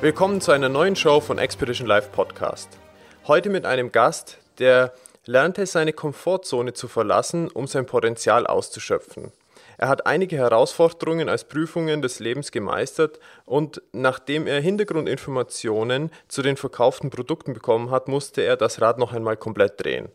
Willkommen 0.00 0.40
zu 0.40 0.52
einer 0.52 0.68
neuen 0.68 0.94
Show 0.94 1.18
von 1.20 1.38
Expedition 1.38 1.88
Live 1.88 2.12
Podcast. 2.12 2.68
Heute 3.26 3.50
mit 3.50 3.66
einem 3.66 3.90
Gast, 3.90 4.38
der 4.60 4.92
lernte 5.24 5.66
seine 5.66 5.92
Komfortzone 5.92 6.72
zu 6.72 6.86
verlassen, 6.86 7.48
um 7.48 7.66
sein 7.66 7.84
Potenzial 7.84 8.46
auszuschöpfen. 8.46 9.32
Er 9.76 9.88
hat 9.88 10.06
einige 10.06 10.36
Herausforderungen 10.36 11.28
als 11.28 11.48
Prüfungen 11.48 12.00
des 12.00 12.20
Lebens 12.20 12.52
gemeistert 12.52 13.18
und 13.44 13.82
nachdem 13.90 14.46
er 14.46 14.60
Hintergrundinformationen 14.60 16.12
zu 16.28 16.42
den 16.42 16.56
verkauften 16.56 17.10
Produkten 17.10 17.52
bekommen 17.52 17.90
hat, 17.90 18.06
musste 18.06 18.42
er 18.42 18.56
das 18.56 18.80
Rad 18.80 18.98
noch 18.98 19.12
einmal 19.12 19.36
komplett 19.36 19.82
drehen. 19.82 20.10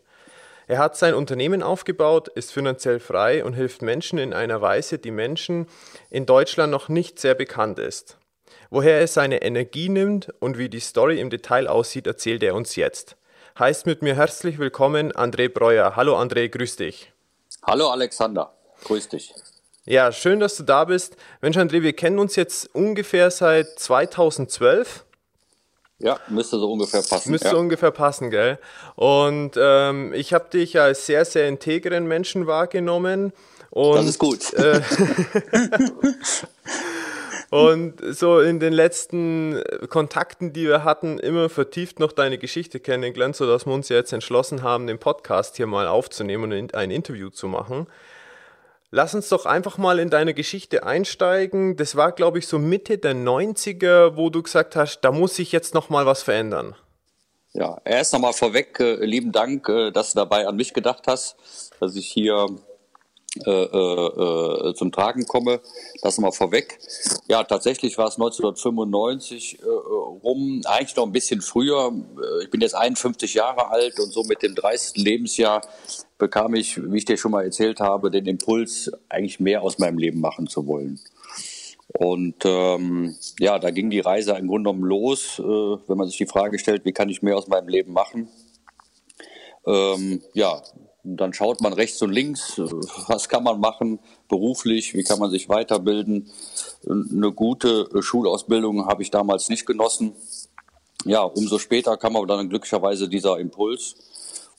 Er 0.66 0.78
hat 0.78 0.96
sein 0.96 1.12
Unternehmen 1.12 1.62
aufgebaut, 1.62 2.28
ist 2.28 2.54
finanziell 2.54 3.00
frei 3.00 3.44
und 3.44 3.52
hilft 3.52 3.82
Menschen 3.82 4.18
in 4.18 4.32
einer 4.32 4.62
Weise, 4.62 4.98
die 4.98 5.10
Menschen 5.10 5.66
in 6.08 6.24
Deutschland 6.24 6.70
noch 6.70 6.88
nicht 6.88 7.18
sehr 7.18 7.34
bekannt 7.34 7.78
ist. 7.78 8.16
Woher 8.70 9.00
er 9.00 9.06
seine 9.06 9.42
Energie 9.42 9.88
nimmt 9.88 10.32
und 10.40 10.58
wie 10.58 10.68
die 10.68 10.80
Story 10.80 11.20
im 11.20 11.30
Detail 11.30 11.68
aussieht, 11.68 12.06
erzählt 12.06 12.42
er 12.42 12.54
uns 12.54 12.76
jetzt. 12.76 13.16
Heißt 13.58 13.86
mit 13.86 14.02
mir 14.02 14.16
herzlich 14.16 14.58
willkommen 14.58 15.12
André 15.12 15.48
Breuer. 15.48 15.96
Hallo 15.96 16.18
André, 16.18 16.48
grüß 16.48 16.76
dich. 16.76 17.12
Hallo 17.62 17.90
Alexander, 17.90 18.52
grüß 18.84 19.08
dich. 19.08 19.32
Ja, 19.84 20.12
schön, 20.12 20.40
dass 20.40 20.56
du 20.56 20.62
da 20.62 20.86
bist. 20.86 21.16
Mensch 21.40 21.56
André, 21.56 21.82
wir 21.82 21.92
kennen 21.92 22.18
uns 22.18 22.36
jetzt 22.36 22.74
ungefähr 22.74 23.30
seit 23.30 23.78
2012. 23.78 25.04
Ja, 25.98 26.18
müsste 26.28 26.58
so 26.58 26.72
ungefähr 26.72 27.02
passen. 27.02 27.30
Müsste 27.30 27.48
ja. 27.48 27.54
ungefähr 27.54 27.90
passen, 27.90 28.30
gell? 28.30 28.58
Und 28.96 29.52
ähm, 29.56 30.12
ich 30.14 30.32
habe 30.32 30.48
dich 30.50 30.80
als 30.80 31.06
sehr, 31.06 31.24
sehr 31.24 31.48
integren 31.48 32.06
Menschen 32.06 32.46
wahrgenommen. 32.46 33.32
Und, 33.70 33.96
das 33.96 34.06
ist 34.06 34.18
gut. 34.18 34.52
Äh, 34.54 34.80
Und 37.50 38.00
so 38.14 38.40
in 38.40 38.60
den 38.60 38.72
letzten 38.72 39.62
Kontakten, 39.88 40.52
die 40.52 40.66
wir 40.66 40.84
hatten, 40.84 41.18
immer 41.18 41.48
vertieft 41.48 42.00
noch 42.00 42.12
deine 42.12 42.38
Geschichte 42.38 42.80
kennengelernt, 42.80 43.36
sodass 43.36 43.66
wir 43.66 43.72
uns 43.72 43.88
jetzt 43.88 44.12
entschlossen 44.12 44.62
haben, 44.62 44.86
den 44.86 44.98
Podcast 44.98 45.56
hier 45.56 45.66
mal 45.66 45.86
aufzunehmen 45.86 46.52
und 46.52 46.74
ein 46.74 46.90
Interview 46.90 47.30
zu 47.30 47.48
machen. 47.48 47.86
Lass 48.90 49.12
uns 49.12 49.28
doch 49.28 49.44
einfach 49.44 49.76
mal 49.76 49.98
in 49.98 50.08
deine 50.08 50.34
Geschichte 50.34 50.84
einsteigen. 50.84 51.76
Das 51.76 51.96
war, 51.96 52.12
glaube 52.12 52.38
ich, 52.38 52.46
so 52.46 52.60
Mitte 52.60 52.96
der 52.96 53.14
90er, 53.14 54.16
wo 54.16 54.30
du 54.30 54.40
gesagt 54.40 54.76
hast, 54.76 55.00
da 55.00 55.10
muss 55.10 55.34
sich 55.34 55.50
jetzt 55.50 55.74
noch 55.74 55.90
mal 55.90 56.06
was 56.06 56.22
verändern. 56.22 56.76
Ja, 57.52 57.80
erst 57.84 58.12
nochmal 58.12 58.32
vorweg, 58.32 58.78
äh, 58.80 59.04
lieben 59.04 59.32
Dank, 59.32 59.68
äh, 59.68 59.90
dass 59.90 60.12
du 60.12 60.18
dabei 60.18 60.46
an 60.46 60.56
mich 60.56 60.74
gedacht 60.74 61.04
hast, 61.06 61.36
dass 61.80 61.94
ich 61.96 62.06
hier 62.06 62.46
äh, 63.44 63.50
äh, 63.50 64.68
äh, 64.68 64.74
zum 64.74 64.92
Tragen 64.92 65.26
komme. 65.26 65.60
Das 66.02 66.18
mal 66.18 66.30
vorweg. 66.30 66.78
Ja, 67.26 67.42
tatsächlich 67.42 67.98
war 67.98 68.06
es 68.06 68.14
1995 68.14 69.58
äh, 69.60 69.64
rum, 69.66 70.62
eigentlich 70.64 70.94
noch 70.94 71.04
ein 71.06 71.12
bisschen 71.12 71.40
früher. 71.40 71.92
Äh, 71.92 72.44
ich 72.44 72.50
bin 72.50 72.60
jetzt 72.60 72.76
51 72.76 73.34
Jahre 73.34 73.70
alt 73.70 73.98
und 73.98 74.12
so 74.12 74.22
mit 74.22 74.42
dem 74.42 74.54
30. 74.54 75.02
Lebensjahr 75.02 75.62
bekam 76.16 76.54
ich, 76.54 76.80
wie 76.80 76.98
ich 76.98 77.04
dir 77.06 77.16
schon 77.16 77.32
mal 77.32 77.44
erzählt 77.44 77.80
habe, 77.80 78.12
den 78.12 78.26
Impuls, 78.26 78.92
eigentlich 79.08 79.40
mehr 79.40 79.62
aus 79.62 79.78
meinem 79.78 79.98
Leben 79.98 80.20
machen 80.20 80.46
zu 80.46 80.68
wollen. 80.68 81.00
Und 81.88 82.36
ähm, 82.44 83.16
ja, 83.40 83.58
da 83.58 83.70
ging 83.70 83.90
die 83.90 84.00
Reise 84.00 84.32
im 84.32 84.46
Grunde 84.46 84.70
genommen 84.70 84.88
los, 84.88 85.40
äh, 85.40 85.42
wenn 85.42 85.98
man 85.98 86.06
sich 86.06 86.18
die 86.18 86.26
Frage 86.26 86.58
stellt, 86.60 86.84
wie 86.84 86.92
kann 86.92 87.08
ich 87.08 87.22
mehr 87.22 87.36
aus 87.36 87.48
meinem 87.48 87.68
Leben 87.68 87.92
machen? 87.92 88.28
Ähm, 89.66 90.22
ja, 90.34 90.62
dann 91.04 91.34
schaut 91.34 91.60
man 91.60 91.74
rechts 91.74 92.00
und 92.00 92.12
links, 92.12 92.58
was 93.08 93.28
kann 93.28 93.44
man 93.44 93.60
machen 93.60 93.98
beruflich, 94.28 94.94
wie 94.94 95.04
kann 95.04 95.18
man 95.18 95.30
sich 95.30 95.48
weiterbilden. 95.48 96.30
Eine 96.88 97.30
gute 97.32 97.88
Schulausbildung 98.02 98.86
habe 98.86 99.02
ich 99.02 99.10
damals 99.10 99.50
nicht 99.50 99.66
genossen. 99.66 100.14
Ja, 101.04 101.22
umso 101.22 101.58
später 101.58 101.98
kam 101.98 102.16
aber 102.16 102.26
dann 102.26 102.48
glücklicherweise 102.48 103.08
dieser 103.08 103.38
Impuls. 103.38 103.96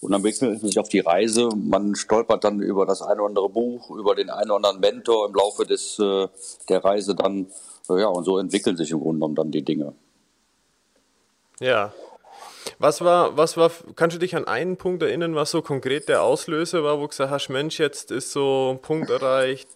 Und 0.02 0.12
dann 0.12 0.22
bringt 0.22 0.40
man 0.42 0.60
sich 0.60 0.78
auf 0.78 0.90
die 0.90 1.00
Reise. 1.00 1.50
Man 1.56 1.96
stolpert 1.96 2.44
dann 2.44 2.60
über 2.60 2.86
das 2.86 3.02
eine 3.02 3.22
oder 3.22 3.30
andere 3.30 3.50
Buch, 3.50 3.90
über 3.90 4.14
den 4.14 4.30
einen 4.30 4.52
oder 4.52 4.58
anderen 4.58 4.80
Mentor 4.80 5.28
im 5.28 5.34
Laufe 5.34 5.66
des, 5.66 5.98
äh, 5.98 6.28
der 6.70 6.84
Reise 6.84 7.16
dann. 7.16 7.48
Ja, 7.90 8.08
und 8.08 8.24
so 8.24 8.38
entwickeln 8.38 8.78
sich 8.78 8.92
im 8.92 9.00
Grunde 9.00 9.16
genommen 9.16 9.36
dann 9.36 9.52
die 9.52 9.64
Dinge. 9.64 9.96
Ja, 11.60 11.94
was 12.80 13.02
war, 13.02 13.38
was 13.38 13.58
war, 13.58 13.72
kannst 13.96 14.16
du 14.16 14.20
dich 14.20 14.36
an 14.36 14.46
einen 14.46 14.78
Punkt 14.78 15.04
erinnern, 15.04 15.36
was 15.36 15.52
so 15.52 15.62
konkret 15.62 16.10
der 16.10 16.24
Auslöser 16.24 16.84
war, 16.84 16.98
wo 16.98 17.04
du 17.04 17.08
gesagt 17.10 17.32
hast, 17.32 17.50
Mensch, 17.50 17.80
jetzt 17.80 18.12
ist 18.12 18.32
so 18.32 18.76
ein 18.76 18.82
Punkt 18.82 19.10
erreicht, 19.10 19.68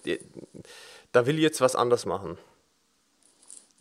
da 1.12 1.26
will 1.26 1.36
ich 1.36 1.44
jetzt 1.44 1.62
was 1.62 1.76
anders 1.76 2.06
machen? 2.06 2.38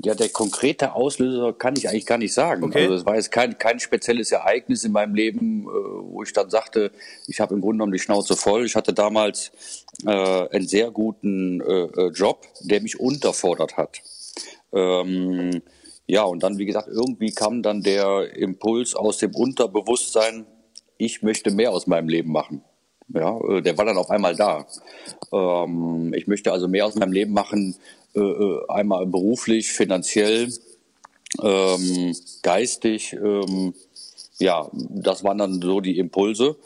Ja, 0.00 0.14
der 0.14 0.28
konkrete 0.28 0.92
Auslöser 0.92 1.52
kann 1.52 1.74
ich 1.76 1.88
eigentlich 1.88 2.06
gar 2.06 2.18
nicht 2.18 2.32
sagen. 2.32 2.62
Okay. 2.62 2.82
Also 2.82 2.94
es 2.94 3.04
war 3.04 3.16
jetzt 3.16 3.32
kein, 3.32 3.58
kein 3.58 3.80
spezielles 3.80 4.30
Ereignis 4.30 4.84
in 4.84 4.92
meinem 4.92 5.16
Leben, 5.16 5.64
äh, 5.64 5.66
wo 5.66 6.22
ich 6.22 6.32
dann 6.32 6.50
sagte, 6.50 6.92
ich 7.26 7.40
habe 7.40 7.54
im 7.54 7.60
Grunde 7.60 7.78
genommen 7.78 7.92
die 7.92 7.98
Schnauze 7.98 8.36
voll. 8.36 8.64
Ich 8.64 8.76
hatte 8.76 8.92
damals 8.92 9.50
äh, 10.06 10.10
einen 10.10 10.68
sehr 10.68 10.92
guten 10.92 11.60
äh, 11.60 11.86
äh 12.00 12.08
Job, 12.10 12.46
der 12.60 12.80
mich 12.80 13.00
unterfordert 13.00 13.76
hat. 13.76 14.00
Ähm, 14.72 15.62
ja, 16.08 16.22
und 16.22 16.42
dann, 16.42 16.56
wie 16.56 16.64
gesagt, 16.64 16.88
irgendwie 16.88 17.32
kam 17.32 17.62
dann 17.62 17.82
der 17.82 18.34
Impuls 18.34 18.94
aus 18.94 19.18
dem 19.18 19.34
Unterbewusstsein, 19.34 20.46
ich 20.96 21.22
möchte 21.22 21.50
mehr 21.50 21.70
aus 21.70 21.86
meinem 21.86 22.08
Leben 22.08 22.32
machen. 22.32 22.62
Ja, 23.12 23.38
äh, 23.48 23.60
der 23.60 23.76
war 23.76 23.84
dann 23.84 23.98
auf 23.98 24.10
einmal 24.10 24.34
da. 24.34 24.66
Ähm, 25.32 26.14
ich 26.14 26.26
möchte 26.26 26.50
also 26.50 26.66
mehr 26.66 26.86
aus 26.86 26.94
meinem 26.94 27.12
Leben 27.12 27.34
machen, 27.34 27.76
äh, 28.14 28.20
äh 28.20 28.60
einmal 28.68 29.06
beruflich, 29.06 29.70
finanziell, 29.70 30.50
ähm, 31.42 32.16
geistig. 32.42 33.12
Ähm, 33.12 33.74
ja, 34.38 34.70
das 34.72 35.24
waren 35.24 35.38
dann 35.38 35.60
so 35.60 35.80
die 35.80 35.98
Impulse. 35.98 36.56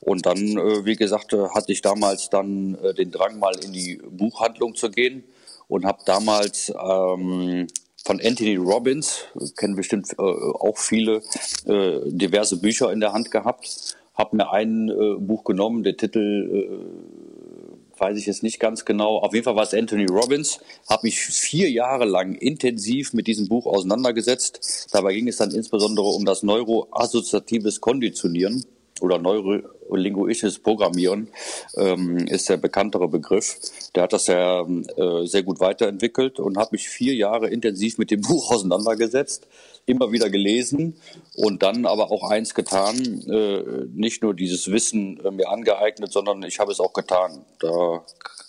Und 0.00 0.26
dann, 0.26 0.38
äh, 0.38 0.84
wie 0.84 0.96
gesagt, 0.96 1.32
äh, 1.34 1.48
hatte 1.50 1.70
ich 1.70 1.82
damals 1.82 2.30
dann 2.30 2.74
äh, 2.82 2.94
den 2.94 3.12
Drang, 3.12 3.38
mal 3.38 3.54
in 3.64 3.72
die 3.72 4.00
Buchhandlung 4.10 4.74
zu 4.74 4.90
gehen 4.90 5.22
und 5.68 5.84
habe 5.84 6.02
damals 6.04 6.72
ähm, 6.80 7.68
von 8.08 8.22
Anthony 8.24 8.56
Robbins, 8.56 9.26
kennen 9.58 9.76
bestimmt 9.76 10.14
äh, 10.18 10.22
auch 10.22 10.78
viele, 10.78 11.20
äh, 11.66 12.00
diverse 12.06 12.58
Bücher 12.58 12.90
in 12.90 13.00
der 13.00 13.12
Hand 13.12 13.30
gehabt. 13.30 13.96
Habe 14.14 14.34
mir 14.34 14.50
ein 14.50 14.88
äh, 14.88 15.16
Buch 15.18 15.44
genommen, 15.44 15.82
der 15.82 15.98
Titel 15.98 16.70
äh, 16.70 18.00
weiß 18.00 18.16
ich 18.16 18.24
jetzt 18.24 18.42
nicht 18.42 18.60
ganz 18.60 18.86
genau. 18.86 19.18
Auf 19.18 19.34
jeden 19.34 19.44
Fall 19.44 19.56
war 19.56 19.64
es 19.64 19.74
Anthony 19.74 20.06
Robbins. 20.06 20.60
Habe 20.88 21.06
mich 21.06 21.20
vier 21.20 21.70
Jahre 21.70 22.06
lang 22.06 22.34
intensiv 22.34 23.12
mit 23.12 23.26
diesem 23.26 23.46
Buch 23.46 23.66
auseinandergesetzt. 23.66 24.86
Dabei 24.90 25.12
ging 25.12 25.28
es 25.28 25.36
dann 25.36 25.50
insbesondere 25.50 26.06
um 26.06 26.24
das 26.24 26.42
neuroassoziatives 26.42 27.82
Konditionieren 27.82 28.64
oder 29.00 29.18
neurolinguistisches 29.18 30.58
Programmieren 30.58 31.28
ähm, 31.76 32.18
ist 32.18 32.48
der 32.48 32.56
bekanntere 32.56 33.08
Begriff. 33.08 33.58
Der 33.94 34.04
hat 34.04 34.12
das 34.12 34.26
ja 34.26 34.62
äh, 34.62 35.26
sehr 35.26 35.42
gut 35.42 35.60
weiterentwickelt 35.60 36.38
und 36.38 36.58
habe 36.58 36.70
mich 36.72 36.88
vier 36.88 37.14
Jahre 37.14 37.48
intensiv 37.48 37.98
mit 37.98 38.10
dem 38.10 38.20
Buch 38.28 38.50
auseinandergesetzt, 38.52 39.46
immer 39.86 40.12
wieder 40.12 40.30
gelesen 40.30 40.96
und 41.34 41.62
dann 41.62 41.86
aber 41.86 42.10
auch 42.10 42.30
eins 42.30 42.54
getan, 42.54 43.22
äh, 43.28 43.86
nicht 43.92 44.22
nur 44.22 44.34
dieses 44.34 44.70
Wissen 44.70 45.18
äh, 45.24 45.30
mir 45.30 45.48
angeeignet, 45.48 46.12
sondern 46.12 46.42
ich 46.42 46.58
habe 46.58 46.72
es 46.72 46.80
auch 46.80 46.92
getan. 46.92 47.44
Da 47.58 48.04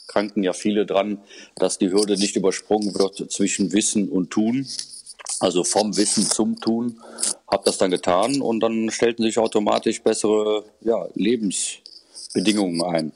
kranken 0.07 0.43
ja 0.43 0.53
viele 0.53 0.85
dran, 0.85 1.21
dass 1.55 1.77
die 1.77 1.91
Hürde 1.91 2.17
nicht 2.17 2.35
übersprungen 2.35 2.95
wird 2.95 3.31
zwischen 3.31 3.71
Wissen 3.71 4.09
und 4.09 4.31
Tun. 4.31 4.67
Also 5.39 5.63
vom 5.63 5.95
Wissen 5.95 6.23
zum 6.23 6.59
Tun, 6.59 6.99
habe 7.49 7.63
das 7.65 7.77
dann 7.77 7.91
getan 7.91 8.41
und 8.41 8.59
dann 8.59 8.89
stellten 8.89 9.23
sich 9.23 9.37
automatisch 9.37 10.01
bessere 10.01 10.65
ja, 10.81 11.07
Lebensbedingungen 11.13 12.83
ein. 12.83 13.11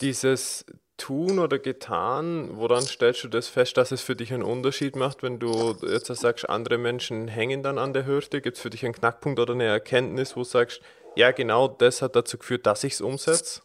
Dieses 0.00 0.64
Tun 0.96 1.38
oder 1.40 1.58
getan, 1.58 2.50
woran 2.52 2.82
stellst 2.82 3.24
du 3.24 3.28
das 3.28 3.48
fest, 3.48 3.76
dass 3.76 3.90
es 3.90 4.00
für 4.00 4.14
dich 4.14 4.32
einen 4.32 4.44
Unterschied 4.44 4.94
macht, 4.94 5.22
wenn 5.22 5.40
du 5.40 5.74
jetzt 5.82 6.06
sagst, 6.06 6.48
andere 6.48 6.78
Menschen 6.78 7.26
hängen 7.26 7.62
dann 7.62 7.78
an 7.78 7.92
der 7.92 8.06
Hürde? 8.06 8.40
Gibt 8.40 8.56
es 8.56 8.62
für 8.62 8.70
dich 8.70 8.84
einen 8.84 8.94
Knackpunkt 8.94 9.40
oder 9.40 9.54
eine 9.54 9.64
Erkenntnis, 9.64 10.36
wo 10.36 10.40
du 10.40 10.44
sagst, 10.44 10.80
ja 11.16 11.32
genau 11.32 11.66
das 11.66 12.00
hat 12.00 12.14
dazu 12.14 12.38
geführt, 12.38 12.66
dass 12.66 12.84
ich 12.84 12.94
es 12.94 13.00
umsetze? 13.00 13.60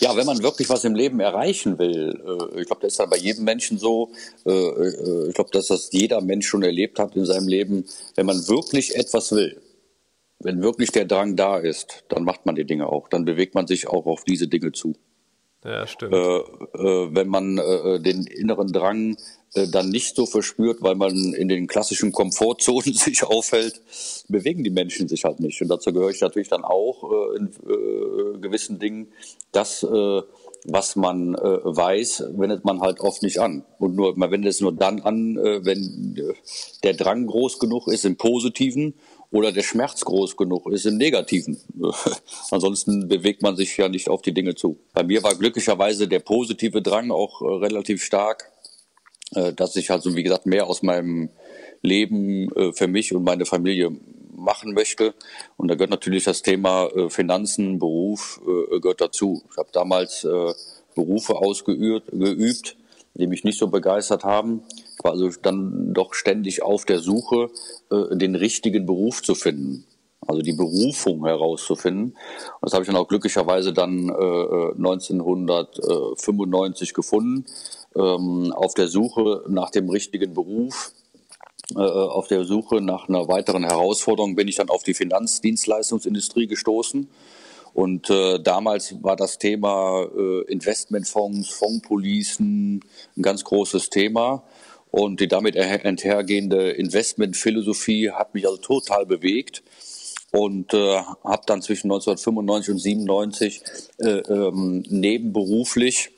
Ja, 0.00 0.16
wenn 0.16 0.26
man 0.26 0.42
wirklich 0.42 0.68
was 0.68 0.84
im 0.84 0.94
Leben 0.94 1.20
erreichen 1.20 1.78
will, 1.78 2.20
äh, 2.24 2.60
ich 2.60 2.66
glaube, 2.66 2.82
das 2.82 2.92
ist 2.92 2.98
ja 2.98 3.06
bei 3.06 3.16
jedem 3.16 3.44
Menschen 3.44 3.78
so, 3.78 4.10
äh, 4.46 4.50
äh, 4.50 5.28
ich 5.28 5.34
glaube, 5.34 5.50
dass 5.52 5.68
das 5.68 5.90
jeder 5.92 6.20
Mensch 6.20 6.46
schon 6.46 6.62
erlebt 6.62 6.98
hat 6.98 7.16
in 7.16 7.24
seinem 7.24 7.48
Leben, 7.48 7.84
wenn 8.14 8.26
man 8.26 8.46
wirklich 8.48 8.94
etwas 8.96 9.32
will, 9.32 9.60
wenn 10.40 10.62
wirklich 10.62 10.92
der 10.92 11.04
Drang 11.04 11.36
da 11.36 11.58
ist, 11.58 12.04
dann 12.08 12.24
macht 12.24 12.46
man 12.46 12.54
die 12.54 12.64
Dinge 12.64 12.86
auch, 12.86 13.08
dann 13.08 13.24
bewegt 13.24 13.54
man 13.54 13.66
sich 13.66 13.88
auch 13.88 14.06
auf 14.06 14.24
diese 14.24 14.48
Dinge 14.48 14.72
zu. 14.72 14.94
Ja, 15.64 15.86
stimmt. 15.86 16.14
Äh, 16.14 16.18
äh, 16.18 17.14
wenn 17.14 17.28
man 17.28 17.58
äh, 17.58 18.00
den 18.00 18.24
inneren 18.26 18.72
Drang 18.72 19.16
dann 19.54 19.88
nicht 19.88 20.14
so 20.14 20.26
verspürt, 20.26 20.82
weil 20.82 20.94
man 20.94 21.32
in 21.34 21.48
den 21.48 21.66
klassischen 21.66 22.12
Komfortzonen 22.12 22.92
sich 22.94 23.24
aufhält, 23.24 23.80
bewegen 24.28 24.64
die 24.64 24.70
Menschen 24.70 25.08
sich 25.08 25.24
halt 25.24 25.40
nicht. 25.40 25.60
Und 25.62 25.68
dazu 25.68 25.92
gehöre 25.92 26.10
ich 26.10 26.20
natürlich 26.20 26.48
dann 26.48 26.64
auch 26.64 27.04
äh, 27.10 27.36
in 27.38 27.46
äh, 27.46 28.38
gewissen 28.38 28.78
Dingen, 28.78 29.08
das, 29.52 29.82
äh, 29.82 30.22
was 30.64 30.96
man 30.96 31.34
äh, 31.34 31.38
weiß, 31.64 32.24
wendet 32.36 32.64
man 32.64 32.80
halt 32.80 33.00
oft 33.00 33.22
nicht 33.22 33.38
an. 33.38 33.64
Und 33.78 33.94
nur, 33.94 34.16
man 34.16 34.30
wendet 34.30 34.50
es 34.50 34.60
nur 34.60 34.72
dann 34.72 35.00
an, 35.00 35.36
äh, 35.38 35.64
wenn 35.64 36.16
äh, 36.16 36.34
der 36.82 36.94
Drang 36.94 37.26
groß 37.26 37.58
genug 37.58 37.88
ist 37.88 38.04
im 38.04 38.16
Positiven 38.16 38.94
oder 39.30 39.52
der 39.52 39.62
Schmerz 39.62 40.04
groß 40.04 40.36
genug 40.36 40.70
ist 40.72 40.86
im 40.86 40.96
Negativen. 40.96 41.60
Ansonsten 42.50 43.08
bewegt 43.08 43.42
man 43.42 43.56
sich 43.56 43.76
ja 43.76 43.88
nicht 43.88 44.08
auf 44.08 44.22
die 44.22 44.32
Dinge 44.32 44.54
zu. 44.54 44.78
Bei 44.94 45.02
mir 45.02 45.22
war 45.22 45.34
glücklicherweise 45.34 46.08
der 46.08 46.20
positive 46.20 46.82
Drang 46.82 47.10
auch 47.10 47.42
äh, 47.42 47.44
relativ 47.44 48.02
stark, 48.02 48.44
äh, 48.44 48.57
dass 49.30 49.76
ich 49.76 49.90
also, 49.90 50.16
wie 50.16 50.22
gesagt, 50.22 50.46
mehr 50.46 50.66
aus 50.66 50.82
meinem 50.82 51.28
Leben 51.82 52.50
äh, 52.54 52.72
für 52.72 52.88
mich 52.88 53.14
und 53.14 53.24
meine 53.24 53.46
Familie 53.46 53.90
machen 54.34 54.72
möchte. 54.72 55.14
Und 55.56 55.68
da 55.68 55.74
gehört 55.74 55.90
natürlich 55.90 56.24
das 56.24 56.42
Thema 56.42 56.86
äh, 56.86 57.10
Finanzen, 57.10 57.78
Beruf 57.78 58.40
äh, 58.42 58.80
gehört 58.80 59.00
dazu. 59.00 59.42
Ich 59.50 59.56
habe 59.56 59.68
damals 59.72 60.24
äh, 60.24 60.52
Berufe 60.94 61.36
ausgeübt, 61.36 62.10
geübt, 62.12 62.76
die 63.14 63.26
mich 63.26 63.44
nicht 63.44 63.58
so 63.58 63.68
begeistert 63.68 64.24
haben. 64.24 64.62
Ich 64.96 65.04
war 65.04 65.12
also 65.12 65.30
dann 65.42 65.92
doch 65.92 66.14
ständig 66.14 66.62
auf 66.62 66.84
der 66.84 67.00
Suche, 67.00 67.50
äh, 67.90 68.16
den 68.16 68.34
richtigen 68.34 68.86
Beruf 68.86 69.22
zu 69.22 69.34
finden. 69.34 69.84
Also 70.26 70.42
die 70.42 70.52
Berufung 70.52 71.24
herauszufinden. 71.24 72.12
Und 72.12 72.16
das 72.60 72.74
habe 72.74 72.82
ich 72.82 72.88
dann 72.88 72.96
auch 72.96 73.08
glücklicherweise 73.08 73.72
dann 73.72 74.08
äh, 74.08 74.72
1995 74.76 76.92
gefunden, 76.92 77.46
ähm, 77.98 78.52
auf 78.52 78.74
der 78.74 78.88
Suche 78.88 79.44
nach 79.48 79.70
dem 79.70 79.88
richtigen 79.90 80.34
Beruf 80.34 80.92
äh, 81.74 81.80
auf 81.80 82.28
der 82.28 82.44
Suche 82.44 82.80
nach 82.80 83.08
einer 83.08 83.28
weiteren 83.28 83.64
Herausforderung 83.64 84.36
bin 84.36 84.48
ich 84.48 84.56
dann 84.56 84.70
auf 84.70 84.84
die 84.84 84.94
Finanzdienstleistungsindustrie 84.94 86.46
gestoßen. 86.46 87.08
Und 87.74 88.08
äh, 88.10 88.40
damals 88.40 89.02
war 89.02 89.16
das 89.16 89.38
Thema 89.38 90.06
äh, 90.16 90.42
Investmentfonds, 90.50 91.50
Fondspolicen 91.50 92.80
ein 93.16 93.22
ganz 93.22 93.44
großes 93.44 93.90
Thema. 93.90 94.44
Und 94.90 95.20
die 95.20 95.28
damit 95.28 95.58
einhergehende 95.58 96.70
Investmentphilosophie 96.70 98.10
hat 98.10 98.32
mich 98.32 98.46
also 98.46 98.56
total 98.56 99.04
bewegt 99.04 99.62
und 100.32 100.72
äh, 100.72 100.96
habe 100.96 101.42
dann 101.44 101.60
zwischen 101.60 101.88
1995 101.88 102.72
und 102.72 102.78
97 102.78 103.62
äh, 103.98 104.08
ähm, 104.08 104.82
nebenberuflich 104.88 106.10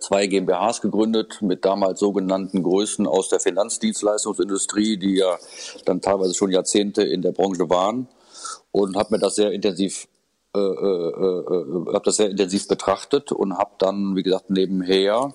zwei 0.00 0.26
GmbHs 0.26 0.80
gegründet 0.80 1.42
mit 1.42 1.64
damals 1.64 2.00
sogenannten 2.00 2.62
Größen 2.62 3.06
aus 3.06 3.28
der 3.28 3.40
Finanzdienstleistungsindustrie, 3.40 4.96
die 4.96 5.16
ja 5.16 5.36
dann 5.84 6.00
teilweise 6.00 6.34
schon 6.34 6.50
Jahrzehnte 6.50 7.02
in 7.02 7.22
der 7.22 7.32
Branche 7.32 7.68
waren 7.68 8.08
und 8.72 8.96
habe 8.96 9.14
mir 9.14 9.18
das 9.18 9.34
sehr 9.34 9.52
intensiv 9.52 10.08
äh, 10.56 10.60
äh, 10.60 10.60
äh, 10.60 11.92
habe 11.92 12.02
das 12.04 12.16
sehr 12.16 12.30
intensiv 12.30 12.68
betrachtet 12.68 13.32
und 13.32 13.58
habe 13.58 13.72
dann 13.78 14.14
wie 14.14 14.22
gesagt 14.22 14.50
nebenher 14.50 15.34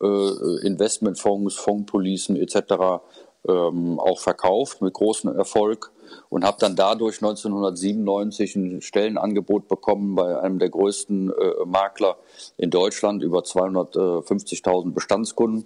äh, 0.00 0.66
Investmentfonds, 0.66 1.56
Fondspolicen 1.56 2.36
etc. 2.36 3.02
Ähm, 3.48 3.98
auch 3.98 4.20
verkauft 4.20 4.80
mit 4.80 4.94
großem 4.94 5.36
Erfolg 5.36 5.90
und 6.28 6.44
habe 6.44 6.56
dann 6.60 6.76
dadurch 6.76 7.16
1997 7.16 8.56
ein 8.56 8.82
Stellenangebot 8.82 9.68
bekommen 9.68 10.14
bei 10.14 10.40
einem 10.40 10.58
der 10.58 10.70
größten 10.70 11.30
äh, 11.30 11.64
Makler 11.66 12.16
in 12.56 12.70
Deutschland, 12.70 13.22
über 13.22 13.40
250.000 13.40 14.92
Bestandskunden 14.92 15.64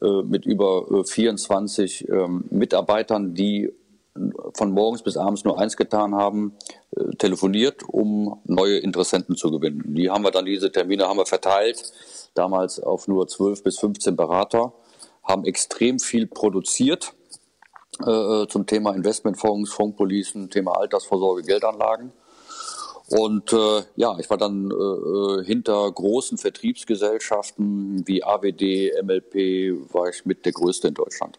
äh, 0.00 0.22
mit 0.22 0.46
über 0.46 1.04
24 1.04 2.08
äh, 2.08 2.12
ähm, 2.12 2.44
Mitarbeitern, 2.50 3.34
die 3.34 3.72
von 4.54 4.72
morgens 4.72 5.02
bis 5.02 5.16
abends 5.16 5.44
nur 5.44 5.58
eins 5.58 5.76
getan 5.76 6.14
haben, 6.14 6.56
äh, 6.96 7.16
telefoniert, 7.16 7.82
um 7.86 8.40
neue 8.44 8.78
Interessenten 8.78 9.36
zu 9.36 9.50
gewinnen. 9.50 9.94
Die 9.94 10.10
haben 10.10 10.24
wir 10.24 10.30
dann, 10.30 10.46
diese 10.46 10.72
Termine 10.72 11.06
haben 11.06 11.18
wir 11.18 11.26
verteilt, 11.26 11.92
damals 12.34 12.80
auf 12.80 13.08
nur 13.08 13.28
12 13.28 13.62
bis 13.62 13.78
15 13.78 14.16
Berater, 14.16 14.72
haben 15.22 15.44
extrem 15.44 15.98
viel 15.98 16.26
produziert 16.26 17.14
äh, 18.06 18.46
zum 18.48 18.66
Thema 18.66 18.94
Investmentfonds, 18.94 19.72
Fondspolicen, 19.72 20.50
Thema 20.50 20.72
Altersvorsorge, 20.72 21.42
Geldanlagen. 21.42 22.12
Und 23.08 23.52
äh, 23.52 23.82
ja, 23.96 24.16
ich 24.20 24.30
war 24.30 24.38
dann 24.38 24.70
äh, 24.70 24.74
äh 24.74 25.44
hinter 25.44 25.90
großen 25.90 26.38
Vertriebsgesellschaften 26.38 28.06
wie 28.06 28.22
AWD, 28.22 29.02
MLP, 29.02 29.92
war 29.92 30.08
ich 30.08 30.24
mit 30.24 30.44
der 30.46 30.52
größte 30.52 30.88
in 30.88 30.94
Deutschland. 30.94 31.38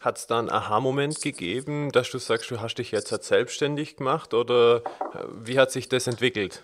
Hat 0.00 0.18
es 0.18 0.26
da 0.26 0.38
einen 0.38 0.50
Aha-Moment 0.50 1.22
gegeben, 1.22 1.90
dass 1.90 2.10
du 2.10 2.18
sagst, 2.18 2.50
du 2.50 2.60
hast 2.60 2.76
dich 2.76 2.92
jetzt 2.92 3.12
selbstständig 3.24 3.96
gemacht 3.96 4.34
oder 4.34 4.82
äh, 5.14 5.24
wie 5.42 5.58
hat 5.58 5.72
sich 5.72 5.88
das 5.88 6.06
entwickelt? 6.06 6.62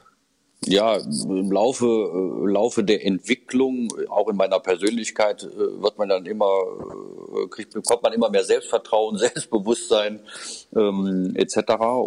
Ja, 0.67 0.97
im 0.97 1.53
Laufe, 1.53 1.87
äh, 1.87 2.51
Laufe 2.51 2.83
der 2.85 3.05
Entwicklung, 3.05 3.89
auch 4.09 4.29
in 4.29 4.37
meiner 4.37 4.61
Persönlichkeit, 4.61 5.43
äh, 5.43 5.83
wird 5.83 5.99
man 5.99 6.09
dann 6.09 6.25
immer, 6.27 6.47
äh, 6.47 7.49
kriegt, 7.49 7.75
bekommt 7.75 8.03
man 8.03 8.15
immer 8.15 8.31
mehr 8.31 8.45
Selbstvertrauen, 8.45 9.19
Selbstbewusstsein 9.25 10.21
ähm, 10.75 11.35
etc. 11.37 11.59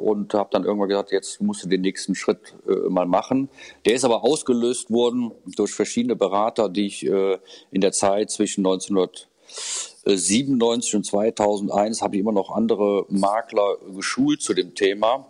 Und 0.02 0.34
habe 0.34 0.50
dann 0.52 0.64
irgendwann 0.64 0.90
gesagt, 0.90 1.12
jetzt 1.12 1.40
musst 1.42 1.64
du 1.64 1.70
den 1.70 1.82
nächsten 1.82 2.16
Schritt 2.16 2.56
äh, 2.68 2.90
mal 2.90 3.06
machen. 3.06 3.50
Der 3.86 3.94
ist 3.94 4.06
aber 4.06 4.24
ausgelöst 4.24 4.90
worden 4.90 5.34
durch 5.56 5.74
verschiedene 5.74 6.16
Berater, 6.16 6.70
die 6.70 6.88
ich 6.88 7.06
äh, 7.06 7.38
in 7.72 7.82
der 7.82 7.92
Zeit 7.92 8.32
zwischen 8.32 8.66
1997 8.66 10.96
und 10.96 11.06
2001 11.06 12.02
habe 12.02 12.16
ich 12.16 12.22
immer 12.22 12.32
noch 12.32 12.50
andere 12.50 13.06
Makler 13.10 13.78
geschult 13.96 14.42
zu 14.42 14.56
dem 14.56 14.74
Thema 14.74 15.28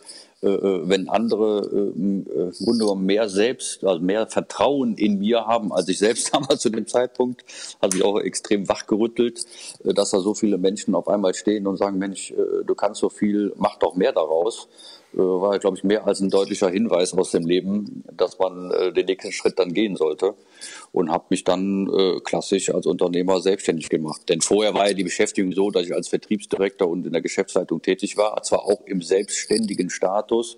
äh, 0.42 0.46
äh 0.46 0.88
wenn 0.88 1.10
andere 1.10 1.60
äh, 1.60 1.98
im 1.98 2.24
Grunde 2.24 2.78
genommen 2.78 3.04
mehr 3.04 3.28
selbst, 3.28 3.84
also 3.84 4.02
mehr 4.02 4.26
Vertrauen 4.26 4.96
in 4.96 5.18
mir 5.18 5.46
haben, 5.46 5.70
als 5.70 5.86
ich 5.88 5.98
selbst 5.98 6.32
damals 6.34 6.62
zu 6.62 6.70
dem 6.70 6.86
Zeitpunkt, 6.86 7.44
hat 7.82 7.92
mich 7.92 8.02
auch 8.02 8.18
extrem 8.18 8.66
wachgerüttelt, 8.66 9.44
dass 9.84 10.10
da 10.10 10.20
so 10.20 10.32
viele 10.32 10.56
Menschen 10.56 10.94
auf 10.94 11.06
einmal 11.06 11.34
stehen 11.34 11.66
und 11.66 11.76
sagen, 11.76 11.98
Mensch, 11.98 12.32
du 12.66 12.74
kannst 12.74 13.00
so 13.00 13.10
viel, 13.10 13.52
mach 13.56 13.76
doch 13.76 13.94
mehr 13.94 14.12
daraus. 14.12 14.68
Äh, 15.14 15.18
war, 15.18 15.58
glaube 15.58 15.76
ich, 15.76 15.84
mehr 15.84 16.06
als 16.06 16.20
ein 16.20 16.30
deutlicher 16.30 16.68
Hinweis 16.68 17.14
aus 17.14 17.30
dem 17.30 17.46
Leben, 17.46 18.04
dass 18.12 18.38
man 18.38 18.70
äh, 18.72 18.92
den 18.92 19.06
nächsten 19.06 19.32
Schritt 19.32 19.58
dann 19.58 19.72
gehen 19.72 19.96
sollte. 19.96 20.34
Und 20.92 21.10
habe 21.10 21.26
mich 21.30 21.44
dann 21.44 21.88
äh, 21.88 22.20
klassisch 22.20 22.70
als 22.70 22.86
Unternehmer 22.86 23.40
selbstständig 23.40 23.88
gemacht. 23.88 24.22
Denn 24.28 24.40
vorher 24.40 24.74
war 24.74 24.88
ja 24.88 24.94
die 24.94 25.04
Beschäftigung 25.04 25.52
so, 25.52 25.70
dass 25.70 25.86
ich 25.86 25.94
als 25.94 26.08
Vertriebsdirektor 26.08 26.88
und 26.88 27.06
in 27.06 27.12
der 27.12 27.22
Geschäftsleitung 27.22 27.82
tätig 27.82 28.16
war, 28.16 28.42
zwar 28.42 28.64
auch 28.64 28.82
im 28.86 29.02
selbstständigen 29.02 29.90
Status, 29.90 30.56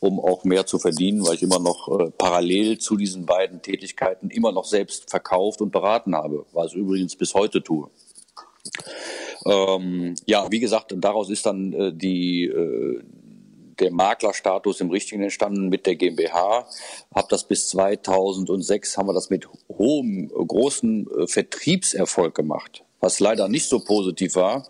um 0.00 0.18
auch 0.18 0.44
mehr 0.44 0.66
zu 0.66 0.78
verdienen, 0.78 1.26
weil 1.26 1.34
ich 1.34 1.42
immer 1.42 1.58
noch 1.58 1.88
äh, 2.00 2.10
parallel 2.10 2.78
zu 2.78 2.96
diesen 2.96 3.26
beiden 3.26 3.62
Tätigkeiten 3.62 4.30
immer 4.30 4.52
noch 4.52 4.64
selbst 4.64 5.10
verkauft 5.10 5.60
und 5.60 5.70
beraten 5.70 6.14
habe, 6.14 6.46
was 6.52 6.72
ich 6.72 6.78
übrigens 6.78 7.16
bis 7.16 7.34
heute 7.34 7.62
tue. 7.62 7.88
Ähm, 9.46 10.14
ja, 10.26 10.50
wie 10.50 10.60
gesagt, 10.60 10.94
daraus 10.96 11.30
ist 11.30 11.44
dann 11.46 11.72
äh, 11.72 11.92
die, 11.92 12.46
äh, 12.46 13.02
der 13.80 13.90
Maklerstatus 13.90 14.80
im 14.80 14.90
Richtigen 14.90 15.22
entstanden 15.22 15.68
mit 15.68 15.86
der 15.86 15.96
GmbH. 15.96 16.66
Habe 17.14 17.28
das 17.30 17.44
bis 17.44 17.68
2006 17.68 18.96
haben 18.96 19.08
wir 19.08 19.14
das 19.14 19.30
mit 19.30 19.48
hohem, 19.68 20.28
großen 20.28 21.06
äh, 21.10 21.26
Vertriebserfolg 21.26 22.34
gemacht, 22.34 22.84
was 23.00 23.20
leider 23.20 23.48
nicht 23.48 23.68
so 23.68 23.80
positiv 23.80 24.36
war. 24.36 24.66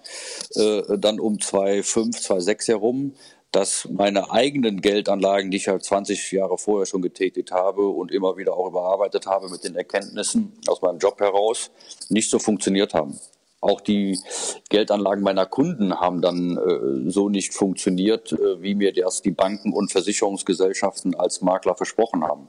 Äh, 0.54 0.98
dann 0.98 1.20
um 1.20 1.40
2005, 1.40 2.20
2006 2.20 2.68
herum 2.68 3.14
dass 3.54 3.88
meine 3.88 4.32
eigenen 4.32 4.80
Geldanlagen, 4.80 5.52
die 5.52 5.58
ich 5.58 5.66
ja 5.66 5.78
20 5.78 6.32
Jahre 6.32 6.58
vorher 6.58 6.86
schon 6.86 7.02
getätigt 7.02 7.52
habe 7.52 7.86
und 7.86 8.10
immer 8.10 8.36
wieder 8.36 8.54
auch 8.54 8.66
überarbeitet 8.66 9.26
habe 9.26 9.48
mit 9.48 9.62
den 9.62 9.76
Erkenntnissen 9.76 10.52
aus 10.66 10.82
meinem 10.82 10.98
Job 10.98 11.20
heraus, 11.20 11.70
nicht 12.08 12.30
so 12.30 12.40
funktioniert 12.40 12.94
haben. 12.94 13.16
Auch 13.64 13.80
die 13.80 14.20
Geldanlagen 14.68 15.22
meiner 15.22 15.46
Kunden 15.46 15.98
haben 15.98 16.20
dann 16.20 16.58
äh, 16.58 17.10
so 17.10 17.30
nicht 17.30 17.54
funktioniert, 17.54 18.30
äh, 18.32 18.60
wie 18.60 18.74
mir 18.74 18.92
das 18.92 19.22
die 19.22 19.30
Banken 19.30 19.72
und 19.72 19.90
Versicherungsgesellschaften 19.90 21.14
als 21.14 21.40
Makler 21.40 21.74
versprochen 21.74 22.24
haben. 22.24 22.48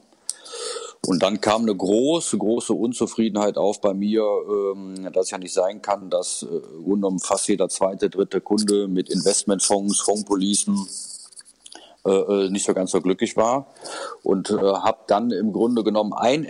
Und 1.06 1.22
dann 1.22 1.40
kam 1.40 1.62
eine 1.62 1.74
große, 1.74 2.36
große 2.36 2.74
Unzufriedenheit 2.74 3.56
auf 3.56 3.80
bei 3.80 3.94
mir, 3.94 4.22
ähm, 4.22 5.10
dass 5.10 5.30
ja 5.30 5.38
nicht 5.38 5.54
sein 5.54 5.80
kann, 5.80 6.10
dass 6.10 6.42
äh, 6.42 6.60
genommen 6.84 7.18
fast 7.18 7.48
jeder 7.48 7.70
zweite, 7.70 8.10
dritte 8.10 8.42
Kunde 8.42 8.86
mit 8.86 9.08
Investmentfonds, 9.08 10.00
Fondspolicen 10.00 10.86
äh, 12.04 12.10
äh, 12.10 12.50
nicht 12.50 12.66
so 12.66 12.74
ganz 12.74 12.90
so 12.90 13.00
glücklich 13.00 13.38
war. 13.38 13.68
Und 14.22 14.50
äh, 14.50 14.56
habe 14.56 14.98
dann 15.06 15.30
im 15.30 15.54
Grunde 15.54 15.82
genommen 15.82 16.12
ein 16.12 16.46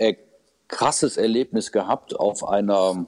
krasses 0.67 1.15
Erlebnis 1.15 1.71
gehabt 1.71 2.19
auf 2.19 2.45
einer 2.45 3.07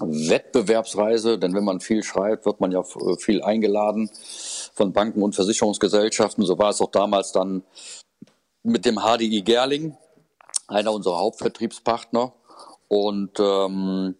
Wettbewerbsreise, 0.00 1.38
denn 1.38 1.54
wenn 1.54 1.64
man 1.64 1.80
viel 1.80 2.02
schreibt, 2.02 2.46
wird 2.46 2.60
man 2.60 2.72
ja 2.72 2.82
viel 3.18 3.42
eingeladen 3.42 4.10
von 4.74 4.92
Banken 4.92 5.22
und 5.22 5.34
Versicherungsgesellschaften. 5.34 6.44
So 6.44 6.58
war 6.58 6.70
es 6.70 6.80
auch 6.80 6.90
damals 6.90 7.32
dann 7.32 7.62
mit 8.62 8.84
dem 8.84 8.98
HDI 8.98 9.42
Gerling, 9.42 9.96
einer 10.66 10.92
unserer 10.92 11.18
Hauptvertriebspartner. 11.18 12.32
Und 12.88 13.38
ähm, 13.38 14.14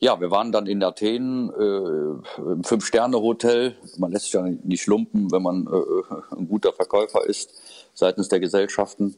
ja, 0.00 0.20
wir 0.20 0.30
waren 0.30 0.52
dann 0.52 0.66
in 0.66 0.82
Athen 0.82 1.50
äh, 1.50 2.40
im 2.40 2.64
Fünf-Sterne-Hotel. 2.64 3.76
Man 3.98 4.12
lässt 4.12 4.26
sich 4.26 4.34
ja 4.34 4.42
nicht 4.42 4.86
lumpen, 4.86 5.32
wenn 5.32 5.42
man 5.42 5.66
äh, 5.66 6.34
ein 6.36 6.48
guter 6.48 6.72
Verkäufer 6.72 7.26
ist 7.26 7.50
seitens 7.94 8.28
der 8.28 8.40
Gesellschaften. 8.40 9.16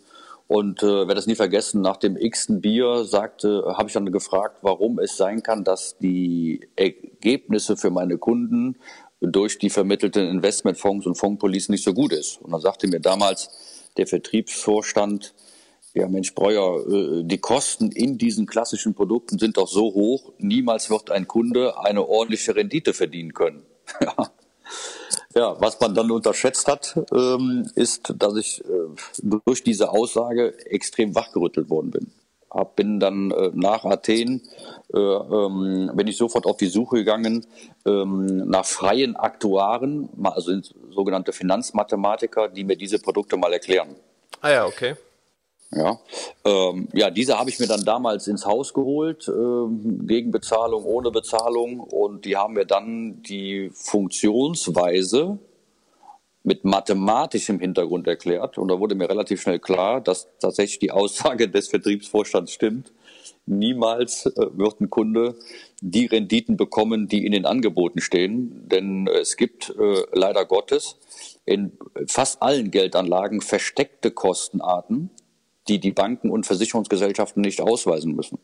Und 0.51 0.83
äh, 0.83 0.87
werde 1.07 1.15
das 1.15 1.29
nie 1.29 1.37
vergessen, 1.37 1.81
nach 1.81 1.97
dem 1.97 2.17
x-ten 2.17 2.61
Bier 2.61 3.05
sagte, 3.05 3.63
habe 3.77 3.87
ich 3.87 3.93
dann 3.93 4.11
gefragt, 4.11 4.59
warum 4.63 4.99
es 4.99 5.17
sein 5.17 5.45
kann, 5.45 5.63
dass 5.63 5.97
die 5.99 6.67
Ergebnisse 6.75 7.77
für 7.77 7.91
meine 7.91 8.19
Kunden 8.19 8.77
durch 9.21 9.59
die 9.59 9.71
vermittelten 9.71 10.27
Investmentfonds 10.27 11.07
und 11.07 11.15
Fondspolice 11.15 11.71
nicht 11.71 11.85
so 11.85 11.95
gut 11.95 12.13
ist. 12.13 12.43
Und 12.43 12.51
dann 12.51 12.61
sagte 12.61 12.89
mir 12.89 12.99
damals 12.99 13.49
der 13.97 14.09
Vertriebsvorstand, 14.09 15.35
ja 15.95 16.09
Mensch 16.09 16.35
Breuer, 16.35 16.85
äh, 16.85 17.23
die 17.23 17.39
Kosten 17.39 17.93
in 17.93 18.19
diesen 18.19 18.47
klassischen 18.47 18.93
Produkten 18.93 19.39
sind 19.39 19.57
doch 19.57 19.69
so 19.69 19.95
hoch, 19.95 20.33
niemals 20.39 20.91
wird 20.91 21.13
ein 21.13 21.29
Kunde 21.29 21.79
eine 21.79 22.09
ordentliche 22.09 22.57
Rendite 22.57 22.93
verdienen 22.93 23.35
können. 23.35 23.63
Ja, 24.01 24.31
was 25.35 25.81
man 25.81 25.95
dann 25.95 26.11
unterschätzt 26.11 26.67
hat, 26.67 26.99
ähm, 27.13 27.71
ist, 27.75 28.13
dass 28.17 28.37
ich 28.37 28.65
äh, 28.65 28.69
durch 29.23 29.63
diese 29.63 29.91
Aussage 29.91 30.59
extrem 30.67 31.15
wachgerüttelt 31.15 31.71
worden 31.71 31.91
bin. 31.91 32.13
Hab, 32.51 32.75
bin 32.75 32.99
dann 32.99 33.31
äh, 33.31 33.51
nach 33.55 33.85
Athen, 33.85 34.43
äh, 34.93 34.99
ähm, 34.99 35.91
bin 35.95 36.09
ich 36.09 36.17
sofort 36.17 36.47
auf 36.47 36.57
die 36.57 36.67
Suche 36.67 36.97
gegangen 36.97 37.47
ähm, 37.87 38.49
nach 38.49 38.65
freien 38.65 39.15
Aktuaren, 39.15 40.09
also 40.21 40.59
sogenannte 40.91 41.33
Finanzmathematiker, 41.33 42.49
die 42.49 42.65
mir 42.65 42.77
diese 42.77 42.99
Produkte 42.99 43.37
mal 43.37 43.53
erklären. 43.53 43.95
Ah 44.41 44.51
ja, 44.51 44.67
okay. 44.67 44.97
Ja, 45.73 46.01
ähm, 46.45 46.89
ja, 46.93 47.11
diese 47.11 47.39
habe 47.39 47.49
ich 47.49 47.61
mir 47.61 47.69
dann 47.69 47.85
damals 47.85 48.27
ins 48.27 48.45
Haus 48.45 48.75
geholt, 48.75 49.29
ähm, 49.29 50.05
gegen 50.07 50.33
Bezahlung, 50.33 50.85
ohne 50.85 51.13
Bezahlung. 51.13 51.79
Und 51.79 52.25
die 52.25 52.37
haben 52.37 52.55
mir 52.55 52.67
dann 52.67 53.23
die 53.23 53.71
Funktionsweise 53.73 55.39
mit 56.43 56.65
mathematischem 56.65 57.61
Hintergrund 57.61 58.09
erklärt. 58.09 58.59
Und 58.59 58.69
da 58.69 58.81
wurde 58.81 58.97
mir 58.97 59.09
relativ 59.09 59.43
schnell 59.43 59.61
klar, 59.61 60.01
dass 60.01 60.29
tatsächlich 60.41 60.81
die 60.81 60.91
Aussage 60.91 61.49
des 61.49 61.69
Vertriebsvorstands 61.69 62.53
stimmt. 62.53 62.93
Niemals 63.47 64.27
äh, 64.27 64.47
wird 64.53 64.81
ein 64.81 64.91
Kunde 64.91 65.37
die 65.81 66.07
Renditen 66.07 66.57
bekommen, 66.57 67.07
die 67.07 67.25
in 67.25 67.33
den 67.33 67.47
Angeboten 67.47 68.01
stehen. 68.01 68.69
Denn 68.69 69.07
es 69.07 69.37
gibt 69.37 69.71
äh, 69.79 70.03
leider 70.13 70.45
Gottes 70.47 70.97
in 71.45 71.73
fast 72.07 72.43
allen 72.43 72.71
Geldanlagen 72.71 73.41
versteckte 73.41 74.11
Kostenarten, 74.11 75.11
die 75.71 75.79
die 75.79 75.93
Banken 75.93 76.31
und 76.31 76.47
Versicherungsgesellschaften 76.47 77.41
nicht 77.41 77.61
ausweisen 77.61 78.15
müssen. 78.17 78.39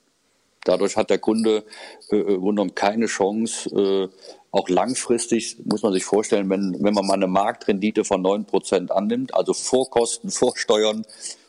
Dadurch 0.64 0.96
hat 0.96 1.10
der 1.10 1.18
Kunde 1.18 1.64
äh, 2.10 2.22
genommen 2.22 2.74
keine 2.74 3.06
Chance, 3.06 3.70
äh, 3.70 4.08
auch 4.52 4.68
langfristig 4.68 5.58
muss 5.64 5.82
man 5.82 5.92
sich 5.92 6.04
vorstellen, 6.04 6.48
wenn, 6.48 6.76
wenn 6.80 6.94
man 6.94 7.06
mal 7.06 7.14
eine 7.14 7.26
Marktrendite 7.26 8.04
von 8.04 8.22
neun 8.22 8.46
Prozent 8.46 8.90
annimmt, 8.90 9.34
also 9.34 9.52
vor 9.52 9.90
Kosten, 9.90 10.30
vor 10.40 10.56
Steuern, 10.56 11.04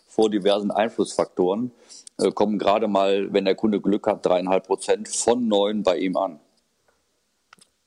vor 0.07 0.29
diversen 0.29 0.71
Einflussfaktoren, 0.71 1.71
äh, 2.19 2.31
kommen 2.31 2.57
gerade 2.57 2.87
mal, 2.87 3.31
wenn 3.31 3.45
der 3.45 3.55
Kunde 3.55 3.79
Glück 3.79 4.07
hat, 4.07 4.25
dreieinhalb 4.25 4.65
Prozent 4.65 5.07
von 5.07 5.47
neun 5.47 5.83
bei 5.83 5.97
ihm 5.97 6.17
an. 6.17 6.39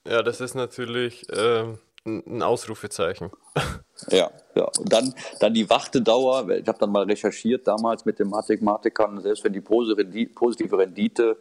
Ja, 0.08 0.22
das 0.22 0.40
ist 0.40 0.54
natürlich 0.54 1.28
äh, 1.28 1.64
ein 2.04 2.42
Ausrufezeichen. 2.42 3.30
Ja, 4.08 4.30
ja. 4.54 4.64
Und 4.78 4.90
dann, 4.90 5.14
dann 5.40 5.52
die 5.52 5.68
Wartedauer. 5.68 6.48
Ich 6.48 6.66
habe 6.66 6.78
dann 6.78 6.90
mal 6.90 7.04
recherchiert 7.04 7.68
damals 7.68 8.06
mit 8.06 8.18
den 8.18 8.30
Mathematikern, 8.30 9.20
selbst 9.20 9.44
wenn 9.44 9.52
die 9.52 9.60
positive 9.60 10.78
Rendite 10.78 11.36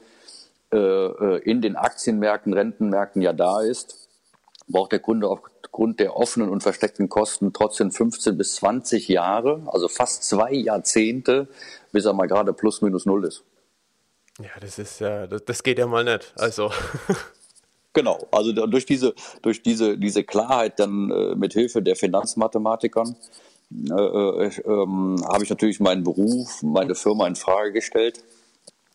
äh, 0.73 0.77
äh, 0.77 1.37
in 1.49 1.61
den 1.61 1.77
Aktienmärkten, 1.77 2.53
Rentenmärkten 2.53 3.21
ja 3.21 3.31
da 3.31 3.61
ist, 3.61 4.09
braucht 4.67 4.91
der 4.91 4.99
Kunde 4.99 5.29
aufgrund 5.29 6.01
der 6.01 6.17
offenen 6.17 6.49
und 6.49 6.61
versteckten 6.61 7.07
Kosten 7.07 7.53
trotzdem 7.53 7.91
15 7.91 8.37
bis 8.37 8.55
20 8.55 9.07
Jahre, 9.07 9.63
also 9.67 9.87
fast 9.87 10.25
zwei 10.25 10.51
Jahrzehnte, 10.51 11.47
bis 11.93 12.03
er 12.03 12.11
mal 12.11 12.27
gerade 12.27 12.51
plus 12.51 12.81
minus 12.81 13.05
null 13.05 13.23
ist. 13.25 13.43
Ja, 14.37 14.51
das 14.59 14.77
ist 14.79 14.99
ja, 14.99 15.27
das, 15.27 15.45
das 15.45 15.63
geht 15.63 15.79
ja 15.79 15.87
mal 15.87 16.03
nicht. 16.03 16.33
Also. 16.35 16.71
Genau, 17.93 18.27
also 18.31 18.51
durch 18.51 18.85
diese, 18.85 19.15
durch 19.41 19.63
diese, 19.63 19.97
diese 19.97 20.23
Klarheit 20.23 20.79
dann 20.79 21.09
äh, 21.09 21.35
mit 21.35 21.53
Hilfe 21.53 21.81
der 21.81 21.95
Finanzmathematikern 21.95 23.15
äh, 23.71 23.93
äh, 23.93 24.51
ähm, 24.65 25.23
habe 25.27 25.43
ich 25.43 25.49
natürlich 25.49 25.79
meinen 25.79 26.03
Beruf, 26.03 26.61
meine 26.61 26.95
Firma 26.95 27.27
in 27.27 27.35
Frage 27.35 27.71
gestellt. 27.71 28.23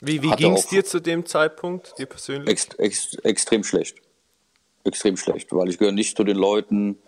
Wie, 0.00 0.22
wie 0.22 0.30
ging 0.30 0.54
es 0.54 0.66
dir 0.66 0.84
zu 0.84 1.00
dem 1.00 1.26
Zeitpunkt, 1.26 1.94
dir 1.98 2.06
persönlich? 2.06 2.48
Ex, 2.48 2.68
ex, 2.78 3.14
extrem 3.22 3.64
schlecht. 3.64 3.98
Extrem 4.84 5.16
schlecht, 5.16 5.52
weil 5.52 5.68
ich 5.70 5.78
gehöre 5.78 5.92
nicht 5.92 6.16
zu 6.16 6.24
den 6.24 6.36
Leuten, 6.36 6.98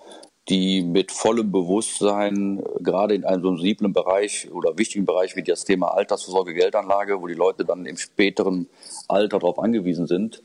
die 0.48 0.82
mit 0.82 1.10
vollem 1.12 1.50
Bewusstsein, 1.50 2.62
gerade 2.80 3.14
in 3.14 3.24
einem 3.24 3.42
sensiblen 3.42 3.92
Bereich 3.92 4.50
oder 4.52 4.78
wichtigen 4.78 5.04
Bereich 5.04 5.34
wie 5.36 5.42
das 5.42 5.64
Thema 5.64 5.88
Altersvorsorge, 5.88 6.54
Geldanlage, 6.54 7.20
wo 7.20 7.26
die 7.26 7.34
Leute 7.34 7.64
dann 7.64 7.84
im 7.84 7.96
späteren 7.96 8.68
Alter 9.08 9.40
darauf 9.40 9.58
angewiesen 9.58 10.06
sind, 10.06 10.42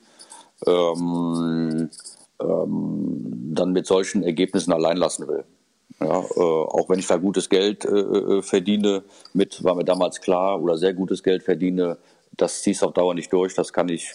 ähm, 0.68 1.90
ähm, 2.40 3.52
dann 3.54 3.72
mit 3.72 3.86
solchen 3.86 4.24
Ergebnissen 4.24 4.74
allein 4.74 4.98
lassen 4.98 5.28
will. 5.28 5.44
Ja, 6.00 6.20
äh, 6.20 6.40
auch 6.40 6.90
wenn 6.90 7.00
ich 7.00 7.08
da 7.08 7.18
gutes 7.18 7.50
Geld 7.50 7.86
äh, 7.86 7.90
äh, 7.90 8.42
verdiene, 8.42 9.04
mit 9.34 9.64
war 9.64 9.76
mir 9.76 9.84
damals 9.84 10.22
klar, 10.22 10.62
oder 10.62 10.78
sehr 10.78 10.94
gutes 10.94 11.22
Geld 11.22 11.44
verdiene, 11.44 11.98
das 12.38 12.62
zieht 12.64 12.82
auf 12.82 12.94
Dauer 12.94 13.14
nicht 13.14 13.32
durch. 13.32 13.54
Das 13.54 13.74
kann 13.74 13.90
ich 13.90 14.14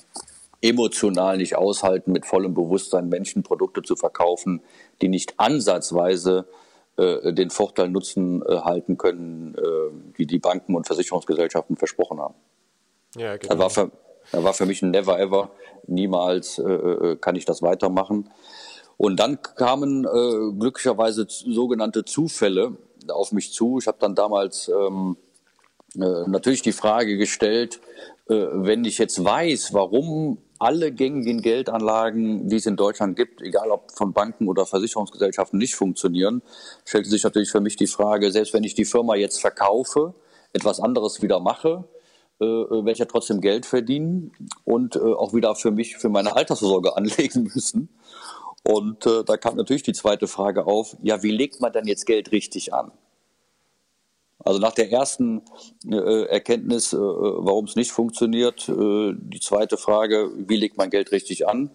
emotional 0.63 1.37
nicht 1.37 1.57
aushalten, 1.57 2.13
mit 2.13 2.27
vollem 2.27 2.55
Bewusstsein 2.55 3.09
Menschen 3.09 3.43
Produkte 3.43 3.83
zu 3.83 3.95
verkaufen, 3.95 4.63
die 5.01 5.09
nicht 5.09 5.35
ansatzweise 5.39 6.47
äh, 6.97 7.33
den 7.33 7.51
Vorteil 7.51 7.89
nutzen 7.89 8.43
äh, 8.43 8.61
halten 8.61 8.97
können, 8.97 9.55
äh, 9.55 10.19
wie 10.19 10.27
die 10.27 10.39
Banken 10.39 10.75
und 10.75 10.87
Versicherungsgesellschaften 10.87 11.77
versprochen 11.77 12.19
haben. 12.19 12.35
Ja, 13.17 13.37
genau. 13.37 13.55
Das 13.55 13.59
war 13.59 13.71
für, 13.71 13.91
das 14.33 14.43
war 14.43 14.55
für 14.55 14.67
mich 14.67 14.83
ein 14.83 14.91
Never 14.91 15.19
Ever. 15.19 15.51
Niemals 15.87 16.59
äh, 16.59 16.63
äh, 16.63 17.17
kann 17.17 17.37
ich 17.37 17.45
das 17.45 17.63
weitermachen. 17.63 18.31
Und 18.97 19.21
dann 19.21 19.41
kamen 19.43 20.05
äh, 20.05 20.59
glücklicherweise 20.59 21.27
sogenannte 21.29 22.05
Zufälle 22.05 22.77
auf 23.09 23.33
mich 23.33 23.53
zu. 23.53 23.79
Ich 23.79 23.87
habe 23.87 23.99
dann 24.01 24.15
damals 24.15 24.69
ähm, 24.69 25.17
äh, 25.95 26.29
natürlich 26.29 26.63
die 26.63 26.73
Frage 26.73 27.17
gestellt, 27.17 27.81
äh, 28.29 28.35
wenn 28.35 28.85
ich 28.85 28.99
jetzt 28.99 29.23
weiß, 29.23 29.73
warum 29.73 30.39
alle 30.59 30.91
gängigen 30.91 31.43
Geldanlagen, 31.43 32.49
die 32.49 32.57
es 32.57 32.67
in 32.67 32.77
Deutschland 32.77 33.17
gibt, 33.17 33.43
egal 33.43 33.71
ob 33.71 33.93
von 33.93 34.13
Banken 34.13 34.49
oder 34.49 34.65
Versicherungsgesellschaften, 34.65 35.59
nicht 35.59 35.75
funktionieren, 35.75 36.43
stellte 36.85 37.11
sich 37.11 37.23
natürlich 37.23 37.51
für 37.51 37.61
mich 37.61 37.77
die 37.77 37.87
Frage, 37.87 38.33
selbst 38.33 38.55
wenn 38.55 38.65
ich 38.65 38.75
die 38.75 38.87
Firma 38.87 39.17
jetzt 39.17 39.41
verkaufe, 39.41 40.15
etwas 40.53 40.81
anderes 40.81 41.21
wieder 41.21 41.41
mache, 41.41 41.85
äh, 42.41 42.45
werde 42.45 42.93
ich 42.93 42.99
ja 42.99 43.07
trotzdem 43.07 43.41
Geld 43.41 43.67
verdienen 43.67 44.33
und 44.65 44.97
äh, 44.97 45.01
auch 45.01 45.35
wieder 45.35 45.55
für 45.55 45.71
mich, 45.71 45.97
für 45.97 46.09
meine 46.09 46.37
Altersvorsorge 46.37 46.97
anlegen 46.97 47.51
müssen. 47.55 47.89
Und 48.63 49.07
äh, 49.07 49.23
da 49.25 49.37
kam 49.37 49.57
natürlich 49.57 49.85
die 49.85 49.93
zweite 49.93 50.27
Frage 50.27 50.67
auf, 50.67 50.97
ja, 51.03 51.23
wie 51.23 51.31
legt 51.31 51.61
man 51.61 51.73
denn 51.73 51.87
jetzt 51.87 52.05
Geld 52.05 52.33
richtig 52.33 52.75
an? 52.75 52.91
Also 54.47 54.61
nach 54.61 54.73
der 54.73 54.93
ersten 54.93 55.43
äh, 55.91 56.25
Erkenntnis, 56.27 56.93
äh, 56.93 56.99
warum 56.99 57.65
es 57.65 57.75
nicht 57.75 57.91
funktioniert, 57.91 58.69
äh, 58.69 59.13
die 59.17 59.41
zweite 59.41 59.77
Frage, 59.77 60.31
wie 60.37 60.57
legt 60.57 60.77
man 60.77 60.91
Geld 60.91 61.11
richtig 61.11 61.49
an? 61.49 61.71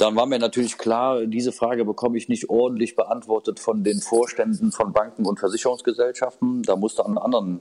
Dann 0.00 0.16
war 0.16 0.24
mir 0.24 0.38
natürlich 0.38 0.78
klar, 0.78 1.26
diese 1.26 1.52
Frage 1.52 1.84
bekomme 1.84 2.16
ich 2.16 2.30
nicht 2.30 2.48
ordentlich 2.48 2.96
beantwortet 2.96 3.60
von 3.60 3.84
den 3.84 4.00
Vorständen 4.00 4.72
von 4.72 4.94
Banken 4.94 5.26
und 5.26 5.38
Versicherungsgesellschaften. 5.38 6.62
Da 6.62 6.74
musste 6.74 7.04
an 7.04 7.18
anderen, 7.18 7.60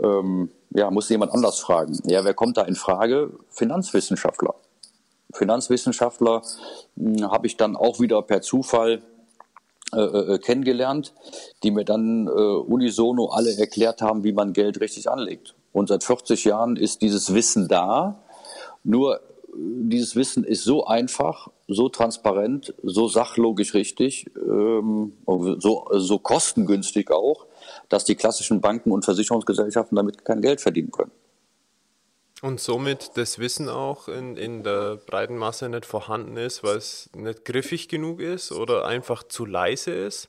ähm, 0.00 0.50
ja, 0.70 0.90
musste 0.90 1.14
jemand 1.14 1.32
anders 1.32 1.60
fragen. 1.60 1.96
Ja, 2.04 2.24
wer 2.24 2.34
kommt 2.34 2.56
da 2.56 2.62
in 2.62 2.74
Frage? 2.74 3.30
Finanzwissenschaftler. 3.50 4.56
Finanzwissenschaftler 5.32 6.42
hm, 6.96 7.30
habe 7.30 7.46
ich 7.46 7.56
dann 7.56 7.76
auch 7.76 8.00
wieder 8.00 8.22
per 8.22 8.42
Zufall 8.42 9.00
äh, 9.94 10.00
äh, 10.00 10.38
kennengelernt, 10.38 11.14
die 11.62 11.70
mir 11.70 11.84
dann 11.84 12.26
äh, 12.26 12.30
unisono 12.30 13.26
alle 13.26 13.56
erklärt 13.56 14.02
haben, 14.02 14.24
wie 14.24 14.32
man 14.32 14.52
Geld 14.52 14.80
richtig 14.80 15.08
anlegt. 15.08 15.54
Und 15.72 15.90
seit 15.90 16.02
40 16.02 16.44
Jahren 16.44 16.74
ist 16.74 17.02
dieses 17.02 17.32
Wissen 17.34 17.68
da. 17.68 18.18
Nur 18.82 19.16
äh, 19.16 19.20
dieses 19.58 20.16
Wissen 20.16 20.44
ist 20.44 20.64
so 20.64 20.86
einfach, 20.86 21.48
so 21.66 21.88
transparent, 21.88 22.74
so 22.82 23.08
sachlogisch 23.08 23.74
richtig, 23.74 24.26
ähm, 24.36 25.12
so, 25.26 25.86
so 25.92 26.18
kostengünstig 26.18 27.10
auch, 27.10 27.46
dass 27.88 28.04
die 28.04 28.14
klassischen 28.14 28.60
Banken 28.60 28.92
und 28.92 29.04
Versicherungsgesellschaften 29.04 29.96
damit 29.96 30.24
kein 30.24 30.40
Geld 30.40 30.60
verdienen 30.60 30.90
können. 30.90 31.10
Und 32.40 32.60
somit 32.60 33.16
das 33.16 33.40
Wissen 33.40 33.68
auch 33.68 34.06
in, 34.06 34.36
in 34.36 34.62
der 34.62 34.96
breiten 34.96 35.36
Masse 35.36 35.68
nicht 35.68 35.84
vorhanden 35.84 36.36
ist, 36.36 36.62
weil 36.62 36.76
es 36.76 37.10
nicht 37.16 37.44
griffig 37.44 37.88
genug 37.88 38.20
ist 38.20 38.52
oder 38.52 38.86
einfach 38.86 39.24
zu 39.24 39.44
leise 39.44 39.90
ist? 39.90 40.28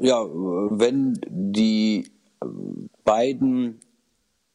Ja, 0.00 0.24
wenn 0.24 1.20
die 1.28 2.10
beiden, 3.04 3.80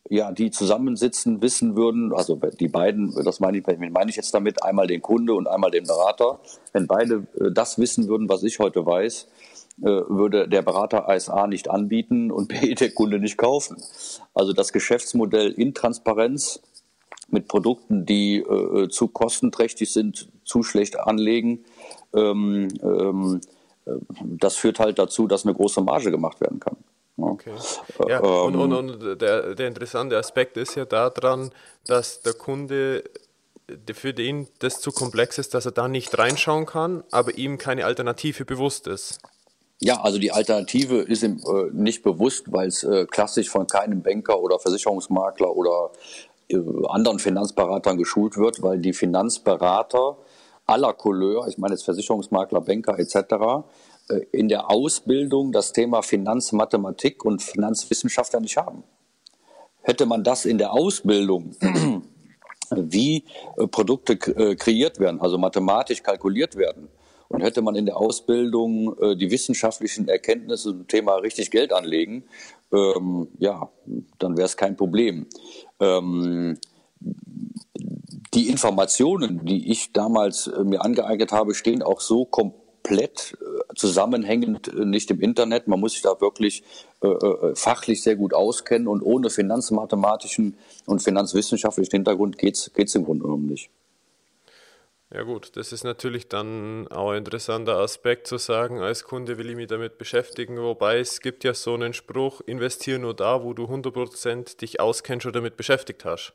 ja, 0.10 0.32
die 0.32 0.52
zusammensitzen, 0.52 1.42
wissen 1.42 1.76
würden, 1.76 2.14
also 2.14 2.36
die 2.36 2.68
beiden, 2.68 3.14
das 3.24 3.40
meine 3.40 3.58
ich, 3.58 3.66
meine 3.66 4.10
ich 4.10 4.16
jetzt 4.16 4.34
damit, 4.34 4.64
einmal 4.64 4.88
den 4.88 5.02
Kunde 5.02 5.34
und 5.34 5.48
einmal 5.48 5.72
den 5.72 5.86
Berater, 5.86 6.40
wenn 6.72 6.88
beide 6.88 7.28
äh, 7.40 7.52
das 7.52 7.78
wissen 7.78 8.08
würden, 8.08 8.30
was 8.30 8.44
ich 8.44 8.60
heute 8.60 8.86
weiß, 8.86 9.28
äh, 9.82 9.86
würde 9.86 10.48
der 10.48 10.62
Berater 10.62 11.10
ASA 11.10 11.48
nicht 11.48 11.70
anbieten 11.70 12.32
und 12.32 12.48
B, 12.48 12.74
der 12.76 12.92
Kunde 12.92 13.20
nicht 13.20 13.38
kaufen. 13.38 13.78
Also 14.34 14.54
das 14.54 14.72
Geschäftsmodell 14.72 15.52
in 15.52 15.74
Transparenz 15.74 16.62
mit 17.30 17.48
Produkten, 17.48 18.06
die 18.06 18.38
äh, 18.38 18.88
zu 18.90 19.10
kostenträchtig 19.10 19.92
sind, 19.92 20.30
zu 20.46 20.64
schlecht 20.64 20.98
anlegen. 20.98 21.66
Ähm, 22.16 22.70
ähm, 22.82 23.42
äh, 23.86 23.92
das 24.24 24.56
führt 24.56 24.80
halt 24.80 24.98
dazu, 24.98 25.28
dass 25.28 25.46
eine 25.46 25.54
große 25.54 25.82
Marge 25.82 26.12
gemacht 26.12 26.40
werden 26.40 26.60
kann. 26.60 26.78
Ja. 27.18 27.24
Okay. 27.24 27.56
Ja, 28.08 28.20
ähm, 28.20 28.56
und, 28.56 28.74
und, 28.74 28.74
und 28.74 29.22
der, 29.22 29.56
der 29.56 29.68
interessante 29.68 30.18
Aspekt 30.18 30.58
ist 30.58 30.76
ja 30.76 30.86
daran, 30.86 31.52
dass 31.86 32.22
der 32.22 32.34
Kunde 32.34 33.04
für 33.94 34.14
den 34.14 34.48
das 34.60 34.80
zu 34.80 34.92
komplex 34.92 35.38
ist, 35.38 35.54
dass 35.54 35.66
er 35.66 35.72
da 35.72 35.88
nicht 35.88 36.18
reinschauen 36.18 36.66
kann, 36.66 37.04
aber 37.12 37.38
ihm 37.38 37.58
keine 37.58 37.86
Alternative 37.86 38.46
bewusst 38.46 38.88
ist. 38.88 39.20
Ja, 39.80 40.02
also 40.02 40.18
die 40.18 40.32
Alternative 40.32 41.00
ist 41.00 41.24
ihm 41.24 41.40
äh, 41.46 41.70
nicht 41.72 42.02
bewusst, 42.02 42.52
weil 42.52 42.70
es 42.70 42.84
äh, 42.84 43.06
klassisch 43.06 43.50
von 43.50 43.68
keinem 43.68 44.02
Banker 44.02 44.40
oder 44.40 44.58
Versicherungsmakler 44.58 45.56
oder 45.56 45.92
äh, 46.50 46.58
anderen 46.88 47.20
Finanzberatern 47.20 47.98
geschult 47.98 48.38
wird, 48.38 48.64
weil 48.64 48.80
die 48.80 48.94
Finanzberater 48.94 50.18
aller 50.66 50.94
Couleur, 50.94 51.48
ich 51.48 51.58
meine 51.58 51.76
jetzt 51.76 51.84
Versicherungsmakler, 51.84 52.62
Banker 52.62 52.98
etc., 52.98 53.16
äh, 53.16 53.62
in 54.32 54.48
der 54.48 54.70
Ausbildung 54.70 55.52
das 55.52 55.74
Thema 55.74 56.02
Finanzmathematik 56.02 57.26
und 57.26 57.42
Finanzwissenschaft 57.42 58.34
ja 58.34 58.40
nicht 58.40 58.58
haben. 58.58 58.84
Hätte 59.82 60.06
man 60.06 60.24
das 60.24 60.46
in 60.46 60.58
der 60.58 60.74
Ausbildung, 60.74 61.56
wie 62.70 63.24
äh, 63.58 63.68
Produkte 63.68 64.18
kreiert 64.18 65.00
werden, 65.00 65.22
also 65.22 65.38
mathematisch 65.38 66.04
kalkuliert 66.04 66.56
werden, 66.56 66.90
und 67.30 67.42
hätte 67.42 67.62
man 67.62 67.76
in 67.76 67.86
der 67.86 67.98
Ausbildung 67.98 68.96
die 69.18 69.30
wissenschaftlichen 69.30 70.08
Erkenntnisse 70.08 70.70
zum 70.70 70.88
Thema 70.88 71.16
richtig 71.16 71.52
Geld 71.52 71.74
anlegen, 71.74 72.24
ähm, 72.72 73.28
ja, 73.40 73.70
dann 74.20 74.38
wäre 74.38 74.46
es 74.46 74.58
kein 74.58 74.76
Problem. 74.76 75.28
Ähm, 75.80 76.58
die 78.34 78.50
Informationen, 78.50 79.46
die 79.46 79.72
ich 79.72 79.94
damals 79.94 80.48
äh, 80.48 80.64
mir 80.64 80.84
angeeignet 80.84 81.32
habe, 81.32 81.54
stehen 81.54 81.82
auch 81.82 82.02
so 82.02 82.26
komplett 82.26 82.67
äh, 82.92 83.76
zusammenhängend 83.76 84.68
äh, 84.68 84.86
nicht 84.86 85.12
im 85.12 85.22
Internet. 85.22 85.68
Man 85.68 85.80
muss 85.80 85.94
sich 85.94 86.02
da 86.02 86.20
wirklich 86.20 86.64
äh, 87.02 87.08
äh, 87.08 87.56
fachlich 87.56 88.02
sehr 88.04 88.16
gut 88.16 88.34
auskennen 88.34 88.88
und 88.88 89.02
ohne 89.02 89.30
finanzmathematischen 89.30 90.58
und 90.86 91.02
finanzwissenschaftlichen 91.02 91.92
Hintergrund 91.92 92.38
geht 92.38 92.56
es 92.56 92.96
im 92.96 93.06
Grunde 93.06 93.24
genommen 93.24 93.48
nicht. 93.48 93.70
Ja 95.14 95.24
gut, 95.24 95.56
das 95.56 95.72
ist 95.72 95.86
natürlich 95.86 96.28
dann 96.28 96.90
auch 96.90 97.12
ein 97.12 97.20
interessanter 97.20 97.78
Aspekt 97.78 98.28
zu 98.28 98.38
sagen, 98.38 98.82
als 98.82 99.06
Kunde 99.06 99.38
will 99.38 99.50
ich 99.50 99.56
mich 99.56 99.68
damit 99.68 99.98
beschäftigen, 99.98 100.58
wobei 100.58 101.00
es 101.00 101.22
gibt 101.22 101.46
ja 101.46 101.54
so 101.54 101.76
einen 101.76 101.94
Spruch, 101.94 102.42
investiere 102.42 103.00
nur 103.00 103.14
da, 103.14 103.42
wo 103.42 103.54
du 103.54 103.66
100% 103.66 104.58
dich 104.58 104.82
auskennst 104.82 105.26
oder 105.26 105.40
damit 105.40 105.56
beschäftigt 105.56 106.04
hast. 106.04 106.34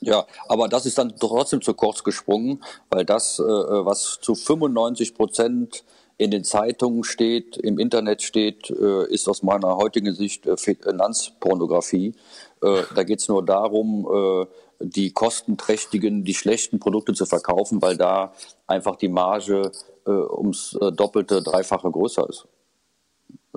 Ja, 0.00 0.26
aber 0.48 0.68
das 0.68 0.86
ist 0.86 0.96
dann 0.98 1.14
trotzdem 1.18 1.60
zu 1.60 1.74
kurz 1.74 2.02
gesprungen, 2.02 2.62
weil 2.88 3.04
das, 3.04 3.38
äh, 3.38 3.42
was 3.42 4.18
zu 4.20 4.34
95 4.34 5.14
Prozent 5.14 5.84
in 6.16 6.30
den 6.30 6.44
Zeitungen 6.44 7.04
steht, 7.04 7.56
im 7.56 7.78
Internet 7.78 8.22
steht, 8.22 8.70
äh, 8.70 9.06
ist 9.12 9.28
aus 9.28 9.42
meiner 9.42 9.76
heutigen 9.76 10.14
Sicht 10.14 10.46
äh, 10.46 10.56
Finanzpornografie. 10.56 12.14
Da 12.60 13.04
geht 13.04 13.20
es 13.20 13.28
nur 13.28 13.42
darum, 13.42 14.46
die 14.80 15.12
kostenträchtigen, 15.12 16.24
die 16.24 16.34
schlechten 16.34 16.78
Produkte 16.78 17.14
zu 17.14 17.24
verkaufen, 17.24 17.80
weil 17.80 17.96
da 17.96 18.34
einfach 18.66 18.96
die 18.96 19.08
Marge 19.08 19.72
äh, 20.06 20.10
ums 20.10 20.76
äh, 20.80 20.92
Doppelte, 20.92 21.42
Dreifache 21.42 21.90
größer 21.90 22.28
ist. 22.28 22.46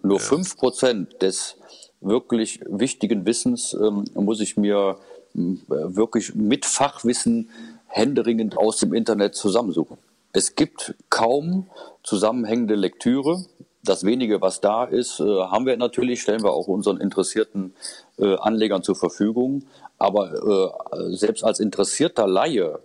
Nur 0.02 0.20
fünf 0.20 0.50
ja. 0.52 0.56
Prozent 0.60 1.22
des 1.22 1.58
wirklich 2.02 2.60
wichtigen 2.68 3.26
Wissens 3.26 3.74
ähm, 3.74 4.06
muss 4.16 4.42
ich 4.42 4.58
mir 4.58 4.98
äh, 4.98 5.13
wirklich 5.34 6.36
mit 6.36 6.66
Fachwissen 6.66 7.50
händeringend 7.88 8.58
aus 8.58 8.78
dem 8.78 8.94
Internet 8.94 9.36
zusammensuchen. 9.36 9.98
Es 10.32 10.56
gibt 10.56 10.96
kaum 11.10 11.70
zusammenhängende 12.02 12.74
Lektüre. 12.74 13.46
Das 13.84 14.04
wenige, 14.04 14.42
was 14.42 14.62
da 14.62 14.84
ist, 14.84 15.20
äh, 15.20 15.24
haben 15.24 15.68
wir 15.68 15.78
natürlich, 15.78 16.22
stellen 16.22 16.44
wir 16.44 16.52
auch 16.52 16.68
unseren 16.68 17.00
interessierten 17.00 17.76
äh, 18.18 18.36
Anlegern 18.38 18.82
zur 18.82 18.96
Verfügung. 18.96 19.66
Aber 20.00 20.74
äh, 20.92 21.16
selbst 21.16 21.44
als 21.44 21.60
interessierter 21.60 22.28
Laie 22.28 22.80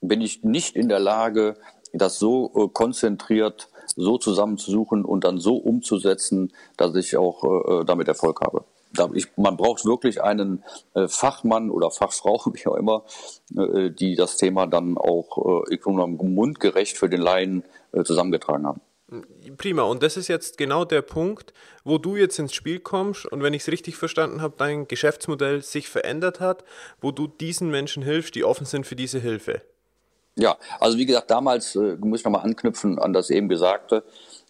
bin 0.00 0.20
ich 0.20 0.42
nicht 0.42 0.74
in 0.74 0.88
der 0.88 0.98
Lage, 0.98 1.56
das 1.92 2.18
so 2.18 2.48
konzentriert 2.72 3.68
so 3.94 4.18
zusammenzusuchen 4.18 5.04
und 5.04 5.24
dann 5.24 5.38
so 5.38 5.56
umzusetzen, 5.56 6.52
dass 6.78 6.94
ich 6.96 7.16
auch 7.16 7.84
damit 7.84 8.08
Erfolg 8.08 8.40
habe. 8.40 8.64
Ich, 9.14 9.28
man 9.36 9.56
braucht 9.56 9.84
wirklich 9.84 10.22
einen 10.22 10.64
äh, 10.94 11.08
Fachmann 11.08 11.70
oder 11.70 11.90
Fachfrau, 11.90 12.40
wie 12.52 12.66
auch 12.66 12.76
immer, 12.76 13.04
äh, 13.56 13.90
die 13.90 14.16
das 14.16 14.36
Thema 14.36 14.66
dann 14.66 14.96
auch 14.98 15.64
äh, 15.66 15.78
mundgerecht 15.86 16.96
für 16.96 17.08
den 17.08 17.20
Laien 17.20 17.64
äh, 17.92 18.04
zusammengetragen 18.04 18.66
haben. 18.66 18.80
Prima, 19.58 19.82
und 19.82 20.02
das 20.02 20.16
ist 20.16 20.28
jetzt 20.28 20.56
genau 20.56 20.86
der 20.86 21.02
Punkt, 21.02 21.52
wo 21.84 21.98
du 21.98 22.16
jetzt 22.16 22.38
ins 22.38 22.54
Spiel 22.54 22.80
kommst 22.80 23.26
und 23.26 23.42
wenn 23.42 23.52
ich 23.52 23.62
es 23.62 23.68
richtig 23.68 23.96
verstanden 23.96 24.40
habe, 24.40 24.54
dein 24.56 24.88
Geschäftsmodell 24.88 25.60
sich 25.60 25.88
verändert 25.88 26.40
hat, 26.40 26.64
wo 27.00 27.10
du 27.10 27.26
diesen 27.26 27.70
Menschen 27.70 28.02
hilfst, 28.02 28.34
die 28.34 28.44
offen 28.44 28.64
sind 28.64 28.86
für 28.86 28.96
diese 28.96 29.18
Hilfe. 29.18 29.60
Ja, 30.36 30.56
also 30.80 30.96
wie 30.96 31.04
gesagt, 31.04 31.30
damals 31.30 31.76
äh, 31.76 31.96
muss 32.00 32.20
ich 32.20 32.24
nochmal 32.24 32.42
anknüpfen 32.42 32.98
an 32.98 33.12
das 33.12 33.28
eben 33.28 33.48
Gesagte. 33.50 34.02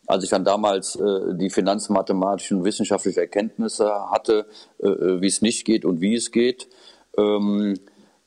Als 0.07 0.25
ich 0.25 0.31
dann 0.31 0.45
damals 0.45 0.97
äh, 0.97 1.35
die 1.35 1.51
finanzmathematischen 1.51 2.65
wissenschaftlichen 2.65 3.21
Erkenntnisse 3.21 4.11
hatte, 4.11 4.47
äh, 4.79 4.89
äh, 4.89 5.21
wie 5.21 5.29
es 5.29 5.43
nicht 5.43 5.65
geht 5.65 5.85
und 5.85 6.01
wie 6.01 6.15
es 6.15 6.33
geht, 6.33 6.69
ähm, 7.17 7.75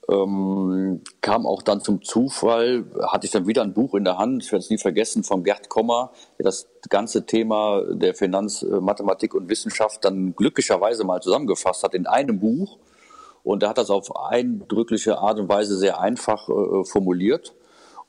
ähm, 0.07 1.01
kam 1.21 1.45
auch 1.45 1.61
dann 1.61 1.81
zum 1.81 2.03
Zufall, 2.03 2.85
hatte 3.07 3.25
ich 3.25 3.31
dann 3.31 3.47
wieder 3.47 3.63
ein 3.63 3.73
Buch 3.73 3.95
in 3.95 4.03
der 4.03 4.17
Hand, 4.17 4.43
ich 4.43 4.51
werde 4.51 4.63
es 4.63 4.69
nie 4.69 4.77
vergessen, 4.77 5.23
von 5.23 5.43
Gerd 5.43 5.67
Kommer, 5.69 6.11
der 6.37 6.45
das 6.45 6.67
ganze 6.89 7.25
Thema 7.25 7.81
der 7.89 8.13
Finanzmathematik 8.13 9.33
und 9.33 9.49
Wissenschaft 9.49 10.05
dann 10.05 10.35
glücklicherweise 10.35 11.03
mal 11.03 11.21
zusammengefasst 11.21 11.83
hat 11.83 11.95
in 11.95 12.05
einem 12.05 12.39
Buch. 12.39 12.77
Und 13.43 13.63
er 13.63 13.69
hat 13.69 13.77
das 13.77 13.89
auf 13.89 14.15
eindrückliche 14.15 15.17
Art 15.19 15.39
und 15.39 15.49
Weise 15.49 15.77
sehr 15.77 15.99
einfach 15.99 16.49
äh, 16.49 16.83
formuliert. 16.83 17.53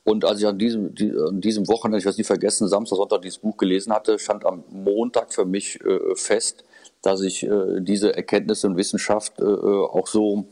Und 0.07 0.23
als 0.23 0.39
ich 0.39 0.47
an 0.47 0.57
diesem, 0.57 0.95
die, 0.95 1.11
an 1.11 1.41
diesem 1.41 1.67
Wochenende, 1.67 1.97
ich 1.97 2.05
es 2.05 2.17
nie 2.17 2.23
vergessen, 2.23 2.69
Samstag, 2.69 2.95
Sonntag 2.95 3.23
dieses 3.23 3.39
Buch 3.39 3.57
gelesen 3.57 3.91
hatte, 3.91 4.17
stand 4.17 4.45
am 4.45 4.63
Montag 4.69 5.33
für 5.33 5.43
mich 5.43 5.81
äh, 5.83 6.15
fest, 6.15 6.63
dass 7.01 7.19
ich 7.19 7.43
äh, 7.43 7.81
diese 7.81 8.15
Erkenntnisse 8.15 8.67
und 8.67 8.77
Wissenschaft 8.77 9.37
äh, 9.41 9.43
auch 9.43 10.07
so 10.07 10.45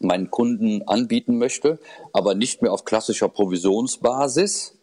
meinen 0.00 0.30
Kunden 0.30 0.80
anbieten 0.88 1.36
möchte, 1.36 1.78
aber 2.14 2.34
nicht 2.34 2.62
mehr 2.62 2.72
auf 2.72 2.86
klassischer 2.86 3.28
Provisionsbasis, 3.28 4.78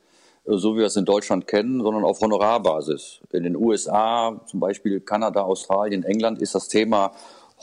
äh, 0.45 0.57
so 0.57 0.75
wie 0.75 0.81
wir 0.81 0.85
es 0.85 0.95
in 0.95 1.05
Deutschland 1.05 1.47
kennen, 1.47 1.81
sondern 1.81 2.03
auf 2.03 2.21
Honorarbasis. 2.21 3.19
In 3.31 3.41
den 3.41 3.55
USA, 3.55 4.39
zum 4.45 4.59
Beispiel 4.59 4.99
Kanada, 4.99 5.41
Australien, 5.41 6.03
England, 6.03 6.39
ist 6.39 6.53
das 6.53 6.67
Thema 6.67 7.13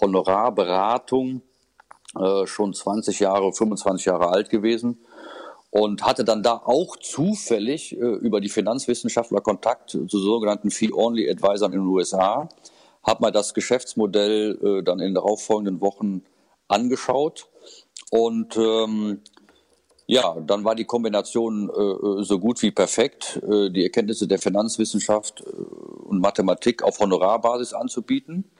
Honorarberatung 0.01 1.43
äh, 2.19 2.45
schon 2.49 2.75
20 2.75 3.21
Jahre, 3.21 3.53
25 3.53 4.07
Jahre 4.07 4.31
alt 4.31 4.51
gewesen 4.51 4.99
und 5.71 6.03
hatte 6.03 6.25
dann 6.25 6.43
da 6.43 6.55
auch 6.65 6.97
zufällig 6.97 7.97
äh, 7.97 7.97
über 7.97 8.41
die 8.41 8.49
Finanzwissenschaftler 8.49 9.41
Kontakt 9.41 9.91
zu 9.91 10.07
sogenannten 10.07 10.71
Fee-Only-Advisern 10.71 11.73
in 11.73 11.81
den 11.81 11.89
USA, 11.89 12.49
habe 13.03 13.23
mal 13.23 13.31
das 13.31 13.55
Geschäftsmodell 13.55 14.59
äh, 14.63 14.83
dann 14.83 14.99
in 14.99 15.07
den 15.07 15.15
darauffolgenden 15.15 15.81
Wochen 15.81 16.23
angeschaut 16.69 17.49
und 18.11 18.57
ähm, 18.57 19.21
ja, 20.07 20.35
dann 20.45 20.65
war 20.65 20.75
die 20.75 20.87
Kombination 20.87 21.71
äh, 21.71 22.25
so 22.25 22.41
gut 22.41 22.61
wie 22.63 22.73
perfekt, 22.73 23.41
äh, 23.49 23.71
die 23.71 23.85
Erkenntnisse 23.85 24.27
der 24.27 24.41
Finanzwissenschaft 24.41 25.41
äh, 25.47 25.51
und 25.53 26.21
Mathematik 26.21 26.83
auf 26.83 26.99
Honorarbasis 26.99 27.73
anzubieten. 27.73 28.51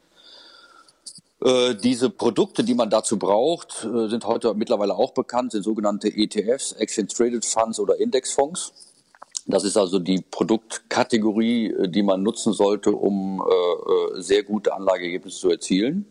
Äh, 1.43 1.75
diese 1.75 2.11
Produkte, 2.11 2.65
die 2.65 2.75
man 2.75 2.91
dazu 2.91 3.19
braucht, 3.19 3.85
äh, 3.85 4.09
sind 4.09 4.27
heute 4.27 4.53
mittlerweile 4.55 4.95
auch 4.95 5.13
bekannt, 5.13 5.53
sind 5.53 5.63
sogenannte 5.63 6.09
ETFs, 6.09 6.73
Exchange 6.73 7.09
Traded 7.09 7.45
Funds 7.47 7.81
oder 7.81 7.99
Indexfonds. 7.99 8.73
Das 9.47 9.65
ist 9.65 9.79
also 9.79 9.99
die 9.99 10.23
Produktkategorie, 10.31 11.73
äh, 11.73 11.89
die 11.89 12.03
man 12.03 12.23
nutzen 12.23 12.53
sollte, 12.53 12.93
um 12.93 13.43
sehr 14.17 14.43
gute 14.43 14.75
Anlageergebnisse 14.75 15.39
zu 15.39 15.51
erzielen. 15.51 16.07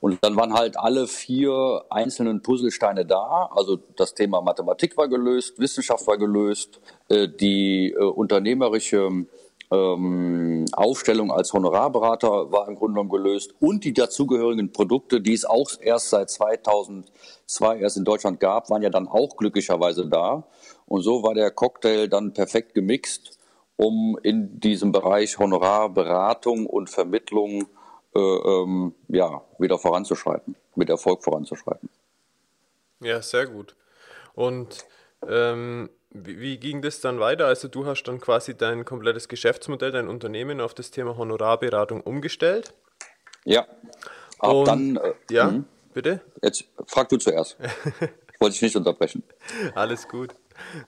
Und 0.00 0.18
dann 0.22 0.36
waren 0.36 0.54
halt 0.54 0.78
alle 0.78 1.06
vier 1.06 1.84
einzelnen 1.90 2.42
Puzzlesteine 2.42 3.04
da. 3.04 3.50
Also 3.54 3.78
das 3.96 4.14
Thema 4.14 4.40
Mathematik 4.40 4.96
war 4.96 5.08
gelöst, 5.08 5.58
Wissenschaft 5.58 6.06
war 6.06 6.16
gelöst, 6.16 6.80
die 7.10 7.94
unternehmerische 7.94 9.26
ähm, 9.70 10.66
Aufstellung 10.72 11.30
als 11.30 11.52
Honorarberater 11.52 12.50
war 12.50 12.66
im 12.68 12.74
Grunde 12.74 12.94
genommen 12.94 13.10
gelöst 13.10 13.54
und 13.60 13.84
die 13.84 13.92
dazugehörigen 13.92 14.72
Produkte, 14.72 15.20
die 15.20 15.34
es 15.34 15.44
auch 15.44 15.70
erst 15.80 16.10
seit 16.10 16.30
2002 16.30 17.78
erst 17.78 17.96
in 17.96 18.04
Deutschland 18.04 18.40
gab, 18.40 18.70
waren 18.70 18.82
ja 18.82 18.90
dann 18.90 19.06
auch 19.06 19.36
glücklicherweise 19.36 20.06
da. 20.06 20.44
Und 20.86 21.02
so 21.02 21.22
war 21.22 21.34
der 21.34 21.50
Cocktail 21.52 22.08
dann 22.08 22.32
perfekt 22.32 22.74
gemixt, 22.74 23.38
um 23.76 24.18
in 24.22 24.58
diesem 24.58 24.90
Bereich 24.90 25.38
Honorarberatung 25.38 26.66
und 26.66 26.90
Vermittlung 26.90 27.68
äh, 28.14 28.18
ähm, 28.18 28.94
ja, 29.08 29.42
wieder 29.58 29.78
voranzuschreiten, 29.78 30.56
mit 30.74 30.90
Erfolg 30.90 31.22
voranzuschreiten. 31.22 31.88
Ja, 33.00 33.22
sehr 33.22 33.46
gut. 33.46 33.76
Und 34.34 34.84
ähm, 35.28 35.90
wie, 36.10 36.40
wie, 36.40 36.58
ging 36.58 36.82
das 36.82 37.00
dann 37.00 37.20
weiter? 37.20 37.46
Also 37.46 37.68
du 37.68 37.86
hast 37.86 38.04
dann 38.04 38.20
quasi 38.20 38.56
dein 38.56 38.84
komplettes 38.84 39.28
Geschäftsmodell, 39.28 39.92
dein 39.92 40.08
Unternehmen 40.08 40.60
auf 40.60 40.74
das 40.74 40.90
Thema 40.90 41.16
Honorarberatung 41.16 42.00
umgestellt. 42.00 42.74
Ja. 43.44 43.66
Und, 44.38 44.66
dann. 44.66 44.96
Äh, 44.96 45.12
ja, 45.30 45.50
mh. 45.50 45.64
bitte. 45.94 46.20
Jetzt 46.42 46.64
frag 46.86 47.08
du 47.08 47.16
zuerst. 47.18 47.56
ich 48.00 48.40
wollte 48.40 48.54
dich 48.54 48.62
nicht 48.62 48.76
unterbrechen. 48.76 49.22
Alles 49.74 50.08
gut. 50.08 50.34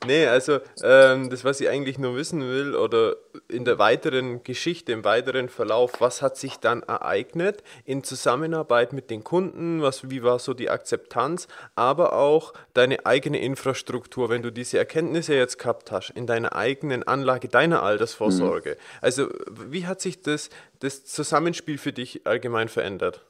Nee, 0.06 0.26
also 0.26 0.61
ähm, 0.82 1.30
das, 1.30 1.44
was 1.44 1.61
ich 1.61 1.68
eigentlich 1.68 1.98
nur 1.98 2.16
wissen 2.16 2.42
will, 2.42 2.74
oder 2.74 3.16
in 3.48 3.64
der 3.64 3.78
weiteren 3.78 4.42
Geschichte, 4.42 4.92
im 4.92 5.04
weiteren 5.04 5.48
Verlauf, 5.48 6.00
was 6.00 6.22
hat 6.22 6.37
sich 6.37 6.58
dann 6.58 6.82
ereignet 6.82 7.62
in 7.85 8.04
Zusammenarbeit 8.04 8.92
mit 8.92 9.11
den 9.11 9.24
Kunden, 9.24 9.82
was, 9.82 10.11
wie 10.11 10.22
war 10.22 10.38
so 10.38 10.54
die 10.54 10.70
Akzeptanz, 10.70 11.48
aber 11.74 12.12
auch 12.14 12.52
deine 12.74 13.06
eigene 13.06 13.40
Infrastruktur, 13.40 14.28
wenn 14.28 14.42
du 14.42 14.50
diese 14.50 14.78
Erkenntnisse 14.78 15.35
jetzt 15.35 15.58
gehabt 15.58 15.90
hast, 15.90 16.11
in 16.11 16.26
deiner 16.26 16.54
eigenen 16.54 17.02
Anlage, 17.02 17.48
deiner 17.48 17.82
Altersvorsorge. 17.82 18.70
Mhm. 18.70 18.98
Also 19.00 19.28
wie 19.50 19.87
hat 19.87 20.00
sich 20.00 20.22
das, 20.22 20.50
das 20.80 21.04
Zusammenspiel 21.04 21.78
für 21.78 21.92
dich 21.92 22.26
allgemein 22.26 22.68
verändert? 22.68 23.24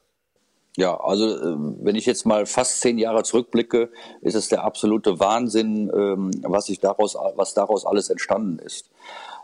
Ja, 0.76 0.98
also 0.98 1.26
äh, 1.26 1.56
wenn 1.82 1.96
ich 1.96 2.06
jetzt 2.06 2.24
mal 2.24 2.46
fast 2.46 2.80
zehn 2.80 2.96
Jahre 2.96 3.24
zurückblicke, 3.24 3.90
ist 4.22 4.34
es 4.34 4.48
der 4.48 4.64
absolute 4.64 5.20
Wahnsinn, 5.20 5.90
ähm, 5.94 6.30
was 6.42 6.66
sich 6.66 6.80
daraus, 6.80 7.14
was 7.36 7.52
daraus 7.52 7.84
alles 7.84 8.08
entstanden 8.08 8.58
ist. 8.58 8.90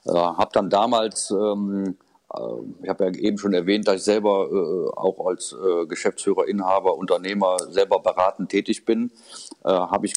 Äh, 0.06 0.12
habe 0.12 0.50
dann 0.54 0.70
damals, 0.70 1.30
ähm, 1.30 1.96
äh, 2.32 2.38
ich 2.82 2.88
habe 2.88 3.04
ja 3.04 3.10
eben 3.12 3.36
schon 3.36 3.52
erwähnt, 3.52 3.86
dass 3.88 3.96
ich 3.96 4.04
selber 4.04 4.48
auch 4.96 5.26
als 5.26 5.54
Geschäftsführer, 5.88 6.48
Inhaber, 6.48 6.96
Unternehmer 6.96 7.58
selber 7.70 8.00
beratend 8.00 8.50
tätig 8.50 8.84
bin, 8.84 9.10
habe 9.64 10.06
ich 10.06 10.14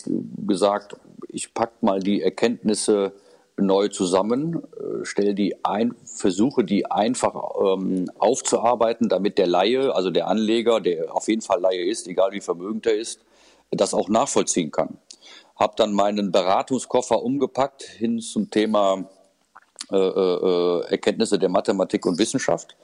gesagt, 0.48 0.96
ich 1.28 1.54
pack 1.54 1.82
mal 1.82 2.00
die 2.00 2.22
Erkenntnisse 2.22 3.14
neu 3.58 3.90
zusammen, 3.90 4.64
äh, 4.80 5.06
stelle 5.06 5.36
die 5.36 5.64
ein, 5.64 5.94
versuche 6.06 6.64
die 6.64 6.90
einfach 6.90 7.36
ähm, 7.62 8.10
aufzuarbeiten, 8.18 9.10
damit 9.10 9.38
der 9.38 9.48
Laie, 9.48 9.94
also 9.94 10.10
der 10.10 10.28
Anleger, 10.28 10.80
der 10.80 11.16
auf 11.16 11.28
jeden 11.28 11.42
Fall 11.42 11.60
Laie 11.62 11.86
ist, 11.86 12.08
egal 12.08 12.32
wie 12.32 12.42
vermögend 12.42 12.86
er 12.88 12.96
ist, 12.96 13.22
das 13.72 13.94
auch 13.94 14.10
nachvollziehen 14.10 14.72
kann. 14.72 14.98
Habe 15.56 15.74
dann 15.78 15.94
meinen 15.94 16.32
Beratungskoffer 16.32 17.22
umgepackt 17.22 17.84
hin 17.84 18.20
zum 18.20 18.50
Thema 18.50 19.10
äh, 19.92 19.98
äh, 19.98 20.82
Erkenntnisse 20.90 21.38
der 21.38 21.50
Mathematik 21.50 22.06
und 22.06 22.18
Wissenschaft. 22.18 22.78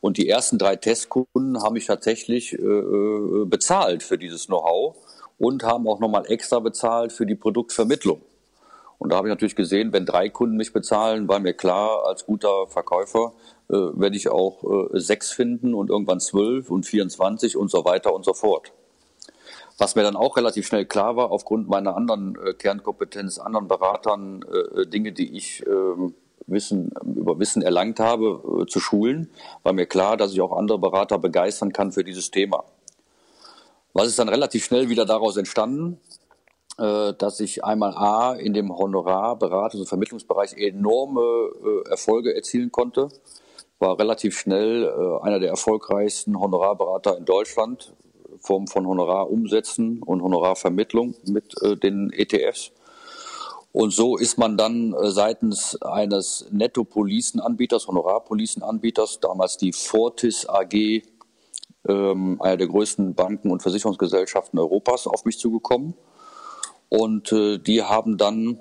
Und 0.00 0.16
die 0.16 0.28
ersten 0.28 0.56
drei 0.56 0.76
Testkunden 0.76 1.62
haben 1.62 1.74
mich 1.74 1.86
tatsächlich 1.86 2.54
äh, 2.54 2.62
äh 2.62 3.44
bezahlt 3.44 4.02
für 4.02 4.18
dieses 4.18 4.46
Know-how 4.46 4.96
und 5.38 5.62
haben 5.62 5.86
auch 5.88 6.00
nochmal 6.00 6.24
extra 6.30 6.60
bezahlt 6.60 7.12
für 7.12 7.26
die 7.26 7.34
Produktvermittlung. 7.34 8.22
Und 8.98 9.12
da 9.12 9.16
habe 9.16 9.28
ich 9.28 9.32
natürlich 9.32 9.56
gesehen, 9.56 9.92
wenn 9.92 10.06
drei 10.06 10.28
Kunden 10.28 10.56
mich 10.56 10.72
bezahlen, 10.72 11.28
war 11.28 11.40
mir 11.40 11.54
klar, 11.54 12.06
als 12.06 12.26
guter 12.26 12.66
Verkäufer 12.68 13.32
äh, 13.68 13.74
werde 13.74 14.16
ich 14.16 14.28
auch 14.28 14.92
äh, 14.92 15.00
sechs 15.00 15.30
finden 15.30 15.74
und 15.74 15.90
irgendwann 15.90 16.20
zwölf 16.20 16.70
und 16.70 16.86
24 16.86 17.56
und 17.56 17.70
so 17.70 17.84
weiter 17.84 18.14
und 18.14 18.24
so 18.24 18.32
fort. 18.32 18.72
Was 19.78 19.96
mir 19.96 20.02
dann 20.02 20.16
auch 20.16 20.36
relativ 20.36 20.66
schnell 20.66 20.84
klar 20.84 21.16
war, 21.16 21.32
aufgrund 21.32 21.68
meiner 21.68 21.96
anderen 21.96 22.38
äh, 22.44 22.54
Kernkompetenz, 22.54 23.38
anderen 23.38 23.66
Beratern, 23.66 24.44
äh, 24.76 24.86
Dinge, 24.86 25.12
die 25.12 25.36
ich 25.36 25.66
ähm, 25.66 26.14
Wissen, 26.46 26.92
über 27.16 27.38
Wissen 27.38 27.62
erlangt 27.62 27.98
habe, 27.98 28.62
äh, 28.62 28.66
zu 28.66 28.78
schulen, 28.78 29.30
war 29.62 29.72
mir 29.72 29.86
klar, 29.86 30.16
dass 30.16 30.32
ich 30.32 30.40
auch 30.40 30.56
andere 30.56 30.78
Berater 30.78 31.18
begeistern 31.18 31.72
kann 31.72 31.90
für 31.90 32.04
dieses 32.04 32.30
Thema. 32.30 32.64
Was 33.94 34.08
ist 34.08 34.18
dann 34.18 34.28
relativ 34.28 34.64
schnell 34.64 34.88
wieder 34.88 35.06
daraus 35.06 35.36
entstanden? 35.36 35.98
Äh, 36.76 37.14
dass 37.14 37.38
ich 37.38 37.62
einmal 37.62 37.94
A 37.94 38.32
in 38.32 38.52
dem 38.52 38.76
Honorar, 38.76 39.40
und 39.40 39.88
Vermittlungsbereich 39.88 40.54
enorme 40.54 41.20
äh, 41.20 41.88
Erfolge 41.88 42.34
erzielen 42.34 42.72
konnte. 42.72 43.10
War 43.78 43.96
relativ 43.98 44.36
schnell 44.36 44.82
äh, 44.82 45.24
einer 45.24 45.38
der 45.38 45.50
erfolgreichsten 45.50 46.38
Honorarberater 46.38 47.16
in 47.16 47.26
Deutschland, 47.26 47.94
Form 48.40 48.66
von 48.66 48.88
Honorarumsätzen 48.88 50.02
und 50.02 50.20
Honorarvermittlung 50.20 51.14
mit 51.26 51.54
den 51.82 52.10
ETFs. 52.12 52.72
Und 53.72 53.92
so 53.92 54.18
ist 54.18 54.36
man 54.36 54.58
dann 54.58 54.94
seitens 55.04 55.80
eines 55.80 56.46
Netto-Policen-Anbieters, 56.50 57.86
Honorarpolicen-Anbieters, 57.86 59.20
damals 59.20 59.56
die 59.56 59.72
Fortis 59.72 60.46
AG, 60.46 61.02
ähm, 61.88 62.42
einer 62.42 62.56
der 62.58 62.66
größten 62.66 63.14
Banken 63.14 63.50
und 63.50 63.62
Versicherungsgesellschaften 63.62 64.58
Europas, 64.58 65.06
auf 65.06 65.24
mich 65.24 65.38
zugekommen. 65.38 65.94
Und 66.96 67.32
äh, 67.32 67.58
die 67.58 67.82
haben 67.82 68.18
dann 68.18 68.60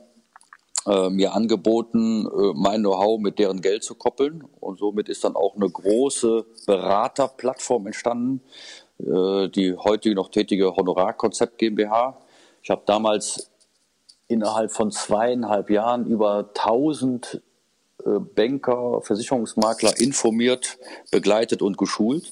äh, 0.87 1.09
mir 1.09 1.33
angeboten, 1.33 2.25
äh, 2.25 2.53
mein 2.55 2.81
Know-how 2.81 3.19
mit 3.19 3.37
deren 3.37 3.61
Geld 3.61 3.83
zu 3.83 3.93
koppeln. 3.93 4.43
Und 4.59 4.79
somit 4.79 5.07
ist 5.07 5.23
dann 5.23 5.35
auch 5.35 5.55
eine 5.55 5.69
große 5.69 6.45
Beraterplattform 6.65 7.87
entstanden, 7.87 8.41
äh, 8.99 9.49
die 9.49 9.75
heute 9.75 10.13
noch 10.15 10.29
tätige 10.29 10.75
Honorarkonzept 10.75 11.59
GmbH. 11.59 12.17
Ich 12.63 12.71
habe 12.71 12.81
damals 12.85 13.51
innerhalb 14.27 14.71
von 14.71 14.91
zweieinhalb 14.91 15.69
Jahren 15.69 16.07
über 16.07 16.49
1000 16.55 17.41
äh, 18.03 18.19
Banker, 18.19 19.01
Versicherungsmakler 19.03 19.99
informiert, 19.99 20.79
begleitet 21.11 21.61
und 21.61 21.77
geschult 21.77 22.31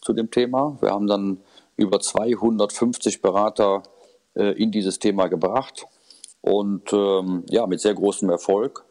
zu 0.00 0.12
dem 0.12 0.30
Thema. 0.30 0.78
Wir 0.80 0.90
haben 0.90 1.08
dann 1.08 1.40
über 1.76 1.98
250 1.98 3.20
Berater 3.20 3.82
äh, 4.34 4.52
in 4.52 4.70
dieses 4.70 4.98
Thema 4.98 5.28
gebracht 5.28 5.86
und 6.40 6.92
ähm, 6.92 7.44
ja, 7.48 7.66
mit 7.66 7.80
sehr 7.80 7.94
großem 7.94 8.30
Erfolg. 8.30 8.84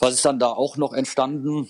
Was 0.00 0.14
ist 0.14 0.24
dann 0.24 0.38
da 0.38 0.50
auch 0.50 0.76
noch 0.76 0.92
entstanden? 0.92 1.68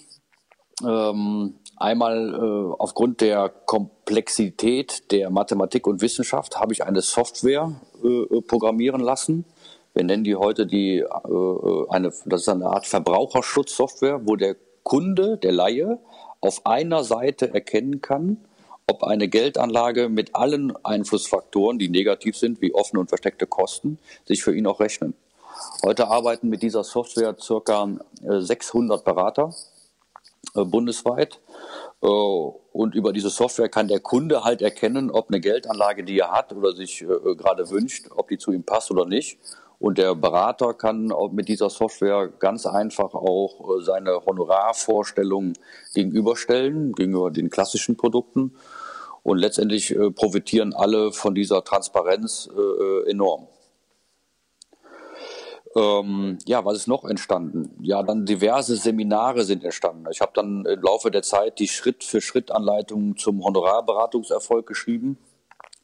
Ähm, 0.87 1.55
einmal 1.77 2.35
äh, 2.35 2.75
aufgrund 2.79 3.21
der 3.21 3.49
Komplexität 3.49 5.11
der 5.11 5.31
Mathematik 5.31 5.87
und 5.87 6.01
Wissenschaft 6.01 6.59
habe 6.59 6.73
ich 6.73 6.85
eine 6.85 7.03
Software 7.03 7.73
äh, 8.03 8.41
programmieren 8.43 9.01
lassen. 9.01 9.45
Wir 9.93 10.05
nennen 10.05 10.25
die 10.25 10.37
heute 10.37 10.67
die 10.67 10.99
äh, 10.99 11.87
eine, 11.89 12.13
das 12.25 12.43
ist 12.43 12.49
eine 12.49 12.67
Art 12.67 12.87
Verbraucherschutzsoftware, 12.87 14.21
wo 14.25 14.37
der 14.37 14.57
Kunde, 14.83 15.37
der 15.37 15.53
Laie, 15.53 15.99
auf 16.41 16.65
einer 16.65 17.05
Seite 17.05 17.53
erkennen 17.53 18.01
kann, 18.01 18.39
ob 18.91 19.05
eine 19.05 19.29
Geldanlage 19.29 20.09
mit 20.09 20.35
allen 20.35 20.75
Einflussfaktoren, 20.85 21.79
die 21.79 21.89
negativ 21.89 22.37
sind, 22.37 22.61
wie 22.61 22.75
offene 22.75 22.99
und 22.99 23.09
versteckte 23.09 23.47
Kosten, 23.47 23.99
sich 24.27 24.43
für 24.43 24.55
ihn 24.55 24.67
auch 24.67 24.81
rechnen. 24.81 25.15
Heute 25.85 26.09
arbeiten 26.09 26.49
mit 26.49 26.63
dieser 26.63 26.83
Software 26.83 27.37
circa 27.41 27.89
600 28.23 29.01
äh, 29.01 29.05
Berater 29.05 29.55
äh, 30.57 30.65
bundesweit. 30.65 31.39
Äh, 32.03 32.07
und 32.07 32.95
über 32.97 33.13
diese 33.13 33.31
Software 33.31 33.69
kann 33.69 33.87
der 33.87 34.01
Kunde 34.01 34.43
halt 34.43 34.61
erkennen, 34.61 35.11
ob 35.11 35.29
eine 35.29 35.41
Geldanlage, 35.41 36.03
die 36.03 36.19
er 36.19 36.33
hat 36.33 36.53
oder 36.53 36.73
sich 36.73 37.05
gerade 37.37 37.71
wünscht, 37.71 38.07
ob 38.11 38.29
die 38.29 38.39
zu 38.39 38.51
ihm 38.51 38.65
passt 38.65 38.91
oder 38.91 39.07
nicht. 39.07 39.39
Und 39.79 39.99
der 39.99 40.15
Berater 40.15 40.75
kann 40.75 41.13
mit 41.33 41.49
dieser 41.49 41.71
Software 41.71 42.29
ganz 42.29 42.67
einfach 42.67 43.15
auch 43.15 43.81
seine 43.81 44.25
Honorarvorstellungen 44.27 45.55
gegenüberstellen, 45.95 46.93
gegenüber 46.93 47.31
den 47.31 47.51
klassischen 47.51 47.97
Produkten. 47.97 48.55
Und 49.23 49.39
letztendlich 49.39 49.95
äh, 49.95 50.11
profitieren 50.11 50.73
alle 50.75 51.13
von 51.13 51.35
dieser 51.35 51.63
Transparenz 51.65 52.49
äh, 52.57 53.11
enorm. 53.11 53.49
Ähm, 55.77 56.39
ja, 56.47 56.65
was 56.65 56.79
ist 56.79 56.89
noch 56.89 57.05
entstanden? 57.05 57.77
Ja, 57.81 58.03
dann 58.03 58.27
diverse 58.27 58.75
Seminare 58.77 59.45
sind 59.45 59.63
entstanden. 59.63 60.07
Ich 60.11 60.21
habe 60.21 60.33
dann 60.35 60.65
im 60.65 60.83
Laufe 60.83 61.11
der 61.11 61.23
Zeit 61.23 61.61
die 61.61 61.69
Schritt-für-Schritt-Anleitung 61.69 63.17
zum 63.17 63.45
Honorarberatungserfolg 63.45 64.67
geschrieben. 64.67 65.17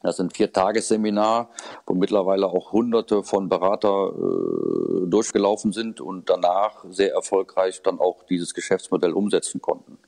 Das 0.03 0.17
sind 0.17 0.37
vier 0.37 0.53
Tagesseminar, 0.53 1.51
wo 1.87 1.95
mittlerweile 1.95 2.47
auch 2.47 2.73
Hunderte 2.73 3.23
von 3.23 3.49
Berater 3.49 4.13
äh, 4.13 5.09
durchgelaufen 5.09 5.73
sind 5.73 6.01
und 6.01 6.29
danach 6.31 6.85
sehr 6.91 7.13
erfolgreich 7.13 7.83
dann 7.83 8.01
auch 8.01 8.25
dieses 8.25 8.55
Geschäftsmodell 8.55 9.13
umsetzen 9.13 9.61
konnten. 9.61 9.99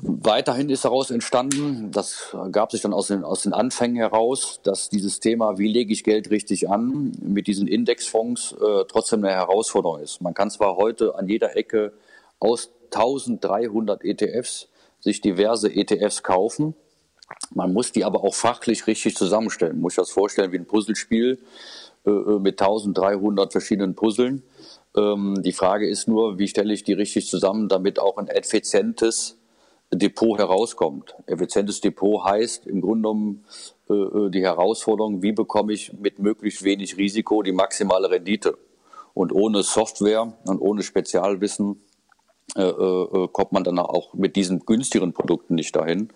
Weiterhin 0.00 0.68
ist 0.70 0.84
daraus 0.84 1.10
entstanden, 1.10 1.90
das 1.92 2.36
gab 2.50 2.72
sich 2.72 2.80
dann 2.80 2.92
aus 2.92 3.08
den, 3.08 3.24
aus 3.24 3.42
den 3.42 3.52
Anfängen 3.52 3.96
heraus, 3.96 4.60
dass 4.62 4.88
dieses 4.88 5.20
Thema, 5.20 5.58
wie 5.58 5.68
lege 5.68 5.92
ich 5.92 6.04
Geld 6.04 6.30
richtig 6.30 6.68
an, 6.68 7.12
mit 7.20 7.46
diesen 7.46 7.68
Indexfonds 7.68 8.52
äh, 8.52 8.84
trotzdem 8.88 9.24
eine 9.24 9.34
Herausforderung 9.34 10.00
ist. 10.00 10.20
Man 10.20 10.34
kann 10.34 10.50
zwar 10.50 10.76
heute 10.76 11.14
an 11.16 11.28
jeder 11.28 11.56
Ecke 11.56 11.92
aus 12.40 12.70
1300 12.92 14.04
ETFs 14.04 14.68
sich 15.00 15.20
diverse 15.20 15.74
ETFs 15.74 16.22
kaufen, 16.22 16.74
man 17.54 17.72
muss 17.72 17.92
die 17.92 18.04
aber 18.04 18.24
auch 18.24 18.34
fachlich 18.34 18.86
richtig 18.86 19.16
zusammenstellen. 19.16 19.74
Man 19.74 19.82
muss 19.82 19.94
sich 19.94 20.02
das 20.02 20.10
vorstellen 20.10 20.52
wie 20.52 20.58
ein 20.58 20.66
Puzzlespiel 20.66 21.38
äh, 22.06 22.10
äh 22.10 22.38
mit 22.38 22.60
1300 22.60 23.52
verschiedenen 23.52 23.94
Puzzeln. 23.94 24.42
Ähm, 24.96 25.42
die 25.42 25.52
Frage 25.52 25.88
ist 25.88 26.08
nur, 26.08 26.38
wie 26.38 26.48
stelle 26.48 26.74
ich 26.74 26.84
die 26.84 26.92
richtig 26.92 27.28
zusammen, 27.28 27.68
damit 27.68 27.98
auch 27.98 28.18
ein 28.18 28.28
effizientes 28.28 29.38
Depot 29.92 30.38
herauskommt. 30.38 31.14
Effizientes 31.26 31.80
Depot 31.80 32.24
heißt 32.24 32.66
im 32.66 32.80
Grunde 32.80 33.02
genommen 33.02 33.44
äh, 33.90 33.94
äh, 33.94 34.30
die 34.30 34.42
Herausforderung, 34.42 35.22
wie 35.22 35.32
bekomme 35.32 35.72
ich 35.72 35.92
mit 35.92 36.18
möglichst 36.18 36.64
wenig 36.64 36.96
Risiko 36.96 37.42
die 37.42 37.52
maximale 37.52 38.10
Rendite. 38.10 38.56
Und 39.14 39.32
ohne 39.32 39.62
Software 39.62 40.32
und 40.46 40.58
ohne 40.60 40.82
Spezialwissen 40.82 41.82
äh, 42.56 42.62
äh, 42.62 43.28
kommt 43.32 43.52
man 43.52 43.64
dann 43.64 43.78
auch 43.78 44.14
mit 44.14 44.36
diesen 44.36 44.60
günstigeren 44.60 45.12
Produkten 45.12 45.54
nicht 45.54 45.76
dahin. 45.76 46.08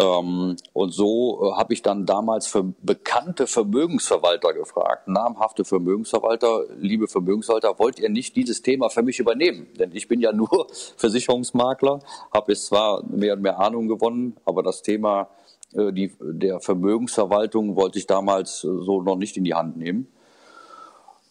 Ähm, 0.00 0.56
und 0.72 0.92
so 0.92 1.42
äh, 1.42 1.58
habe 1.58 1.74
ich 1.74 1.82
dann 1.82 2.06
damals 2.06 2.46
für 2.46 2.62
bekannte 2.82 3.46
Vermögensverwalter 3.46 4.54
gefragt, 4.54 5.08
namhafte 5.08 5.64
Vermögensverwalter, 5.64 6.64
liebe 6.78 7.06
Vermögensverwalter, 7.06 7.78
wollt 7.78 7.98
ihr 8.00 8.08
nicht 8.08 8.34
dieses 8.34 8.62
Thema 8.62 8.88
für 8.88 9.02
mich 9.02 9.18
übernehmen? 9.18 9.66
Denn 9.78 9.90
ich 9.92 10.08
bin 10.08 10.20
ja 10.20 10.32
nur 10.32 10.68
Versicherungsmakler, 10.96 12.00
habe 12.32 12.52
jetzt 12.52 12.66
zwar 12.66 13.04
mehr 13.04 13.34
und 13.34 13.42
mehr 13.42 13.58
Ahnung 13.58 13.88
gewonnen, 13.88 14.36
aber 14.46 14.62
das 14.62 14.80
Thema 14.82 15.28
äh, 15.74 15.92
die, 15.92 16.12
der 16.20 16.60
Vermögensverwaltung 16.60 17.76
wollte 17.76 17.98
ich 17.98 18.06
damals 18.06 18.64
äh, 18.64 18.68
so 18.68 19.02
noch 19.02 19.16
nicht 19.16 19.36
in 19.36 19.44
die 19.44 19.54
Hand 19.54 19.76
nehmen. 19.76 20.08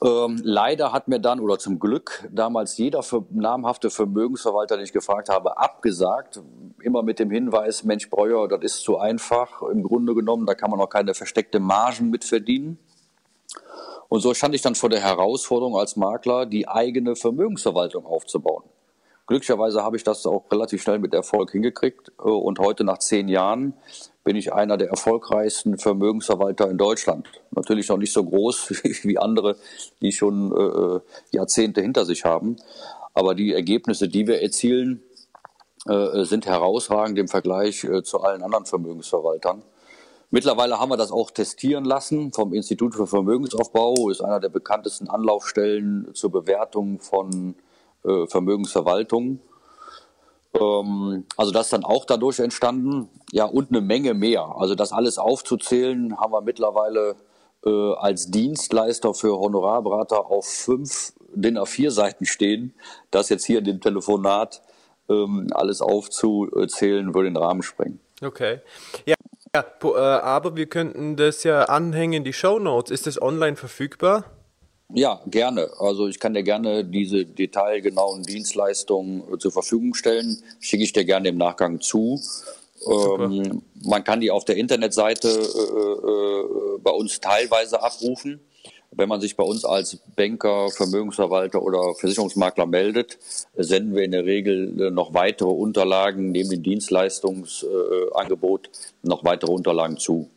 Ähm, 0.01 0.39
leider 0.43 0.93
hat 0.93 1.09
mir 1.09 1.19
dann, 1.19 1.41
oder 1.41 1.59
zum 1.59 1.77
Glück, 1.77 2.29
damals 2.31 2.77
jeder 2.77 3.03
für, 3.03 3.25
namhafte 3.31 3.89
Vermögensverwalter, 3.89 4.77
den 4.77 4.85
ich 4.85 4.93
gefragt 4.93 5.27
habe, 5.27 5.57
abgesagt. 5.57 6.41
Immer 6.81 7.03
mit 7.03 7.19
dem 7.19 7.31
Hinweis, 7.31 7.83
Mensch 7.83 8.09
Breuer, 8.09 8.47
das 8.47 8.63
ist 8.63 8.83
zu 8.83 8.97
einfach. 8.97 9.61
Im 9.63 9.83
Grunde 9.83 10.15
genommen, 10.15 10.45
da 10.45 10.55
kann 10.55 10.71
man 10.71 10.79
auch 10.79 10.89
keine 10.89 11.13
versteckte 11.13 11.59
Margen 11.59 12.09
mit 12.09 12.23
verdienen. 12.23 12.79
Und 14.07 14.21
so 14.21 14.33
stand 14.33 14.55
ich 14.55 14.61
dann 14.61 14.75
vor 14.75 14.89
der 14.89 15.01
Herausforderung 15.01 15.75
als 15.75 15.97
Makler, 15.97 16.45
die 16.45 16.67
eigene 16.67 17.15
Vermögensverwaltung 17.15 18.05
aufzubauen. 18.05 18.63
Glücklicherweise 19.27 19.83
habe 19.83 19.95
ich 19.95 20.03
das 20.03 20.25
auch 20.25 20.45
relativ 20.51 20.81
schnell 20.81 20.97
mit 20.97 21.13
Erfolg 21.13 21.51
hingekriegt. 21.51 22.11
Äh, 22.17 22.23
und 22.23 22.57
heute 22.57 22.85
nach 22.85 22.99
zehn 22.99 23.27
Jahren 23.27 23.73
bin 24.29 24.35
ich 24.35 24.53
einer 24.53 24.77
der 24.77 24.89
erfolgreichsten 24.89 25.79
Vermögensverwalter 25.79 26.69
in 26.69 26.77
Deutschland. 26.77 27.27
Natürlich 27.49 27.89
noch 27.89 27.97
nicht 27.97 28.13
so 28.13 28.23
groß 28.23 28.69
wie 29.01 29.17
andere, 29.17 29.55
die 30.03 30.11
schon 30.11 30.51
äh, 30.51 30.99
Jahrzehnte 31.35 31.81
hinter 31.81 32.05
sich 32.05 32.25
haben. 32.25 32.57
Aber 33.15 33.33
die 33.33 33.53
Ergebnisse, 33.53 34.07
die 34.07 34.27
wir 34.27 34.39
erzielen, 34.39 35.01
äh, 35.87 36.25
sind 36.25 36.45
herausragend 36.45 37.17
im 37.17 37.27
Vergleich 37.27 37.83
äh, 37.83 38.03
zu 38.03 38.21
allen 38.21 38.43
anderen 38.43 38.67
Vermögensverwaltern. 38.67 39.63
Mittlerweile 40.29 40.79
haben 40.79 40.91
wir 40.91 40.97
das 40.97 41.11
auch 41.11 41.31
testieren 41.31 41.83
lassen 41.83 42.31
vom 42.31 42.53
Institut 42.53 42.93
für 42.93 43.07
Vermögensaufbau, 43.07 44.11
ist 44.11 44.21
einer 44.21 44.39
der 44.39 44.49
bekanntesten 44.49 45.09
Anlaufstellen 45.09 46.13
zur 46.13 46.31
Bewertung 46.31 46.99
von 46.99 47.55
äh, 48.05 48.27
Vermögensverwaltung. 48.27 49.39
Ähm, 50.53 51.25
also 51.37 51.51
das 51.51 51.67
ist 51.67 51.73
dann 51.73 51.83
auch 51.83 52.05
dadurch 52.05 52.39
entstanden. 52.39 53.09
Ja, 53.31 53.45
und 53.45 53.69
eine 53.69 53.81
Menge 53.81 54.13
mehr. 54.13 54.55
Also 54.57 54.75
das 54.75 54.91
alles 54.91 55.17
aufzuzählen, 55.17 56.17
haben 56.17 56.33
wir 56.33 56.41
mittlerweile 56.41 57.15
äh, 57.65 57.93
als 57.93 58.31
Dienstleister 58.31 59.13
für 59.13 59.37
Honorarberater 59.37 60.25
auf 60.27 60.45
fünf 60.45 61.13
DIN 61.33 61.57
A4 61.57 61.91
Seiten 61.91 62.25
stehen. 62.25 62.73
Das 63.11 63.29
jetzt 63.29 63.45
hier 63.45 63.59
in 63.59 63.65
dem 63.65 63.81
Telefonat 63.81 64.61
ähm, 65.09 65.47
alles 65.51 65.81
aufzuzählen, 65.81 67.13
würde 67.13 67.29
den 67.29 67.37
Rahmen 67.37 67.63
sprengen. 67.63 67.99
Okay. 68.21 68.59
Ja, 69.05 69.15
ja 69.55 69.65
äh, 69.83 69.97
aber 69.97 70.55
wir 70.55 70.67
könnten 70.67 71.15
das 71.15 71.43
ja 71.43 71.63
anhängen 71.63 72.23
die 72.23 72.33
Show 72.33 72.59
Notes. 72.59 72.91
Ist 72.91 73.07
das 73.07 73.21
online 73.21 73.55
verfügbar? 73.55 74.25
Ja, 74.93 75.21
gerne. 75.27 75.69
Also 75.79 76.07
ich 76.07 76.19
kann 76.19 76.33
dir 76.33 76.41
gerne 76.41 76.83
diese 76.83 77.23
detailgenauen 77.23 78.23
Dienstleistungen 78.23 79.21
äh, 79.31 79.37
zur 79.37 79.51
Verfügung 79.51 79.93
stellen. 79.93 80.41
Schicke 80.59 80.83
ich 80.83 80.93
dir 80.93 81.05
gerne 81.05 81.29
im 81.29 81.37
Nachgang 81.37 81.79
zu. 81.79 82.19
Ähm, 82.87 83.61
man 83.83 84.03
kann 84.03 84.19
die 84.19 84.31
auf 84.31 84.45
der 84.45 84.57
Internetseite 84.57 85.27
äh, 85.27 85.31
äh, 85.31 86.79
bei 86.81 86.89
uns 86.89 87.19
teilweise 87.19 87.83
abrufen. 87.83 88.39
Wenn 88.91 89.07
man 89.07 89.21
sich 89.21 89.35
bei 89.35 89.43
uns 89.43 89.63
als 89.63 89.99
Banker, 90.15 90.71
Vermögensverwalter 90.71 91.61
oder 91.61 91.93
Versicherungsmakler 91.93 92.65
meldet, 92.65 93.19
senden 93.55 93.95
wir 93.95 94.01
in 94.03 94.09
der 94.11 94.25
Regel 94.25 94.81
äh, 94.81 94.89
noch 94.89 95.13
weitere 95.13 95.49
Unterlagen 95.49 96.31
neben 96.31 96.49
dem 96.49 96.63
Dienstleistungsangebot 96.63 98.71
noch 99.03 99.23
weitere 99.23 99.51
Unterlagen 99.51 99.97
zu. 99.97 100.31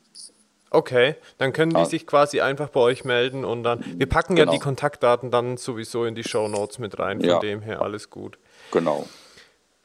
Okay, 0.74 1.16
dann 1.36 1.52
können 1.52 1.74
die 1.74 1.84
sich 1.84 2.06
quasi 2.06 2.40
einfach 2.40 2.70
bei 2.70 2.80
euch 2.80 3.04
melden 3.04 3.44
und 3.44 3.62
dann. 3.62 3.84
Wir 3.96 4.08
packen 4.08 4.36
genau. 4.36 4.50
ja 4.50 4.58
die 4.58 4.62
Kontaktdaten 4.62 5.30
dann 5.30 5.58
sowieso 5.58 6.06
in 6.06 6.14
die 6.14 6.24
Show 6.24 6.48
Notes 6.48 6.78
mit 6.78 6.98
rein, 6.98 7.20
von 7.20 7.28
ja. 7.28 7.38
dem 7.40 7.60
her 7.60 7.82
alles 7.82 8.08
gut. 8.08 8.38
Genau. 8.70 9.06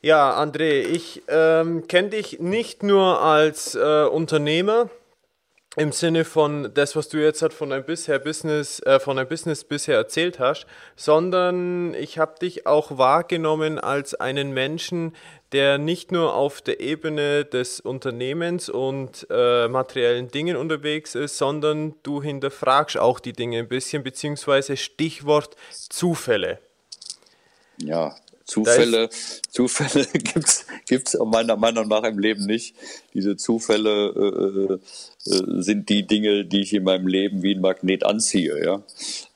Ja, 0.01 0.41
André, 0.41 0.81
ich 0.83 1.23
ähm, 1.27 1.87
kenne 1.87 2.09
dich 2.09 2.39
nicht 2.39 2.83
nur 2.83 3.21
als 3.21 3.75
äh, 3.75 4.05
Unternehmer 4.05 4.89
im 5.77 5.91
Sinne 5.91 6.25
von 6.25 6.71
das, 6.73 6.95
was 6.95 7.07
du 7.07 7.17
jetzt 7.17 7.43
halt 7.43 7.53
von 7.53 7.69
deinem 7.69 7.85
bisher 7.85 8.17
Business, 8.17 8.79
äh, 8.79 8.99
von 8.99 9.17
deinem 9.17 9.27
Business 9.27 9.63
bisher 9.63 9.95
erzählt 9.95 10.39
hast, 10.39 10.65
sondern 10.95 11.93
ich 11.93 12.17
habe 12.17 12.39
dich 12.39 12.65
auch 12.65 12.97
wahrgenommen 12.97 13.77
als 13.77 14.15
einen 14.15 14.53
Menschen, 14.53 15.15
der 15.51 15.77
nicht 15.77 16.11
nur 16.11 16.35
auf 16.35 16.61
der 16.61 16.79
Ebene 16.79 17.45
des 17.45 17.79
Unternehmens 17.79 18.69
und 18.69 19.27
äh, 19.29 19.67
materiellen 19.67 20.29
Dingen 20.29 20.57
unterwegs 20.57 21.15
ist, 21.15 21.37
sondern 21.37 21.95
du 22.03 22.21
hinterfragst 22.21 22.97
auch 22.97 23.19
die 23.19 23.33
Dinge 23.33 23.59
ein 23.59 23.67
bisschen, 23.67 24.03
beziehungsweise 24.03 24.75
Stichwort 24.75 25.55
Zufälle. 25.71 26.59
Ja, 27.77 28.15
Zufälle, 28.47 29.09
Zufälle 29.49 30.07
gibt's 30.13 30.65
gibt's 30.87 31.17
meiner 31.25 31.57
Meinung 31.57 31.87
nach 31.89 32.03
im 32.03 32.17
Leben 32.17 32.45
nicht. 32.45 32.75
Diese 33.13 33.35
Zufälle 33.35 34.79
äh, 35.25 35.29
äh, 35.29 35.61
sind 35.61 35.89
die 35.89 36.07
Dinge, 36.07 36.45
die 36.45 36.61
ich 36.61 36.73
in 36.73 36.83
meinem 36.83 37.07
Leben 37.07 37.43
wie 37.43 37.55
ein 37.55 37.61
Magnet 37.61 38.05
anziehe, 38.05 38.63
ja, 38.63 38.83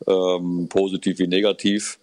ähm, 0.07 0.67
positiv 0.69 1.19
wie 1.19 1.27
negativ. 1.27 1.99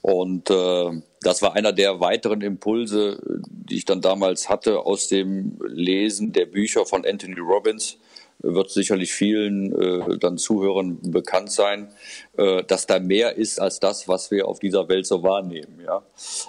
Und 0.00 0.48
äh, 0.48 1.02
das 1.20 1.42
war 1.42 1.54
einer 1.54 1.72
der 1.72 2.00
weiteren 2.00 2.40
Impulse, 2.40 3.20
die 3.48 3.76
ich 3.76 3.84
dann 3.84 4.00
damals 4.00 4.48
hatte 4.48 4.80
aus 4.80 5.08
dem 5.08 5.58
Lesen 5.66 6.32
der 6.32 6.46
Bücher 6.46 6.86
von 6.86 7.04
Anthony 7.04 7.40
Robbins 7.40 7.98
wird 8.40 8.70
sicherlich 8.70 9.12
vielen 9.12 9.72
äh, 9.72 10.18
dann 10.18 10.38
Zuhörern 10.38 10.98
bekannt 11.02 11.50
sein, 11.50 11.88
äh, 12.36 12.62
dass 12.62 12.86
da 12.86 13.00
mehr 13.00 13.36
ist 13.36 13.60
als 13.60 13.80
das, 13.80 14.06
was 14.06 14.30
wir 14.30 14.46
auf 14.46 14.60
dieser 14.60 14.88
Welt 14.88 15.06
so 15.06 15.22
wahrnehmen. 15.22 15.80
Ja? 15.84 16.02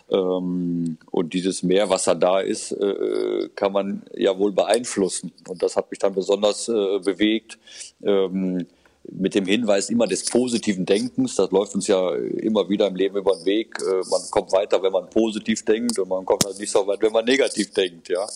Ähm, 0.09 0.97
und 1.09 1.33
dieses 1.33 1.63
Mehr, 1.63 1.89
was 1.89 2.03
da 2.03 2.13
da 2.13 2.39
ist, 2.39 2.71
äh, 2.71 3.49
kann 3.55 3.71
man 3.71 4.03
ja 4.15 4.37
wohl 4.37 4.51
beeinflussen. 4.51 5.31
Und 5.47 5.63
das 5.63 5.75
hat 5.75 5.89
mich 5.89 5.99
dann 5.99 6.13
besonders 6.13 6.69
äh, 6.69 6.99
bewegt. 6.99 7.57
Ähm, 8.03 8.67
mit 9.11 9.35
dem 9.35 9.45
Hinweis 9.45 9.89
immer 9.89 10.07
des 10.07 10.25
positiven 10.25 10.85
Denkens. 10.85 11.35
Das 11.35 11.51
läuft 11.51 11.75
uns 11.75 11.87
ja 11.87 12.13
immer 12.15 12.69
wieder 12.69 12.87
im 12.87 12.95
Leben 12.95 13.17
über 13.17 13.35
den 13.35 13.45
Weg. 13.45 13.77
Äh, 13.81 14.07
man 14.09 14.21
kommt 14.31 14.51
weiter, 14.51 14.81
wenn 14.83 14.91
man 14.91 15.09
positiv 15.09 15.63
denkt 15.65 15.97
und 15.99 16.09
man 16.09 16.25
kommt 16.25 16.45
halt 16.45 16.59
nicht 16.59 16.71
so 16.71 16.85
weit, 16.87 17.01
wenn 17.01 17.11
man 17.11 17.25
negativ 17.25 17.73
denkt. 17.73 18.09
Ja. 18.09 18.27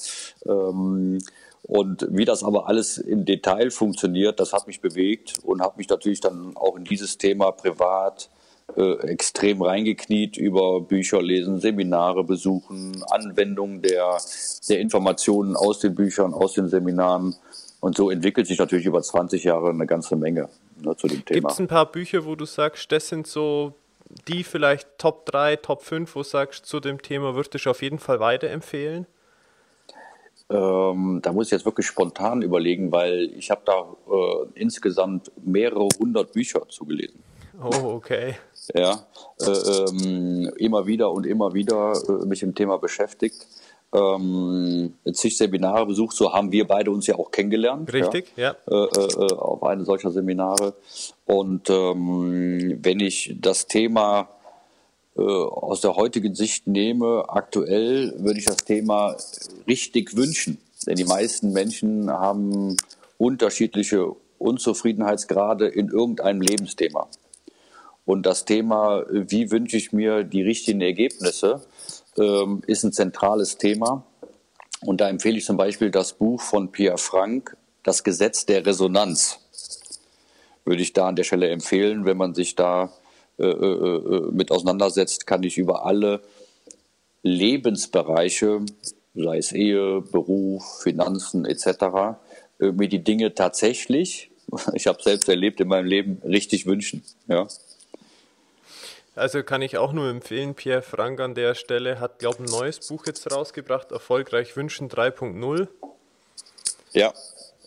Ähm, 0.45 1.19
und 1.63 2.07
wie 2.09 2.25
das 2.25 2.43
aber 2.43 2.67
alles 2.67 2.97
im 2.97 3.23
Detail 3.23 3.71
funktioniert, 3.71 4.39
das 4.39 4.51
hat 4.51 4.67
mich 4.67 4.81
bewegt 4.81 5.39
und 5.43 5.61
hat 5.61 5.77
mich 5.77 5.87
natürlich 5.87 6.19
dann 6.19 6.55
auch 6.55 6.75
in 6.75 6.83
dieses 6.83 7.17
Thema 7.17 7.51
privat 7.51 8.29
äh, 8.75 9.07
extrem 9.07 9.61
reingekniet 9.61 10.35
über 10.37 10.81
Bücher 10.81 11.21
lesen, 11.21 11.59
Seminare 11.59 12.23
besuchen, 12.23 13.03
Anwendung 13.09 13.81
der, 13.81 14.17
der 14.67 14.79
Informationen 14.79 15.55
aus 15.55 15.79
den 15.79 15.95
Büchern, 15.95 16.33
aus 16.33 16.53
den 16.53 16.67
Seminaren. 16.67 17.35
Und 17.79 17.97
so 17.97 18.09
entwickelt 18.09 18.47
sich 18.47 18.59
natürlich 18.59 18.85
über 18.85 19.01
20 19.01 19.43
Jahre 19.43 19.69
eine 19.69 19.85
ganze 19.85 20.15
Menge 20.15 20.49
ne, 20.81 20.95
zu 20.95 21.07
dem 21.07 21.23
Thema. 21.25 21.39
Gibt 21.39 21.51
es 21.51 21.59
ein 21.59 21.67
paar 21.67 21.91
Bücher, 21.91 22.25
wo 22.25 22.35
du 22.35 22.45
sagst, 22.45 22.91
das 22.91 23.07
sind 23.07 23.27
so 23.27 23.73
die 24.27 24.43
vielleicht 24.43 24.87
Top 24.97 25.25
3, 25.25 25.57
Top 25.57 25.81
5, 25.83 26.15
wo 26.15 26.19
du 26.19 26.25
sagst, 26.25 26.65
zu 26.65 26.79
dem 26.79 27.01
Thema 27.01 27.35
würde 27.35 27.57
ich 27.57 27.67
auf 27.67 27.81
jeden 27.81 27.99
Fall 27.99 28.19
weiterempfehlen? 28.19 29.07
Ähm, 30.49 31.19
da 31.23 31.31
muss 31.31 31.47
ich 31.47 31.51
jetzt 31.51 31.65
wirklich 31.65 31.87
spontan 31.87 32.41
überlegen, 32.41 32.91
weil 32.91 33.31
ich 33.35 33.49
habe 33.49 33.61
da 33.65 33.87
äh, 34.11 34.59
insgesamt 34.59 35.31
mehrere 35.43 35.87
hundert 35.99 36.33
Bücher 36.33 36.67
zugelesen. 36.69 37.23
Oh, 37.61 37.93
okay. 37.95 38.35
Ja, 38.73 39.05
äh, 39.41 39.49
ähm, 39.49 40.51
immer 40.57 40.85
wieder 40.85 41.11
und 41.11 41.25
immer 41.25 41.53
wieder 41.53 41.93
äh, 42.07 42.25
mich 42.25 42.43
im 42.43 42.55
Thema 42.55 42.77
beschäftigt. 42.77 43.47
Ähm, 43.93 44.93
zig 45.13 45.37
Seminare 45.37 45.85
besucht, 45.85 46.15
so 46.15 46.33
haben 46.33 46.51
wir 46.51 46.65
beide 46.65 46.89
uns 46.89 47.05
ja 47.05 47.15
auch 47.15 47.29
kennengelernt. 47.29 47.93
Richtig, 47.93 48.33
ja. 48.35 48.55
ja. 48.69 48.85
Äh, 48.85 49.25
äh, 49.25 49.33
auf 49.33 49.63
eine 49.63 49.85
solcher 49.85 50.11
Seminare. 50.11 50.73
Und 51.25 51.69
ähm, 51.69 52.79
wenn 52.81 52.99
ich 52.99 53.35
das 53.39 53.67
Thema 53.67 54.29
äh, 55.15 55.21
aus 55.21 55.81
der 55.81 55.95
heutigen 55.95 56.33
Sicht 56.33 56.65
nehme, 56.65 57.25
aktuell 57.27 58.13
würde 58.17 58.39
ich 58.39 58.45
das 58.45 58.57
Thema 58.57 59.15
richtig 59.67 60.17
wünschen. 60.17 60.57
Denn 60.87 60.95
die 60.95 61.05
meisten 61.05 61.53
Menschen 61.53 62.09
haben 62.09 62.77
unterschiedliche 63.17 64.15
Unzufriedenheitsgrade 64.39 65.67
in 65.67 65.89
irgendeinem 65.89 66.41
Lebensthema. 66.41 67.07
Und 68.05 68.25
das 68.25 68.43
Thema, 68.43 69.05
wie 69.09 69.51
wünsche 69.51 69.77
ich 69.77 69.93
mir 69.93 70.23
die 70.23 70.41
richtigen 70.41 70.81
Ergebnisse, 70.81 71.61
ist 72.15 72.83
ein 72.83 72.93
zentrales 72.93 73.57
Thema. 73.57 74.05
Und 74.81 75.01
da 75.01 75.09
empfehle 75.09 75.37
ich 75.37 75.45
zum 75.45 75.57
Beispiel 75.57 75.91
das 75.91 76.13
Buch 76.13 76.41
von 76.41 76.71
Pierre 76.71 76.97
Frank, 76.97 77.55
Das 77.83 78.03
Gesetz 78.03 78.45
der 78.45 78.65
Resonanz. 78.65 79.39
Würde 80.65 80.81
ich 80.81 80.93
da 80.93 81.07
an 81.07 81.15
der 81.15 81.23
Stelle 81.23 81.49
empfehlen, 81.49 82.05
wenn 82.05 82.17
man 82.17 82.33
sich 82.33 82.55
da 82.55 82.91
äh, 83.39 83.45
äh, 83.45 84.17
äh, 84.17 84.31
mit 84.31 84.51
auseinandersetzt, 84.51 85.25
kann 85.25 85.41
ich 85.41 85.57
über 85.57 85.85
alle 85.87 86.21
Lebensbereiche, 87.23 88.61
sei 89.15 89.37
es 89.37 89.51
Ehe, 89.51 90.01
Beruf, 90.01 90.81
Finanzen 90.83 91.45
etc., 91.45 92.17
mir 92.59 92.87
die 92.87 93.03
Dinge 93.03 93.33
tatsächlich, 93.33 94.29
ich 94.73 94.85
habe 94.87 95.01
selbst 95.01 95.27
erlebt 95.27 95.59
in 95.61 95.67
meinem 95.67 95.87
Leben, 95.87 96.21
richtig 96.23 96.67
wünschen. 96.67 97.03
Ja. 97.27 97.47
Also 99.15 99.43
kann 99.43 99.61
ich 99.61 99.77
auch 99.77 99.93
nur 99.93 100.09
empfehlen, 100.09 100.55
Pierre 100.55 100.81
Frank 100.81 101.19
an 101.19 101.35
der 101.35 101.53
Stelle 101.53 101.99
hat, 101.99 102.17
glaube 102.17 102.37
ich, 102.39 102.49
ein 102.49 102.59
neues 102.59 102.87
Buch 102.87 103.05
jetzt 103.05 103.31
rausgebracht, 103.31 103.91
Erfolgreich 103.91 104.55
Wünschen 104.55 104.89
3.0. 104.89 105.67
Ja. 106.93 107.13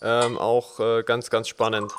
Ähm, 0.01 0.37
auch 0.37 0.79
äh, 0.79 1.03
ganz, 1.03 1.29
ganz 1.29 1.47
spannend. 1.47 1.91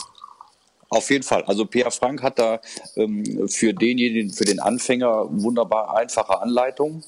Auf 0.91 1.11
jeden 1.11 1.25
Fall. 1.25 1.45
Also 1.45 1.65
Pierre 1.65 1.91
Frank 1.91 2.23
hat 2.23 2.39
da 2.39 2.61
ähm, 2.97 3.49
für 3.49 3.73
denjenigen, 3.73 4.31
für 4.31 4.45
den 4.45 4.61
Anfänger 4.61 5.27
wunderbar 5.31 5.97
einfache 5.97 6.41
Anleitungen. 6.41 7.03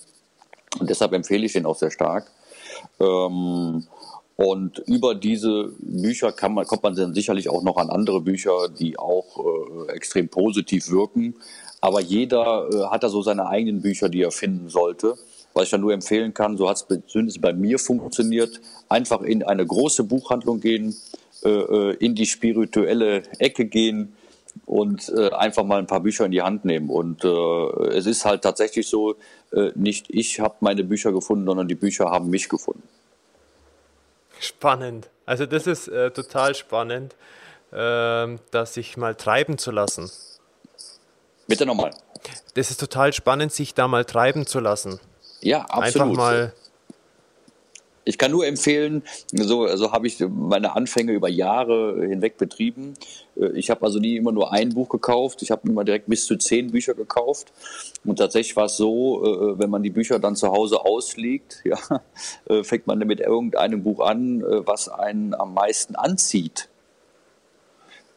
Und 0.79 0.89
deshalb 0.89 1.13
empfehle 1.13 1.45
ich 1.45 1.53
den 1.53 1.67
auch 1.67 1.77
sehr 1.77 1.91
stark. 1.91 2.31
Ähm, 2.99 3.87
und 4.37 4.79
über 4.87 5.15
diese 5.15 5.73
Bücher 5.79 6.33
kann 6.33 6.55
man, 6.55 6.67
kommt 6.67 6.83
man 6.83 6.95
dann 6.95 7.15
sicherlich 7.15 7.51
auch 7.51 7.63
noch 7.63 7.77
an 7.77 7.91
andere 7.91 8.23
Bücher, 8.23 8.69
die 8.69 8.99
auch 8.99 9.87
äh, 9.89 9.93
extrem 9.93 10.29
positiv 10.31 10.91
wirken. 10.91 11.35
Aber 11.81 12.01
jeder 12.01 12.69
äh, 12.73 12.87
hat 12.91 13.03
da 13.03 13.09
so 13.09 13.23
seine 13.23 13.49
eigenen 13.49 13.83
Bücher, 13.83 14.09
die 14.09 14.23
er 14.23 14.31
finden 14.31 14.69
sollte. 14.69 15.17
Was 15.53 15.65
ich 15.65 15.71
dann 15.71 15.81
nur 15.81 15.93
empfehlen 15.93 16.33
kann, 16.33 16.57
so 16.57 16.69
hat 16.69 16.77
es 16.77 16.87
zumindest 17.09 17.41
bei 17.41 17.53
mir 17.53 17.79
funktioniert, 17.79 18.61
einfach 18.89 19.23
in 19.23 19.43
eine 19.43 19.67
große 19.67 20.05
Buchhandlung 20.05 20.61
gehen, 20.61 20.95
äh, 21.43 21.49
äh, 21.49 21.97
in 21.97 22.15
die 22.15 22.27
spirituelle 22.27 23.23
Ecke 23.39 23.65
gehen 23.65 24.15
und 24.67 25.09
äh, 25.09 25.31
einfach 25.31 25.65
mal 25.65 25.79
ein 25.79 25.87
paar 25.87 26.01
Bücher 26.01 26.27
in 26.27 26.33
die 26.33 26.43
Hand 26.43 26.65
nehmen. 26.65 26.91
Und 26.91 27.25
äh, 27.25 27.97
es 27.97 28.07
ist 28.07 28.25
halt 28.25 28.43
tatsächlich 28.43 28.87
so, 28.89 29.17
äh, 29.53 29.71
nicht 29.75 30.07
ich 30.11 30.39
habe 30.39 30.57
meine 30.61 30.85
Bücher 30.85 31.13
gefunden, 31.13 31.47
sondern 31.47 31.67
die 31.67 31.75
Bücher 31.75 32.11
haben 32.11 32.31
mich 32.31 32.49
gefunden. 32.49 32.83
Spannend. 34.39 35.09
Also 35.27 35.47
das 35.47 35.67
ist 35.67 35.91
total 36.15 36.55
spannend, 36.55 37.15
ähm, 37.73 38.39
das 38.51 38.75
sich 38.75 38.97
mal 38.97 39.15
treiben 39.15 39.59
zu 39.59 39.71
lassen. 39.71 40.11
Bitte 41.51 41.67
nochmal. 41.67 41.91
Das 42.55 42.71
ist 42.71 42.81
total 42.81 43.13
spannend, 43.13 43.53
sich 43.53 43.75
da 43.75 43.89
mal 43.89 44.05
treiben 44.05 44.47
zu 44.47 44.61
lassen. 44.61 45.01
Ja, 45.43 45.63
absolut. 45.63 46.09
Einfach 46.09 46.17
mal 46.17 46.55
ich 48.05 48.19
kann 48.19 48.31
nur 48.31 48.47
empfehlen, 48.47 49.03
so 49.33 49.65
also 49.65 49.93
habe 49.93 50.07
ich 50.07 50.19
meine 50.21 50.75
Anfänge 50.75 51.13
über 51.13 51.29
Jahre 51.29 52.07
hinweg 52.09 52.39
betrieben. 52.39 52.95
Äh, 53.37 53.53
ich 53.53 53.71
habe 53.71 53.85
also 53.85 53.99
nie 53.99 54.17
immer 54.17 54.33
nur 54.33 54.53
ein 54.53 54.71
Buch 54.71 54.89
gekauft. 54.89 55.43
Ich 55.43 55.51
habe 55.51 55.69
immer 55.69 55.85
direkt 55.85 56.09
bis 56.09 56.25
zu 56.27 56.37
zehn 56.37 56.73
Bücher 56.73 56.95
gekauft. 56.95 57.53
Und 58.05 58.19
tatsächlich 58.19 58.57
war 58.57 58.65
es 58.65 58.77
so, 58.77 59.25
äh, 59.25 59.59
wenn 59.59 59.71
man 59.71 59.83
die 59.83 59.91
Bücher 59.91 60.19
dann 60.19 60.35
zu 60.35 60.49
Hause 60.49 60.85
auslegt, 60.85 61.63
ja, 61.65 61.79
äh, 62.49 62.65
fängt 62.65 62.87
man 62.87 62.99
mit 62.99 63.21
irgendeinem 63.21 63.83
Buch 63.83 64.01
an, 64.01 64.43
was 64.43 64.89
einen 64.89 65.35
am 65.35 65.55
meisten 65.55 65.95
anzieht. 65.95 66.69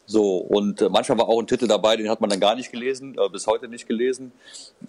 So, 0.06 0.36
und 0.36 0.82
äh, 0.82 0.88
manchmal 0.88 1.18
war 1.18 1.28
auch 1.28 1.40
ein 1.40 1.46
Titel 1.46 1.66
dabei, 1.66 1.96
den 1.96 2.10
hat 2.10 2.20
man 2.20 2.28
dann 2.28 2.40
gar 2.40 2.54
nicht 2.54 2.70
gelesen, 2.70 3.16
äh, 3.18 3.28
bis 3.30 3.46
heute 3.46 3.68
nicht 3.68 3.88
gelesen. 3.88 4.32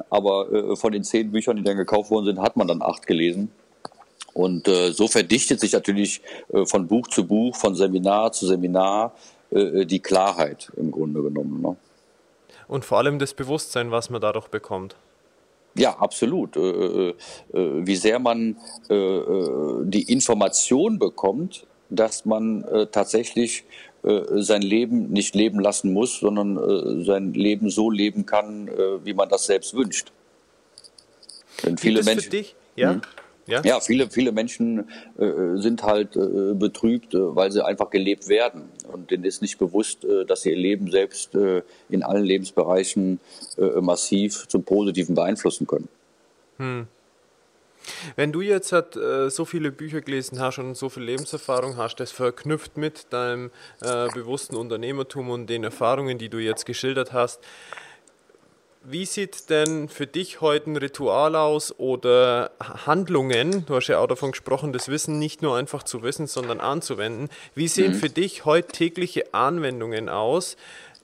Aber 0.09 0.51
äh, 0.51 0.75
von 0.75 0.91
den 0.91 1.03
zehn 1.03 1.31
Büchern, 1.31 1.55
die 1.55 1.63
dann 1.63 1.77
gekauft 1.77 2.11
worden 2.11 2.25
sind, 2.25 2.41
hat 2.41 2.57
man 2.57 2.67
dann 2.67 2.81
acht 2.81 3.07
gelesen. 3.07 3.51
Und 4.35 4.67
äh, 4.67 4.91
so 4.91 5.07
verdichtet 5.07 5.61
sich 5.61 5.71
natürlich 5.71 6.21
äh, 6.51 6.65
von 6.65 6.87
Buch 6.87 7.07
zu 7.07 7.25
Buch, 7.25 7.55
von 7.55 7.73
Seminar 7.73 8.33
zu 8.33 8.45
Seminar 8.45 9.13
äh, 9.49 9.85
die 9.85 10.01
Klarheit 10.01 10.73
im 10.75 10.91
Grunde 10.91 11.21
genommen. 11.21 11.61
Ne? 11.61 11.77
Und 12.67 12.83
vor 12.83 12.97
allem 12.97 13.17
das 13.17 13.33
Bewusstsein, 13.33 13.91
was 13.91 14.09
man 14.09 14.19
dadurch 14.19 14.49
bekommt. 14.49 14.97
Ja, 15.77 15.97
absolut. 15.97 16.55
Wie 16.55 17.95
sehr 17.97 18.17
man 18.17 18.55
die 18.87 20.03
Information 20.03 20.99
bekommt, 20.99 21.67
dass 21.89 22.23
man 22.23 22.65
tatsächlich 22.93 23.65
sein 24.07 24.61
Leben 24.61 25.09
nicht 25.09 25.33
leben 25.33 25.59
lassen 25.59 25.91
muss, 25.91 26.19
sondern 26.19 26.57
äh, 26.57 27.03
sein 27.03 27.33
Leben 27.33 27.69
so 27.69 27.89
leben 27.89 28.25
kann, 28.25 28.67
äh, 28.67 29.03
wie 29.03 29.13
man 29.13 29.29
das 29.29 29.45
selbst 29.45 29.73
wünscht. 29.73 30.11
Denn 31.63 31.77
viele 31.77 32.03
Menschen. 32.03 32.23
Für 32.23 32.29
dich? 32.29 32.55
Ja. 32.75 32.93
Hm? 32.93 33.01
Ja? 33.47 33.61
ja, 33.63 33.79
viele, 33.79 34.09
viele 34.09 34.31
Menschen 34.31 34.89
äh, 35.19 35.57
sind 35.57 35.83
halt 35.83 36.15
äh, 36.15 36.53
betrübt, 36.55 37.13
äh, 37.13 37.35
weil 37.35 37.51
sie 37.51 37.63
einfach 37.63 37.91
gelebt 37.91 38.27
werden. 38.27 38.63
Und 38.91 39.11
denen 39.11 39.23
ist 39.23 39.43
nicht 39.43 39.59
bewusst, 39.59 40.03
äh, 40.03 40.25
dass 40.25 40.41
sie 40.41 40.49
ihr 40.49 40.57
Leben 40.57 40.89
selbst 40.89 41.35
äh, 41.35 41.61
in 41.89 42.01
allen 42.01 42.23
Lebensbereichen 42.23 43.19
äh, 43.57 43.81
massiv 43.81 44.47
zum 44.47 44.63
Positiven 44.63 45.13
beeinflussen 45.13 45.67
können. 45.67 45.87
Hm. 46.57 46.87
Wenn 48.15 48.31
du 48.31 48.41
jetzt 48.41 48.71
halt, 48.71 48.95
äh, 48.95 49.29
so 49.29 49.45
viele 49.45 49.71
Bücher 49.71 50.01
gelesen 50.01 50.39
hast 50.39 50.59
und 50.59 50.75
so 50.75 50.89
viel 50.89 51.03
Lebenserfahrung 51.03 51.77
hast, 51.77 51.97
das 51.99 52.11
verknüpft 52.11 52.77
mit 52.77 53.11
deinem 53.11 53.51
äh, 53.81 54.07
bewussten 54.13 54.55
Unternehmertum 54.55 55.29
und 55.29 55.47
den 55.47 55.63
Erfahrungen, 55.63 56.17
die 56.17 56.29
du 56.29 56.37
jetzt 56.37 56.65
geschildert 56.65 57.13
hast, 57.13 57.41
wie 58.87 59.05
sieht 59.05 59.49
denn 59.49 59.89
für 59.89 60.05
dich 60.05 60.41
heute 60.41 60.69
ein 60.69 60.77
Ritual 60.77 61.35
aus 61.35 61.73
oder 61.79 62.51
Handlungen? 62.61 63.65
Du 63.65 63.75
hast 63.75 63.87
ja 63.87 63.97
auch 63.97 64.05
davon 64.05 64.31
gesprochen, 64.31 64.73
das 64.73 64.89
Wissen 64.89 65.17
nicht 65.17 65.41
nur 65.41 65.57
einfach 65.57 65.81
zu 65.81 66.03
wissen, 66.03 66.27
sondern 66.27 66.59
anzuwenden. 66.59 67.29
Wie 67.55 67.67
sehen 67.67 67.93
mhm. 67.93 67.95
für 67.95 68.09
dich 68.09 68.45
heute 68.45 68.67
tägliche 68.67 69.33
Anwendungen 69.33 70.07
aus 70.07 70.55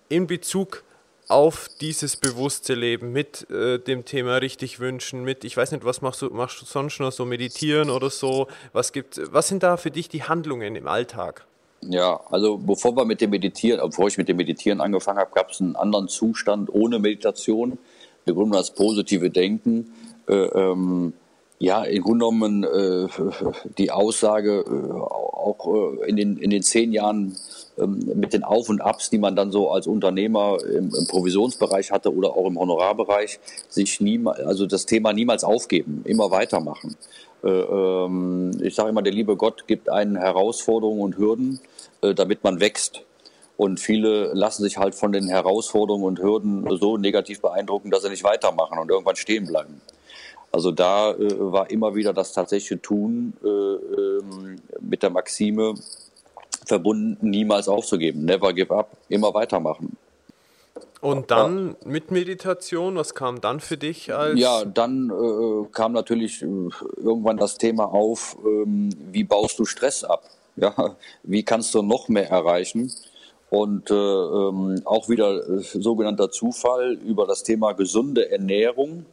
in 0.09 0.27
Bezug 0.27 0.83
auf 1.31 1.69
dieses 1.79 2.17
bewusste 2.17 2.73
Leben 2.73 3.11
mit 3.13 3.49
äh, 3.49 3.79
dem 3.79 4.03
Thema 4.05 4.35
richtig 4.37 4.79
wünschen, 4.79 5.23
mit, 5.23 5.43
ich 5.43 5.55
weiß 5.55 5.71
nicht, 5.71 5.85
was 5.85 6.01
machst 6.01 6.21
du, 6.21 6.29
machst 6.29 6.61
du 6.61 6.65
sonst 6.65 6.99
noch 6.99 7.11
so 7.11 7.25
meditieren 7.25 7.89
oder 7.89 8.09
so? 8.09 8.47
Was 8.73 8.91
gibt, 8.91 9.19
was 9.31 9.47
sind 9.47 9.63
da 9.63 9.77
für 9.77 9.91
dich 9.91 10.09
die 10.09 10.23
Handlungen 10.23 10.75
im 10.75 10.87
Alltag? 10.87 11.45
Ja, 11.83 12.19
also 12.29 12.57
bevor 12.57 12.95
wir 12.95 13.05
mit 13.05 13.21
dem 13.21 13.31
Meditieren, 13.31 13.79
bevor 13.89 14.07
ich 14.07 14.17
mit 14.17 14.27
dem 14.27 14.37
Meditieren 14.37 14.81
angefangen 14.81 15.19
habe, 15.19 15.31
gab 15.33 15.51
es 15.51 15.61
einen 15.61 15.75
anderen 15.75 16.09
Zustand 16.09 16.69
ohne 16.71 16.99
Meditation. 16.99 17.77
Im 18.25 18.35
Grunde 18.35 18.57
das 18.57 18.75
positive 18.75 19.29
Denken. 19.29 19.93
Äh, 20.27 20.33
ähm, 20.33 21.13
ja, 21.61 21.83
im 21.83 22.01
Grunde 22.01 22.25
genommen 22.25 22.63
äh, 22.63 23.07
die 23.77 23.91
Aussage, 23.91 24.65
äh, 24.67 24.91
auch 24.91 25.67
äh, 26.01 26.09
in, 26.09 26.15
den, 26.15 26.37
in 26.37 26.49
den 26.49 26.63
zehn 26.63 26.91
Jahren 26.91 27.35
ähm, 27.77 27.99
mit 28.15 28.33
den 28.33 28.43
Auf 28.43 28.69
und 28.69 28.81
Abs, 28.81 29.11
die 29.11 29.19
man 29.19 29.35
dann 29.35 29.51
so 29.51 29.69
als 29.69 29.85
Unternehmer 29.85 30.57
im, 30.63 30.91
im 30.95 31.07
Provisionsbereich 31.07 31.91
hatte 31.91 32.15
oder 32.15 32.35
auch 32.35 32.47
im 32.47 32.57
Honorarbereich, 32.57 33.39
sich 33.69 34.01
niemals, 34.01 34.39
also 34.39 34.65
das 34.65 34.87
Thema 34.87 35.13
niemals 35.13 35.43
aufgeben, 35.43 36.01
immer 36.05 36.31
weitermachen. 36.31 36.95
Äh, 37.43 37.49
ähm, 37.49 38.59
ich 38.63 38.73
sage 38.73 38.89
immer, 38.89 39.03
der 39.03 39.13
liebe 39.13 39.35
Gott 39.35 39.67
gibt 39.67 39.87
einen 39.87 40.15
Herausforderungen 40.15 41.01
und 41.01 41.17
Hürden, 41.19 41.59
äh, 42.01 42.15
damit 42.15 42.43
man 42.43 42.59
wächst. 42.59 43.03
Und 43.55 43.79
viele 43.79 44.33
lassen 44.33 44.63
sich 44.63 44.79
halt 44.79 44.95
von 44.95 45.11
den 45.11 45.27
Herausforderungen 45.27 46.05
und 46.05 46.19
Hürden 46.19 46.65
so 46.79 46.97
negativ 46.97 47.39
beeindrucken, 47.39 47.91
dass 47.91 48.01
sie 48.01 48.09
nicht 48.09 48.23
weitermachen 48.23 48.79
und 48.79 48.89
irgendwann 48.89 49.15
stehen 49.15 49.45
bleiben. 49.45 49.79
Also 50.51 50.71
da 50.71 51.11
äh, 51.11 51.39
war 51.39 51.69
immer 51.71 51.95
wieder 51.95 52.13
das 52.13 52.33
tatsächliche 52.33 52.81
Tun 52.81 53.33
äh, 53.43 53.47
ähm, 53.47 54.57
mit 54.81 55.01
der 55.01 55.09
Maxime 55.09 55.75
verbunden, 56.65 57.29
niemals 57.29 57.67
aufzugeben, 57.67 58.25
never 58.25 58.53
give 58.53 58.75
up, 58.75 58.97
immer 59.09 59.33
weitermachen. 59.33 59.97
Und 60.99 61.31
dann 61.31 61.69
ja. 61.81 61.87
mit 61.87 62.11
Meditation, 62.11 62.95
was 62.95 63.15
kam 63.15 63.41
dann 63.41 63.59
für 63.59 63.77
dich 63.77 64.13
als? 64.13 64.39
Ja, 64.39 64.63
dann 64.65 65.09
äh, 65.09 65.65
kam 65.71 65.93
natürlich 65.93 66.43
äh, 66.43 66.45
irgendwann 66.97 67.37
das 67.37 67.57
Thema 67.57 67.85
auf, 67.85 68.37
ähm, 68.45 68.89
wie 69.11 69.23
baust 69.23 69.57
du 69.57 69.65
Stress 69.65 70.03
ab? 70.03 70.23
Ja, 70.57 70.95
wie 71.23 71.43
kannst 71.43 71.73
du 71.73 71.81
noch 71.81 72.07
mehr 72.07 72.29
erreichen? 72.29 72.91
Und 73.49 73.89
äh, 73.89 73.93
ähm, 73.93 74.81
auch 74.85 75.09
wieder 75.09 75.49
äh, 75.49 75.59
sogenannter 75.61 76.29
Zufall 76.29 76.93
über 76.93 77.25
das 77.25 77.43
Thema 77.43 77.71
gesunde 77.71 78.29
Ernährung 78.29 79.05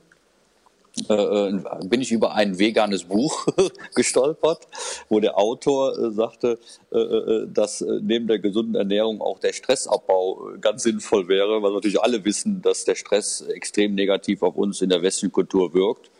äh, 1.08 1.48
äh, 1.48 1.60
bin 1.84 2.00
ich 2.00 2.12
über 2.12 2.34
ein 2.34 2.58
veganes 2.58 3.04
Buch 3.04 3.46
gestolpert, 3.94 4.66
wo 5.08 5.20
der 5.20 5.38
Autor 5.38 5.98
äh, 5.98 6.10
sagte, 6.10 6.58
dass 6.90 7.84
neben 8.00 8.26
der 8.28 8.38
gesunden 8.38 8.74
Ernährung 8.74 9.20
auch 9.20 9.38
der 9.40 9.52
Stressabbau 9.52 10.52
ganz 10.60 10.84
sinnvoll 10.84 11.28
wäre, 11.28 11.62
weil 11.62 11.72
natürlich 11.72 12.00
alle 12.00 12.24
wissen, 12.24 12.62
dass 12.62 12.84
der 12.86 12.94
Stress 12.94 13.42
extrem 13.42 13.94
negativ 13.94 14.42
auf 14.42 14.56
uns 14.56 14.80
in 14.80 14.88
der 14.88 15.02
westlichen 15.02 15.32
Kultur 15.32 15.74
wirkt. 15.74 16.10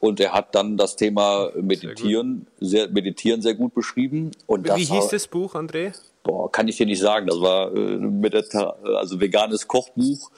Und 0.00 0.20
er 0.20 0.32
hat 0.32 0.54
dann 0.54 0.76
das 0.76 0.96
Thema 0.96 1.50
Meditieren 1.60 2.46
sehr, 2.60 2.84
sehr 2.84 2.90
Meditieren 2.90 3.42
sehr 3.42 3.54
gut 3.54 3.74
beschrieben. 3.74 4.30
Und 4.46 4.64
Wie 4.64 4.68
das 4.68 4.78
hieß 4.78 5.08
das 5.08 5.26
Buch, 5.26 5.54
André? 5.54 5.92
Boah, 6.22 6.52
kann 6.52 6.68
ich 6.68 6.76
dir 6.76 6.86
nicht 6.86 7.00
sagen. 7.00 7.26
Das 7.26 7.40
war 7.40 7.74
äh, 7.74 7.96
mit 7.96 8.32
der, 8.32 8.76
also 8.96 9.18
veganes 9.18 9.66
Kochbuch 9.66 10.30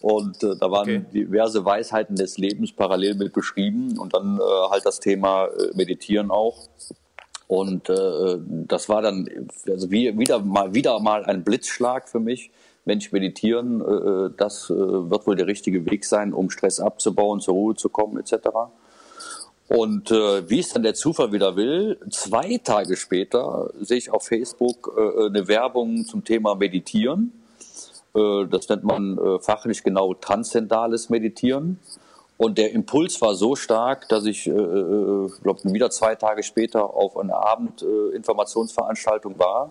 und 0.00 0.42
äh, 0.42 0.56
da 0.58 0.70
waren 0.70 0.88
okay. 0.88 1.04
diverse 1.12 1.64
Weisheiten 1.64 2.16
des 2.16 2.38
Lebens 2.38 2.72
parallel 2.72 3.14
mit 3.14 3.32
beschrieben 3.32 3.98
und 3.98 4.14
dann 4.14 4.38
äh, 4.38 4.70
halt 4.70 4.86
das 4.86 5.00
Thema 5.00 5.46
äh, 5.46 5.76
Meditieren 5.76 6.30
auch. 6.30 6.68
Und 7.46 7.90
äh, 7.90 8.38
das 8.66 8.88
war 8.88 9.02
dann 9.02 9.28
also 9.68 9.90
wie, 9.90 10.16
wieder 10.18 10.40
mal 10.40 10.74
wieder 10.74 10.98
mal 11.00 11.24
ein 11.24 11.44
Blitzschlag 11.44 12.08
für 12.08 12.20
mich. 12.20 12.50
Mensch, 12.86 13.12
meditieren, 13.12 13.80
äh, 13.80 14.30
das 14.36 14.70
äh, 14.70 14.74
wird 14.74 15.26
wohl 15.26 15.36
der 15.36 15.46
richtige 15.46 15.84
Weg 15.90 16.04
sein, 16.04 16.32
um 16.32 16.50
Stress 16.50 16.80
abzubauen, 16.80 17.40
zur 17.40 17.54
Ruhe 17.54 17.74
zu 17.74 17.88
kommen, 17.88 18.18
etc. 18.18 18.48
Und 19.68 20.10
äh, 20.10 20.48
wie 20.48 20.60
es 20.60 20.70
dann 20.70 20.82
der 20.82 20.94
Zufall 20.94 21.32
wieder 21.32 21.56
will, 21.56 21.98
zwei 22.10 22.60
Tage 22.62 22.96
später 22.96 23.70
sehe 23.80 23.96
ich 23.96 24.10
auf 24.10 24.26
Facebook 24.26 24.92
äh, 24.96 25.26
eine 25.26 25.48
Werbung 25.48 26.04
zum 26.04 26.22
Thema 26.22 26.54
Meditieren. 26.54 27.32
Äh, 28.14 28.46
das 28.50 28.68
nennt 28.68 28.84
man 28.84 29.16
äh, 29.16 29.38
fachlich 29.40 29.82
genau 29.82 30.12
transzendales 30.14 31.08
Meditieren. 31.08 31.78
Und 32.36 32.58
der 32.58 32.72
Impuls 32.72 33.20
war 33.22 33.34
so 33.34 33.56
stark, 33.56 34.08
dass 34.08 34.26
ich, 34.26 34.46
äh, 34.46 34.50
äh, 34.50 35.30
glaube 35.42 35.72
wieder 35.72 35.90
zwei 35.90 36.14
Tage 36.14 36.42
später 36.42 36.94
auf 36.94 37.16
einer 37.16 37.36
Abendinformationsveranstaltung 37.36 39.38
war 39.38 39.70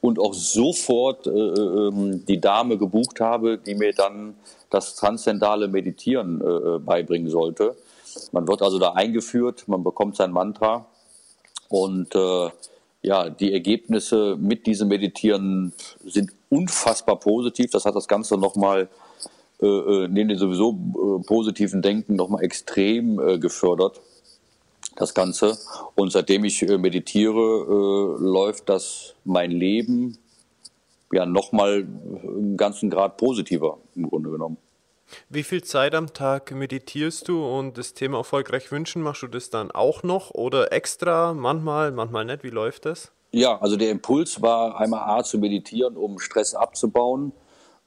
und 0.00 0.18
auch 0.18 0.34
sofort 0.34 1.26
äh, 1.26 1.30
ähm, 1.30 2.24
die 2.26 2.40
Dame 2.40 2.78
gebucht 2.78 3.20
habe, 3.20 3.58
die 3.58 3.74
mir 3.74 3.92
dann 3.92 4.34
das 4.70 4.96
transzendale 4.96 5.68
Meditieren 5.68 6.40
äh, 6.40 6.78
beibringen 6.78 7.30
sollte. 7.30 7.76
Man 8.32 8.46
wird 8.48 8.62
also 8.62 8.78
da 8.78 8.92
eingeführt, 8.92 9.64
man 9.66 9.82
bekommt 9.82 10.16
sein 10.16 10.30
Mantra 10.30 10.86
und 11.68 12.14
äh, 12.14 12.50
ja, 13.02 13.30
die 13.30 13.52
Ergebnisse 13.52 14.36
mit 14.38 14.66
diesem 14.66 14.88
Meditieren 14.88 15.72
sind 16.04 16.32
unfassbar 16.48 17.18
positiv. 17.20 17.70
Das 17.70 17.84
hat 17.84 17.94
das 17.94 18.08
Ganze 18.08 18.36
nochmal 18.36 18.88
äh, 19.60 19.66
äh, 19.66 20.08
neben 20.08 20.28
dem 20.28 20.38
sowieso 20.38 20.70
äh, 20.70 21.24
positiven 21.26 21.82
Denken 21.82 22.16
nochmal 22.16 22.42
extrem 22.44 23.20
äh, 23.20 23.38
gefördert. 23.38 24.00
Das 24.96 25.14
Ganze. 25.14 25.56
Und 25.94 26.12
seitdem 26.12 26.44
ich 26.44 26.62
äh, 26.62 26.78
meditiere, 26.78 27.40
äh, 27.40 28.22
läuft 28.22 28.68
das 28.68 29.14
mein 29.24 29.50
Leben 29.50 30.18
ja 31.12 31.24
nochmal 31.24 31.86
einen 32.22 32.56
ganzen 32.56 32.90
Grad 32.90 33.16
positiver 33.16 33.78
im 33.94 34.08
Grunde 34.08 34.30
genommen. 34.30 34.58
Wie 35.28 35.42
viel 35.42 35.62
Zeit 35.62 35.94
am 35.94 36.12
Tag 36.12 36.50
meditierst 36.52 37.28
du 37.28 37.44
und 37.44 37.78
das 37.78 37.94
Thema 37.94 38.18
erfolgreich 38.18 38.70
wünschen, 38.70 39.02
machst 39.02 39.22
du 39.22 39.26
das 39.26 39.50
dann 39.50 39.70
auch 39.70 40.02
noch 40.02 40.30
oder 40.30 40.72
extra, 40.72 41.34
manchmal, 41.34 41.92
manchmal 41.92 42.24
nicht? 42.24 42.44
Wie 42.44 42.50
läuft 42.50 42.86
das? 42.86 43.12
Ja, 43.30 43.58
also 43.60 43.76
der 43.76 43.90
Impuls 43.90 44.40
war 44.40 44.80
einmal 44.80 45.18
A 45.18 45.22
zu 45.22 45.38
meditieren, 45.38 45.96
um 45.96 46.18
Stress 46.18 46.54
abzubauen 46.54 47.32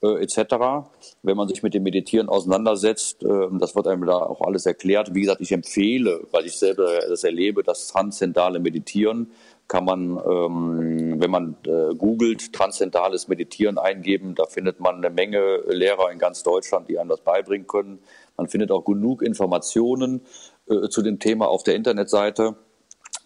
äh, 0.03 0.23
etc. 0.23 0.87
Wenn 1.23 1.37
man 1.37 1.47
sich 1.47 1.63
mit 1.63 1.73
dem 1.73 1.83
Meditieren 1.83 2.29
auseinandersetzt, 2.29 3.23
äh, 3.23 3.47
das 3.59 3.75
wird 3.75 3.87
einem 3.87 4.05
da 4.05 4.17
auch 4.17 4.41
alles 4.41 4.65
erklärt. 4.65 5.13
Wie 5.13 5.21
gesagt, 5.21 5.41
ich 5.41 5.51
empfehle, 5.51 6.27
weil 6.31 6.45
ich 6.45 6.57
selber 6.57 6.99
das 7.07 7.23
erlebe, 7.23 7.63
das 7.63 7.87
transzendale 7.87 8.59
Meditieren 8.59 9.31
kann 9.67 9.85
man, 9.85 10.17
ähm, 10.17 11.21
wenn 11.21 11.31
man 11.31 11.55
äh, 11.65 11.95
googelt, 11.95 12.51
transzendentales 12.53 13.27
Meditieren 13.27 13.77
eingeben, 13.77 14.35
da 14.35 14.45
findet 14.45 14.79
man 14.79 14.97
eine 14.97 15.09
Menge 15.09 15.61
Lehrer 15.67 16.11
in 16.11 16.19
ganz 16.19 16.43
Deutschland, 16.43 16.89
die 16.89 16.99
einem 16.99 17.09
das 17.09 17.21
beibringen 17.21 17.67
können. 17.67 17.99
Man 18.37 18.47
findet 18.47 18.71
auch 18.71 18.83
genug 18.83 19.21
Informationen 19.21 20.21
äh, 20.69 20.89
zu 20.89 21.01
dem 21.01 21.19
Thema 21.19 21.47
auf 21.47 21.63
der 21.63 21.75
Internetseite. 21.75 22.55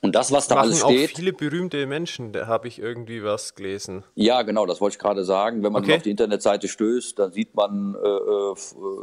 Und 0.02 0.14
das, 0.14 0.32
was 0.32 0.48
da 0.48 0.56
Machen 0.56 0.68
alles 0.68 0.82
steht. 0.82 1.10
Auch 1.10 1.16
viele 1.16 1.34
berühmte 1.34 1.86
Menschen, 1.88 2.32
da 2.32 2.46
habe 2.46 2.68
ich 2.68 2.80
irgendwie 2.80 3.24
was 3.24 3.56
gelesen. 3.56 4.04
Ja, 4.14 4.44
genau, 4.44 4.68
das 4.68 4.80
wollte 4.80 4.96
ich 4.96 5.00
gerade 5.00 5.26
sagen. 5.26 5.64
Wenn 5.64 5.72
man 5.72 5.84
okay. 5.84 5.96
auf 5.96 6.04
die 6.04 6.12
Internetseite 6.12 6.68
stößt, 6.68 7.18
dann 7.18 7.32
sieht 7.32 7.56
man, 7.56 7.96
äh, 7.96 8.08
äh 8.08 8.56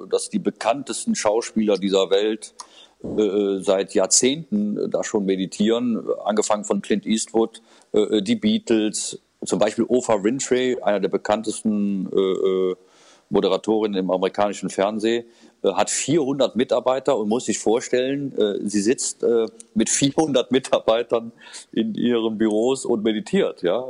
dass 0.09 0.31
die 0.31 0.39
bekanntesten 0.39 1.15
Schauspieler 1.15 1.77
dieser 1.77 2.11
Welt 2.11 2.55
äh, 3.03 3.61
seit 3.61 3.95
Jahrzehnten 3.95 4.77
äh, 4.77 4.89
da 4.89 5.05
schon 5.05 5.25
meditieren, 5.25 6.03
angefangen 6.25 6.65
von 6.65 6.83
Clint 6.83 7.07
Eastwood, 7.07 7.63
äh, 7.93 8.23
die 8.23 8.37
Beatles, 8.37 9.21
zum 9.45 9.59
Beispiel 9.59 9.85
Oprah 9.89 10.23
Winfrey, 10.23 10.79
einer 10.83 11.01
der 11.01 11.09
bekanntesten 11.09 12.09
Moderatorinnen 13.33 13.99
im 13.99 14.11
amerikanischen 14.11 14.71
Fernsehen, 14.71 15.25
äh, 15.63 15.73
hat 15.73 15.91
400 15.91 16.55
Mitarbeiter 16.55 17.17
und 17.17 17.29
muss 17.29 17.47
sich 17.47 17.59
vorstellen, 17.59 18.37
äh, 18.37 18.69
sie 18.69 18.83
sitzt 18.83 19.23
äh, 19.23 19.47
mit 19.75 19.89
400 19.89 20.53
Mitarbeitern 20.53 21.33
in 21.73 21.95
ihren 21.95 22.37
Büros 22.37 22.85
und 22.85 23.03
meditiert, 23.03 23.63
ja, 23.63 23.83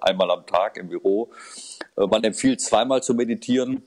einmal 0.00 0.30
am 0.30 0.46
Tag 0.46 0.76
im 0.76 0.88
Büro. 0.88 1.30
Man 1.96 2.22
empfiehlt 2.24 2.60
zweimal 2.60 3.02
zu 3.02 3.14
meditieren, 3.14 3.82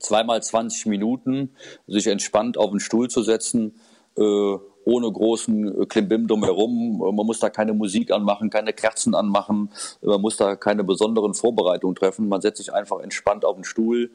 zweimal 0.00 0.42
20 0.42 0.86
Minuten, 0.86 1.54
sich 1.86 2.06
entspannt 2.06 2.56
auf 2.58 2.70
den 2.70 2.80
Stuhl 2.80 3.08
zu 3.08 3.22
setzen, 3.22 3.74
ohne 4.14 5.10
großen 5.12 5.88
Klimbim 5.88 6.26
drumherum. 6.26 6.98
Man 6.98 7.26
muss 7.26 7.40
da 7.40 7.50
keine 7.50 7.72
Musik 7.72 8.10
anmachen, 8.10 8.50
keine 8.50 8.72
Kerzen 8.72 9.14
anmachen. 9.14 9.70
Man 10.02 10.20
muss 10.20 10.36
da 10.36 10.56
keine 10.56 10.84
besonderen 10.84 11.34
Vorbereitungen 11.34 11.94
treffen. 11.94 12.28
Man 12.28 12.40
setzt 12.40 12.58
sich 12.58 12.72
einfach 12.72 13.00
entspannt 13.00 13.44
auf 13.44 13.54
den 13.54 13.64
Stuhl, 13.64 14.10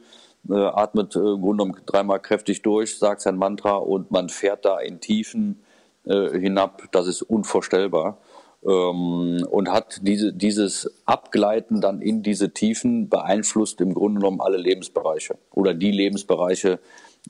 äh, 0.48 0.54
atmet 0.54 1.16
äh, 1.16 1.18
im 1.18 1.40
Grunde 1.40 1.64
genommen 1.64 1.80
dreimal 1.86 2.20
kräftig 2.20 2.62
durch, 2.62 2.98
sagt 2.98 3.22
sein 3.22 3.36
Mantra 3.36 3.76
und 3.76 4.10
man 4.10 4.28
fährt 4.28 4.64
da 4.64 4.78
in 4.78 5.00
Tiefen 5.00 5.62
äh, 6.04 6.38
hinab. 6.38 6.84
Das 6.92 7.06
ist 7.06 7.22
unvorstellbar. 7.22 8.18
Ähm, 8.64 9.46
und 9.50 9.70
hat 9.70 10.00
diese, 10.02 10.32
dieses 10.32 10.90
Abgleiten 11.06 11.80
dann 11.80 12.02
in 12.02 12.22
diese 12.22 12.52
Tiefen 12.52 13.08
beeinflusst 13.08 13.80
im 13.80 13.94
Grunde 13.94 14.20
genommen 14.20 14.40
alle 14.40 14.56
Lebensbereiche 14.56 15.38
oder 15.52 15.74
die 15.74 15.92
Lebensbereiche, 15.92 16.80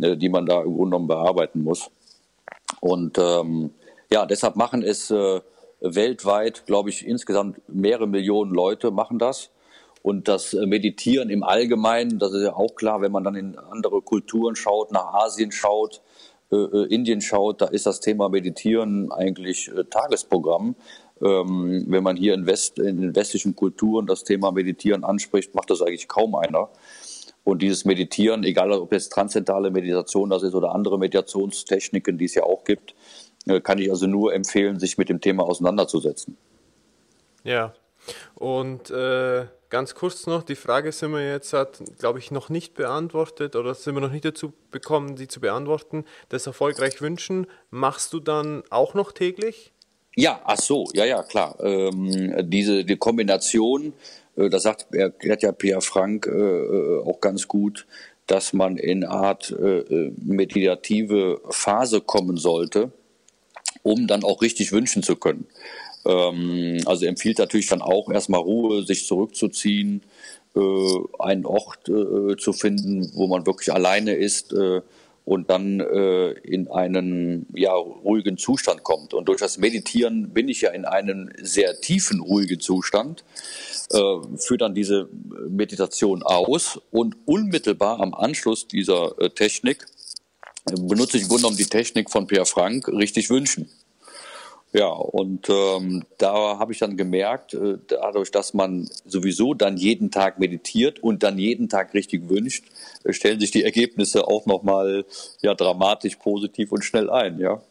äh, 0.01 0.17
die 0.17 0.31
man 0.31 0.47
da 0.47 0.63
im 0.63 0.75
Grunde 0.75 0.85
genommen 0.85 1.09
bearbeiten 1.09 1.63
muss. 1.63 1.91
Und 2.81 3.19
ähm, 3.19 3.71
ja, 4.11 4.25
deshalb 4.25 4.57
machen 4.57 4.83
es 4.83 5.11
äh, 5.11 5.41
weltweit, 5.81 6.67
glaube 6.67 6.91
ich, 6.91 7.07
insgesamt 7.07 7.61
mehrere 7.69 8.07
Millionen 8.07 8.53
Leute 8.53 8.91
machen 8.91 9.19
das. 9.19 9.51
Und 10.03 10.29
das 10.29 10.55
äh, 10.55 10.65
Meditieren 10.67 11.29
im 11.29 11.43
Allgemeinen, 11.43 12.19
das 12.19 12.33
ist 12.33 12.45
ja 12.45 12.55
auch 12.55 12.75
klar, 12.75 13.01
wenn 13.01 13.13
man 13.13 13.25
dann 13.25 13.35
in 13.35 13.59
andere 13.59 14.01
Kulturen 14.01 14.57
schaut, 14.57 14.93
nach 14.93 15.13
Asien 15.13 15.53
schaut, 15.53 16.01
äh, 16.51 16.57
äh, 16.57 16.87
Indien 16.95 17.21
schaut, 17.21 17.61
da 17.61 17.67
ist 17.67 17.85
das 17.85 18.01
Thema 18.01 18.29
Meditieren 18.29 19.13
eigentlich 19.13 19.69
äh, 19.69 19.85
Tagesprogramm. 19.85 20.77
Ähm, 21.23 21.85
wenn 21.89 22.03
man 22.03 22.17
hier 22.17 22.35
in, 22.35 22.47
West, 22.47 22.79
in 22.79 23.01
den 23.01 23.17
westlichen 23.17 23.57
Kulturen 23.57 24.07
das 24.07 24.25
Thema 24.25 24.53
Meditieren 24.53 25.05
anspricht, 25.05 25.55
macht 25.55 25.71
das 25.71 25.83
eigentlich 25.83 26.09
kaum 26.09 26.35
einer. 26.35 26.69
Und 27.45 27.63
dieses 27.63 27.85
Meditieren, 27.85 28.45
egal 28.45 28.73
ob 28.73 28.93
es 28.93 29.09
transzendentale 29.09 29.71
Meditation 29.71 30.31
das 30.31 30.43
ist 30.43 30.55
oder 30.55 30.75
andere 30.75 30.99
Meditationstechniken, 30.99 32.19
die 32.19 32.27
es 32.27 32.35
ja 32.35 32.43
auch 32.43 32.65
gibt, 32.65 32.95
äh, 33.47 33.61
kann 33.61 33.79
ich 33.79 33.91
also 33.91 34.07
nur 34.07 34.35
empfehlen, 34.35 34.79
sich 34.79 34.99
mit 34.99 35.09
dem 35.09 35.21
Thema 35.21 35.45
auseinanderzusetzen. 35.45 36.37
Ja, 37.45 37.73
und 38.35 38.91
äh, 38.91 39.47
ganz 39.71 39.95
kurz 39.95 40.27
noch, 40.27 40.43
die 40.43 40.57
Frage 40.57 40.93
sind 40.93 41.13
wir 41.13 41.27
jetzt, 41.27 41.55
glaube 41.99 42.19
ich, 42.19 42.31
noch 42.31 42.49
nicht 42.49 42.75
beantwortet 42.75 43.57
oder 43.57 43.75
sind 43.75 43.95
wir 43.95 44.01
noch 44.01 44.13
nicht 44.13 44.25
dazu 44.25 44.53
bekommen, 44.71 45.17
sie 45.17 45.29
zu 45.29 45.41
beantworten. 45.41 46.05
Das 46.29 46.47
erfolgreich 46.47 47.01
wünschen, 47.01 47.47
machst 47.71 48.13
du 48.13 48.21
dann 48.21 48.63
auch 48.71 48.95
noch 48.95 49.13
täglich? 49.13 49.73
Ja, 50.21 50.41
ach 50.45 50.59
so, 50.61 50.89
ja, 50.95 51.05
ja, 51.05 51.23
klar. 51.23 51.57
Ähm, 51.63 52.51
diese 52.51 52.85
die 52.85 52.97
Kombination, 52.97 53.93
äh, 54.37 54.51
das 54.51 54.65
sagt 54.65 54.93
erklärt 54.93 55.45
ja 55.45 55.53
Pierre 55.53 55.81
Frank 55.81 56.27
äh, 56.27 56.31
äh, 56.31 57.05
auch 57.05 57.21
ganz 57.21 57.47
gut, 57.47 57.87
dass 58.27 58.53
man 58.53 58.79
in 58.79 59.05
eine 59.05 59.13
Art 59.13 59.53
äh, 59.53 59.79
äh, 59.79 60.13
meditative 60.21 61.41
Phase 61.51 62.01
kommen 62.01 62.37
sollte, 62.37 62.91
um 63.85 64.09
dann 64.09 64.25
auch 64.25 64.43
richtig 64.43 64.73
wünschen 64.73 65.05
zu 65.05 65.15
können. 65.15 65.47
Ähm, 66.05 66.81
also 66.85 67.07
empfiehlt 67.07 67.39
natürlich 67.39 67.69
dann 67.69 67.81
auch 67.81 68.11
erstmal 68.11 68.41
Ruhe, 68.41 68.83
sich 68.85 69.07
zurückzuziehen, 69.07 70.03
äh, 70.57 70.61
einen 71.21 71.47
Ort 71.47 71.89
äh, 71.89 72.37
zu 72.37 72.53
finden, 72.53 73.09
wo 73.15 73.29
man 73.29 73.47
wirklich 73.47 73.73
alleine 73.73 74.15
ist 74.15 74.53
äh, 74.53 74.81
und 75.29 75.51
dann 75.51 75.81
äh, 75.81 76.31
in 76.31 76.69
einen 76.69 77.47
ja, 77.53 77.75
ruhigen 77.75 78.39
Zustand 78.39 78.83
kommt. 78.83 79.13
Und 79.13 79.29
durch 79.29 79.41
das 79.41 79.59
Meditieren 79.59 80.31
bin 80.33 80.49
ich 80.49 80.63
ja 80.63 80.71
in 80.71 80.87
einem 80.87 81.29
sehr 81.39 81.79
tiefen, 81.83 82.21
ruhigen 82.21 82.61
Zustand, 82.61 83.25
äh, 83.91 83.99
führe 84.39 84.57
dann 84.57 84.75
diese 84.75 85.11
Meditation 85.51 86.23
aus 86.23 86.81
und 86.91 87.15
unmittelbar 87.27 88.01
am 88.01 88.15
Anschluss 88.15 88.69
dieser 88.69 89.21
äh, 89.21 89.29
Technik 89.29 89.87
benutze 90.65 91.17
ich 91.17 91.25
im 91.25 91.29
Grunde 91.29 91.43
genommen 91.43 91.57
die 91.59 91.67
Technik 91.67 92.11
von 92.11 92.27
Pierre 92.27 92.47
Frank, 92.47 92.89
richtig 92.89 93.31
wünschen. 93.31 93.69
Ja, 94.73 94.89
und 94.89 95.49
ähm, 95.49 96.05
da 96.19 96.59
habe 96.59 96.73
ich 96.73 96.79
dann 96.79 96.99
gemerkt, 96.99 97.55
äh, 97.55 97.79
dadurch, 97.87 98.31
dass 98.31 98.53
man 98.53 98.89
sowieso 99.07 99.55
dann 99.55 99.79
jeden 99.79 100.11
Tag 100.11 100.39
meditiert 100.39 101.03
und 101.03 101.23
dann 101.23 101.39
jeden 101.39 101.71
Tag 101.71 101.95
richtig 101.95 102.29
wünscht, 102.29 102.65
äh, 103.05 103.15
stellen 103.15 103.41
sich 103.41 103.51
die 103.51 103.65
Ergebnisse 103.65 104.29
auch 104.29 104.45
nochmal 104.45 105.07
ja, 105.41 105.55
dramatisch 105.55 106.17
positiv 106.17 106.71
und 106.73 106.85
schnell 106.85 107.09
ein, 107.09 107.39
ja. 107.39 107.63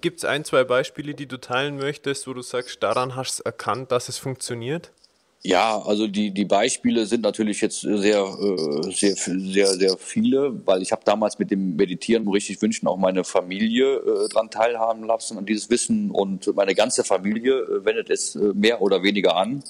Gibt 0.00 0.18
es 0.18 0.24
ein, 0.24 0.44
zwei 0.44 0.64
Beispiele, 0.64 1.14
die 1.14 1.26
du 1.26 1.38
teilen 1.38 1.76
möchtest, 1.76 2.26
wo 2.26 2.32
du 2.32 2.42
sagst, 2.42 2.82
daran 2.82 3.14
hast 3.14 3.38
du 3.38 3.42
erkannt, 3.44 3.92
dass 3.92 4.08
es 4.08 4.18
funktioniert? 4.18 4.90
Ja, 5.46 5.80
also 5.80 6.08
die, 6.08 6.32
die 6.32 6.44
Beispiele 6.44 7.06
sind 7.06 7.20
natürlich 7.22 7.60
jetzt 7.60 7.82
sehr, 7.82 8.18
äh, 8.18 8.92
sehr, 8.92 9.14
sehr, 9.14 9.68
sehr 9.68 9.96
viele, 9.96 10.66
weil 10.66 10.82
ich 10.82 10.90
habe 10.90 11.02
damals 11.04 11.38
mit 11.38 11.52
dem 11.52 11.76
Meditieren 11.76 12.26
richtig 12.26 12.60
wünschen 12.60 12.88
auch 12.88 12.96
meine 12.96 13.22
Familie 13.22 13.98
äh, 13.98 14.28
dran 14.28 14.50
teilhaben 14.50 15.04
lassen 15.04 15.38
an 15.38 15.46
dieses 15.46 15.70
Wissen 15.70 16.10
und 16.10 16.52
meine 16.56 16.74
ganze 16.74 17.04
Familie 17.04 17.60
äh, 17.60 17.84
wendet 17.84 18.10
es 18.10 18.34
äh, 18.34 18.40
mehr 18.54 18.82
oder 18.82 19.04
weniger 19.04 19.36
an. 19.36 19.62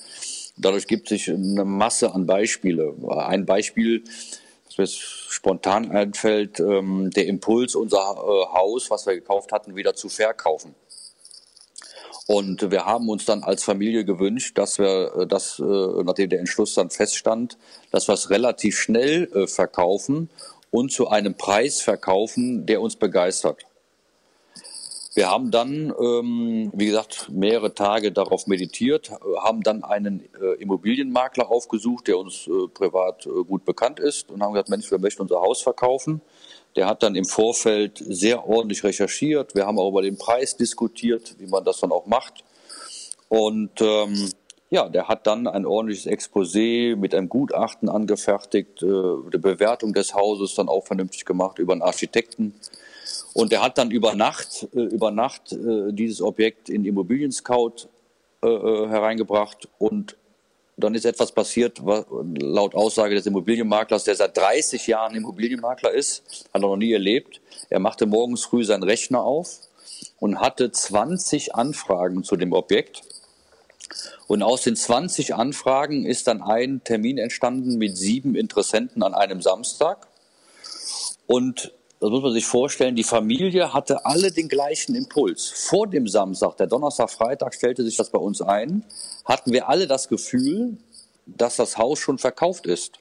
Dadurch 0.57 0.87
gibt 0.87 1.11
sich 1.11 1.29
eine 1.29 1.66
Masse 1.66 2.14
an 2.14 2.24
Beispiele. 2.24 2.95
Ein 3.11 3.45
Beispiel, 3.45 4.03
das 4.64 4.79
mir 4.79 4.87
spontan 4.87 5.91
einfällt, 5.91 6.59
ähm, 6.59 7.11
der 7.11 7.27
Impuls, 7.27 7.74
unser 7.74 7.99
äh, 7.99 8.55
Haus, 8.57 8.91
was 8.91 9.05
wir 9.05 9.12
gekauft 9.12 9.53
hatten, 9.53 9.77
wieder 9.77 9.95
zu 9.95 10.09
verkaufen. 10.09 10.74
Und 12.27 12.72
wir 12.72 12.85
haben 12.85 13.09
uns 13.09 13.24
dann 13.24 13.45
als 13.45 13.62
Familie 13.62 14.05
gewünscht, 14.05 14.59
dass 14.59 14.79
wir 14.79 15.14
äh, 15.16 15.27
das, 15.27 15.61
äh, 15.61 15.62
nachdem 15.62 16.29
der 16.29 16.41
Entschluss 16.41 16.74
dann 16.74 16.91
feststand, 16.91 17.57
dass 17.93 18.09
wir 18.09 18.14
es 18.14 18.31
relativ 18.31 18.79
schnell 18.79 19.31
äh, 19.33 19.47
verkaufen 19.47 20.29
und 20.70 20.91
zu 20.91 21.09
einem 21.09 21.35
Preis 21.35 21.81
verkaufen, 21.81 22.66
der 22.66 22.81
uns 22.81 22.97
begeistert. 22.97 23.64
Wir 25.14 25.31
haben 25.31 25.51
dann, 25.51 25.95
ähm, 25.99 26.72
wie 26.74 26.87
gesagt, 26.87 27.31
mehrere 27.31 27.72
Tage 27.72 28.12
darauf 28.12 28.49
meditiert, 28.49 29.12
haben 29.39 29.62
dann 29.62 29.83
einen 29.83 30.29
Immobilienmakler 30.59 31.51
aufgesucht, 31.51 32.09
der 32.09 32.18
uns 32.18 32.51
privat 32.74 33.27
gut 33.49 33.64
bekannt 33.64 33.99
ist 33.99 34.31
und 34.31 34.43
haben 34.43 34.53
gesagt, 34.53 34.68
Mensch, 34.68 34.91
wir 34.91 34.99
möchten 34.99 35.22
unser 35.22 35.41
Haus 35.41 35.62
verkaufen. 35.62 36.20
Der 36.77 36.87
hat 36.87 37.03
dann 37.03 37.14
im 37.14 37.24
Vorfeld 37.24 38.03
sehr 38.07 38.47
ordentlich 38.47 38.85
recherchiert. 38.85 39.55
Wir 39.55 39.66
haben 39.66 39.79
auch 39.79 39.89
über 39.89 40.03
den 40.03 40.18
Preis 40.18 40.57
diskutiert, 40.57 41.35
wie 41.39 41.47
man 41.47 41.64
das 41.64 41.81
dann 41.81 41.91
auch 41.91 42.07
macht. 42.07 42.45
Und 43.29 43.81
ähm, 43.81 44.31
ja, 44.70 44.89
der 44.89 45.09
hat 45.09 45.27
dann 45.27 45.47
ein 45.47 45.64
ordentliches 45.64 46.07
Exposé 46.07 46.97
mit 46.97 47.14
einem 47.14 47.29
Gutachten 47.29 47.89
angefertigt, 47.89 48.83
äh, 48.83 48.87
die 49.33 49.39
Bewertung 49.39 49.95
des 49.95 50.14
Hauses 50.14 50.55
dann 50.55 50.68
auch 50.68 50.87
vernünftig 50.87 51.24
gemacht 51.24 51.59
über 51.59 51.72
einen 51.72 51.83
Architekten. 51.83 52.55
Und 53.33 53.53
der 53.53 53.62
hat 53.62 53.79
dann 53.79 53.91
über 53.91 54.14
Nacht, 54.14 54.68
äh, 54.74 54.81
über 54.81 55.11
Nacht 55.11 55.53
äh, 55.53 55.93
dieses 55.93 56.20
Objekt 56.20 56.68
in 56.68 56.85
Immobilien 56.85 57.33
Scout 57.33 57.89
äh, 58.43 58.49
äh, 58.49 58.89
hereingebracht 58.89 59.68
und 59.79 60.16
dann 60.77 60.95
ist 60.95 61.07
etwas 61.07 61.33
passiert, 61.33 61.81
laut 61.81 62.74
Aussage 62.74 63.14
des 63.14 63.27
Immobilienmaklers, 63.27 64.05
der 64.05 64.14
seit 64.14 64.37
30 64.37 64.87
Jahren 64.87 65.14
Immobilienmakler 65.16 65.91
ist, 65.91 66.22
hat 66.53 66.62
er 66.62 66.68
noch 66.68 66.77
nie 66.77 66.93
erlebt. 66.93 67.41
Er 67.70 67.81
machte 67.81 68.05
morgens 68.05 68.45
früh 68.45 68.62
seinen 68.64 68.83
Rechner 68.83 69.22
auf 69.22 69.61
und 70.18 70.41
hatte 70.41 70.70
20 70.70 71.55
Anfragen 71.55 72.24
zu 72.24 72.37
dem 72.37 72.53
Objekt. 72.53 73.03
Und 74.27 74.43
aus 74.43 74.62
den 74.62 74.77
20 74.77 75.35
Anfragen 75.35 76.05
ist 76.05 76.27
dann 76.27 76.43
ein 76.43 76.83
Termin 76.85 77.16
entstanden 77.16 77.79
mit 77.79 77.97
sieben 77.97 78.35
Interessenten 78.35 79.03
an 79.03 79.14
einem 79.14 79.41
Samstag. 79.41 80.09
Und 81.27 81.72
das 82.07 82.12
muss 82.12 82.22
man 82.22 82.32
sich 82.32 82.46
vorstellen, 82.46 82.94
die 82.94 83.02
Familie 83.02 83.74
hatte 83.74 84.07
alle 84.07 84.30
den 84.30 84.48
gleichen 84.48 84.94
Impuls. 84.94 85.48
Vor 85.48 85.88
dem 85.88 86.07
Samstag, 86.07 86.57
der 86.57 86.68
Donnerstag, 86.68 87.11
Freitag 87.11 87.52
stellte 87.52 87.82
sich 87.82 87.96
das 87.96 88.11
bei 88.11 88.18
uns 88.18 88.40
ein, 88.40 88.84
hatten 89.24 89.52
wir 89.52 89.68
alle 89.68 89.88
das 89.88 90.09
Gefühl, 90.09 90.78
dass 91.26 91.57
das 91.57 91.78
Haus 91.78 91.98
schon 91.98 92.18
verkauft 92.18 92.66
ist. 92.66 93.00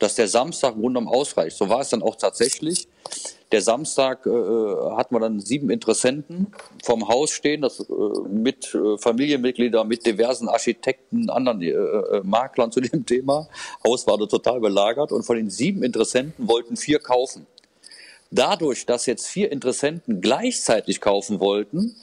Dass 0.00 0.16
der 0.16 0.26
Samstag 0.26 0.74
im 0.74 0.80
Grunde 0.80 1.00
ausreicht. 1.06 1.56
So 1.56 1.68
war 1.68 1.82
es 1.82 1.90
dann 1.90 2.02
auch 2.02 2.16
tatsächlich. 2.16 2.88
Der 3.52 3.62
Samstag 3.62 4.26
äh, 4.26 4.30
hatten 4.30 5.14
wir 5.14 5.20
dann 5.20 5.38
sieben 5.38 5.70
Interessenten 5.70 6.52
vom 6.82 7.06
Haus 7.06 7.30
stehen, 7.30 7.60
das, 7.62 7.78
äh, 7.78 7.92
mit 8.28 8.74
äh, 8.74 8.98
Familienmitgliedern, 8.98 9.86
mit 9.86 10.04
diversen 10.04 10.48
Architekten, 10.48 11.30
anderen 11.30 11.62
äh, 11.62 11.70
äh, 11.70 12.22
Maklern 12.24 12.72
zu 12.72 12.80
dem 12.80 13.06
Thema. 13.06 13.48
Haus 13.86 14.06
war 14.06 14.18
da 14.18 14.26
total 14.26 14.58
belagert 14.58 15.12
und 15.12 15.22
von 15.22 15.36
den 15.36 15.50
sieben 15.50 15.84
Interessenten 15.84 16.48
wollten 16.48 16.76
vier 16.76 16.98
kaufen. 16.98 17.46
Dadurch, 18.30 18.86
dass 18.86 19.06
jetzt 19.06 19.26
vier 19.26 19.50
Interessenten 19.50 20.20
gleichzeitig 20.20 21.00
kaufen 21.00 21.40
wollten, 21.40 21.96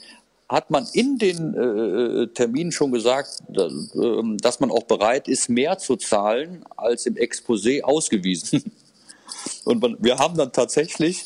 hat 0.50 0.72
man 0.72 0.88
in 0.94 1.18
den 1.18 1.54
äh, 1.54 2.24
äh 2.24 2.28
Terminen 2.28 2.72
schon 2.72 2.92
gesagt, 2.92 3.44
dass, 3.50 3.74
äh, 3.96 4.38
dass 4.38 4.60
man 4.60 4.72
auch 4.72 4.84
bereit 4.84 5.28
ist, 5.28 5.50
mehr 5.50 5.78
zu 5.78 5.96
zahlen 5.96 6.66
als 6.76 7.06
im 7.06 7.16
Exposé 7.16 7.82
ausgewiesen. 7.82 8.64
Und 9.66 9.82
man, 9.82 9.98
wir 10.00 10.18
haben 10.18 10.38
dann 10.38 10.52
tatsächlich 10.52 11.26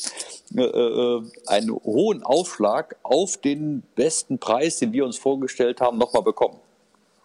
äh, 0.56 0.62
äh, 0.62 1.22
einen 1.46 1.70
hohen 1.70 2.22
Aufschlag 2.22 2.96
auf 3.02 3.36
den 3.36 3.82
besten 3.94 4.38
Preis, 4.38 4.78
den 4.78 4.92
wir 4.92 5.04
uns 5.04 5.18
vorgestellt 5.18 5.80
haben, 5.80 5.98
nochmal 5.98 6.22
bekommen. 6.22 6.58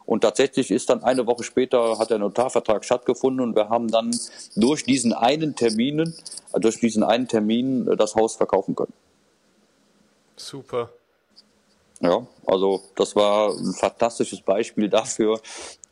Und 0.08 0.22
tatsächlich 0.22 0.72
ist 0.72 0.90
dann 0.90 1.04
eine 1.04 1.28
Woche 1.28 1.44
später 1.44 2.00
hat 2.00 2.10
der 2.10 2.18
Notarvertrag 2.18 2.86
stattgefunden 2.86 3.42
und 3.42 3.56
wir 3.56 3.68
haben 3.68 3.90
dann 3.90 4.18
durch 4.56 4.86
diesen 4.86 5.12
einen 5.12 5.54
Termin, 5.54 6.16
äh, 6.54 6.60
durch 6.62 6.80
diesen 6.80 7.04
einen 7.04 7.28
Termin 7.28 7.86
das 7.98 8.16
Haus 8.16 8.38
verkaufen 8.38 8.74
können. 8.74 8.94
Super. 10.38 10.90
Ja, 12.00 12.26
also 12.46 12.84
das 12.96 13.16
war 13.18 13.52
ein 13.52 13.74
fantastisches 13.74 14.40
Beispiel 14.40 14.88
dafür, 14.88 15.42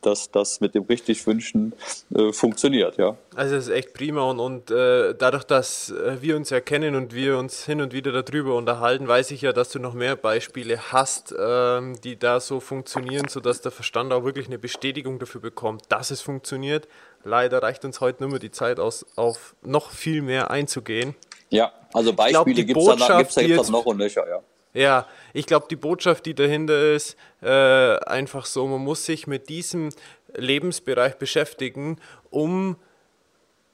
dass 0.06 0.32
das 0.32 0.62
mit 0.62 0.76
dem 0.76 0.84
richtig 0.84 1.26
Wünschen 1.28 1.74
äh, 2.14 2.32
funktioniert, 2.32 2.98
ja. 2.98 3.18
Also 3.36 3.56
es 3.56 3.68
ist 3.68 3.74
echt 3.74 3.94
prima 3.94 4.22
und, 4.22 4.40
und 4.40 4.72
äh, 4.72 5.14
dadurch, 5.18 5.44
dass 5.44 5.90
äh, 5.92 6.22
wir 6.22 6.36
uns 6.36 6.52
erkennen 6.52 6.96
und 6.96 7.14
wir 7.14 7.38
uns 7.38 7.66
hin 7.66 7.82
und 7.82 7.94
wieder 7.94 8.22
darüber 8.24 8.56
unterhalten, 8.56 9.08
weiß 9.08 9.32
ich 9.32 9.42
ja, 9.42 9.54
dass 9.54 9.70
du 9.70 9.80
noch 9.80 9.94
mehr 9.94 10.16
Beispiele 10.16 10.92
hast, 10.92 11.34
ähm, 11.38 12.00
die 12.04 12.18
da 12.18 12.40
so 12.40 12.60
funktionieren, 12.60 13.28
sodass 13.28 13.62
der 13.62 13.72
Verstand 13.72 14.14
auch 14.14 14.24
wirklich 14.24 14.48
eine 14.48 14.60
Bestätigung 14.60 15.20
dafür 15.20 15.42
bekommt, 15.42 15.84
dass 15.90 16.12
es 16.12 16.22
funktioniert. 16.22 16.88
Leider 17.24 17.64
reicht 17.64 17.86
uns 17.86 18.02
heute 18.02 18.24
nur 18.24 18.32
mehr 18.32 18.40
die 18.40 18.52
Zeit 18.52 18.80
aus, 18.80 19.06
auf 19.16 19.56
noch 19.64 19.92
viel 19.92 20.22
mehr 20.22 20.52
einzugehen. 20.52 21.16
Ja, 21.50 21.72
also 21.94 22.14
Beispiele 22.14 22.66
gibt 22.66 22.80
es 22.80 23.08
da, 23.08 23.18
gibt's 23.18 23.36
da 23.36 23.72
noch 23.72 23.86
und 23.86 23.98
nöcher, 23.98 24.28
ja. 24.28 24.42
Ja, 24.76 25.08
ich 25.34 25.46
glaube, 25.46 25.68
die 25.70 25.78
Botschaft, 25.78 26.26
die 26.26 26.34
dahinter 26.34 26.92
ist, 26.94 27.16
äh, 27.42 27.48
einfach 27.48 28.46
so, 28.46 28.68
man 28.68 28.82
muss 28.82 29.06
sich 29.06 29.26
mit 29.26 29.48
diesem 29.48 29.90
Lebensbereich 30.36 31.16
beschäftigen, 31.16 31.98
um 32.30 32.76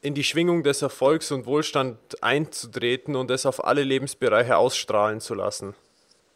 in 0.01 0.13
die 0.13 0.23
Schwingung 0.23 0.61
des 0.61 0.83
Erfolgs 0.83 1.31
und 1.31 1.47
Wohlstand 1.47 1.97
einzutreten 2.21 3.15
und 3.15 3.31
es 3.31 3.47
auf 3.47 3.65
alle 3.65 3.83
Lebensbereiche 3.83 4.57
ausstrahlen 4.57 5.21
zu 5.21 5.33
lassen. 5.33 5.73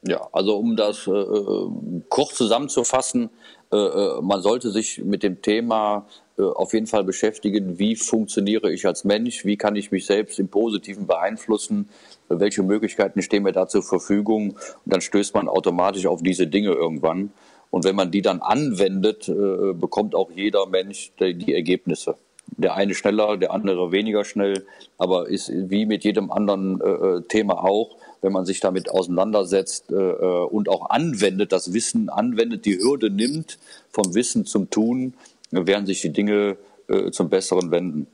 Ja, 0.01 0.27
also 0.31 0.57
um 0.57 0.75
das 0.75 1.05
äh, 1.05 1.11
äh 1.11 1.69
kurz 2.09 2.33
zusammenzufassen, 2.33 3.29
man 3.71 4.41
sollte 4.41 4.71
sich 4.71 5.03
mit 5.03 5.23
dem 5.23 5.41
Thema 5.41 6.05
äh, 6.37 6.43
auf 6.43 6.73
jeden 6.73 6.87
Fall 6.87 7.03
beschäftigen, 7.03 7.79
wie 7.79 7.95
funktioniere 7.95 8.71
ich 8.71 8.85
als 8.85 9.03
Mensch, 9.03 9.45
wie 9.45 9.57
kann 9.57 9.75
ich 9.75 9.91
mich 9.91 10.05
selbst 10.05 10.39
im 10.39 10.49
Positiven 10.49 11.07
beeinflussen, 11.07 11.89
welche 12.27 12.63
Möglichkeiten 12.63 13.21
stehen 13.21 13.43
mir 13.43 13.53
da 13.53 13.67
zur 13.67 13.83
Verfügung 13.83 14.51
und 14.51 14.59
dann 14.85 15.01
stößt 15.01 15.33
man 15.33 15.47
automatisch 15.47 16.05
auf 16.05 16.21
diese 16.21 16.47
Dinge 16.47 16.71
irgendwann. 16.71 17.31
Und 17.71 17.83
wenn 17.83 17.95
man 17.95 18.11
die 18.11 18.21
dann 18.21 18.41
anwendet, 18.41 19.27
äh, 19.29 19.73
bekommt 19.73 20.15
auch 20.15 20.29
jeder 20.31 20.65
Mensch 20.65 21.11
die 21.19 21.53
Ergebnisse. 21.53 22.15
Der 22.57 22.75
eine 22.75 22.93
schneller, 22.93 23.37
der 23.37 23.51
andere 23.51 23.91
weniger 23.91 24.23
schnell, 24.23 24.65
aber 24.97 25.27
ist 25.29 25.51
wie 25.51 25.85
mit 25.85 26.03
jedem 26.03 26.31
anderen 26.31 26.79
äh, 26.81 27.21
Thema 27.27 27.63
auch, 27.63 27.97
wenn 28.25 28.33
man 28.33 28.45
sich 28.45 28.59
damit 28.59 28.89
auseinandersetzt 28.89 29.91
und 29.91 30.67
auch 30.67 30.89
anwendet, 30.89 31.51
das 31.51 31.73
Wissen 31.73 32.09
anwendet, 32.09 32.65
die 32.65 32.79
Hürde 32.79 33.11
nimmt 33.11 33.59
vom 33.91 34.15
Wissen 34.15 34.45
zum 34.45 34.71
Tun, 34.71 35.13
werden 35.51 35.85
sich 35.85 36.01
die 36.01 36.09
Dinge 36.11 36.57
äh, 36.87 37.11
zum 37.11 37.29
Besseren 37.29 37.71
wenden. 37.71 38.07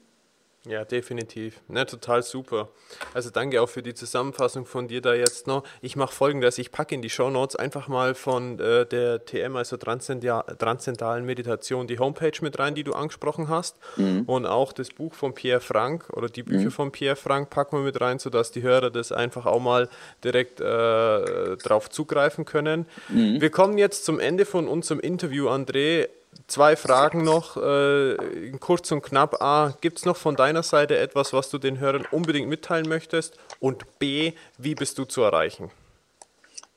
Ja, 0.67 0.85
definitiv. 0.85 1.59
Ne, 1.67 1.87
total 1.87 2.21
super. 2.21 2.69
Also 3.15 3.31
danke 3.31 3.59
auch 3.63 3.69
für 3.69 3.81
die 3.81 3.95
Zusammenfassung 3.95 4.67
von 4.67 4.87
dir 4.87 5.01
da 5.01 5.15
jetzt 5.15 5.47
noch. 5.47 5.63
Ich 5.81 5.95
mache 5.95 6.13
folgendes, 6.13 6.59
ich 6.59 6.71
packe 6.71 6.93
in 6.93 7.01
die 7.01 7.09
Show 7.09 7.31
Notes 7.31 7.55
einfach 7.55 7.87
mal 7.87 8.13
von 8.13 8.59
äh, 8.59 8.85
der 8.85 9.25
TM, 9.25 9.55
also 9.55 9.77
Transzendentalen 9.77 11.25
Meditation, 11.25 11.87
die 11.87 11.97
Homepage 11.97 12.37
mit 12.41 12.59
rein, 12.59 12.75
die 12.75 12.83
du 12.83 12.93
angesprochen 12.93 13.49
hast. 13.49 13.77
Mhm. 13.97 14.23
Und 14.27 14.45
auch 14.45 14.71
das 14.71 14.89
Buch 14.89 15.15
von 15.15 15.33
Pierre 15.33 15.61
Frank 15.61 16.09
oder 16.13 16.29
die 16.29 16.43
Bücher 16.43 16.65
mhm. 16.65 16.71
von 16.71 16.91
Pierre 16.91 17.15
Frank 17.15 17.49
packen 17.49 17.77
wir 17.77 17.83
mit 17.83 17.99
rein, 17.99 18.19
sodass 18.19 18.51
die 18.51 18.61
Hörer 18.61 18.91
das 18.91 19.11
einfach 19.11 19.47
auch 19.47 19.59
mal 19.59 19.89
direkt 20.23 20.61
äh, 20.61 21.57
drauf 21.57 21.89
zugreifen 21.89 22.45
können. 22.45 22.85
Mhm. 23.09 23.41
Wir 23.41 23.49
kommen 23.49 23.79
jetzt 23.79 24.05
zum 24.05 24.19
Ende 24.19 24.45
von 24.45 24.67
unserem 24.67 24.99
Interview, 24.99 25.49
André 25.49 26.07
zwei 26.47 26.75
Fragen 26.75 27.23
noch, 27.23 27.57
äh, 27.57 28.51
kurz 28.59 28.91
und 28.91 29.01
knapp. 29.01 29.41
A, 29.41 29.73
gibt 29.81 29.99
es 29.99 30.05
noch 30.05 30.17
von 30.17 30.35
deiner 30.35 30.63
Seite 30.63 30.97
etwas, 30.97 31.33
was 31.33 31.49
du 31.49 31.57
den 31.57 31.79
Hörern 31.79 32.05
unbedingt 32.11 32.49
mitteilen 32.49 32.87
möchtest? 32.87 33.37
Und 33.59 33.99
B, 33.99 34.33
wie 34.57 34.75
bist 34.75 34.97
du 34.97 35.05
zu 35.05 35.21
erreichen? 35.21 35.71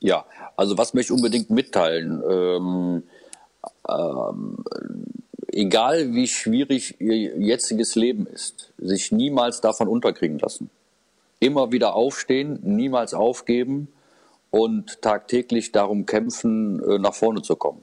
Ja, 0.01 0.27
also 0.57 0.77
was 0.77 0.95
möchte 0.95 1.13
ich 1.13 1.17
unbedingt 1.17 1.51
mitteilen? 1.51 2.23
Ähm, 2.29 3.03
ähm, 3.89 4.65
egal 5.49 6.13
wie 6.13 6.27
schwierig 6.27 7.01
ihr 7.01 7.39
jetziges 7.39 7.95
Leben 7.95 8.27
ist, 8.27 8.73
sich 8.79 9.13
niemals 9.13 9.61
davon 9.61 9.89
unterkriegen 9.89 10.39
lassen. 10.39 10.71
Immer 11.41 11.73
wieder 11.73 11.95
aufstehen, 11.95 12.59
niemals 12.63 13.15
aufgeben 13.15 13.89
und 14.51 15.01
tagtäglich 15.03 15.73
darum 15.73 16.07
kämpfen, 16.07 16.83
äh, 16.85 16.99
nach 16.99 17.15
vorne 17.15 17.43
zu 17.43 17.57
kommen. 17.57 17.83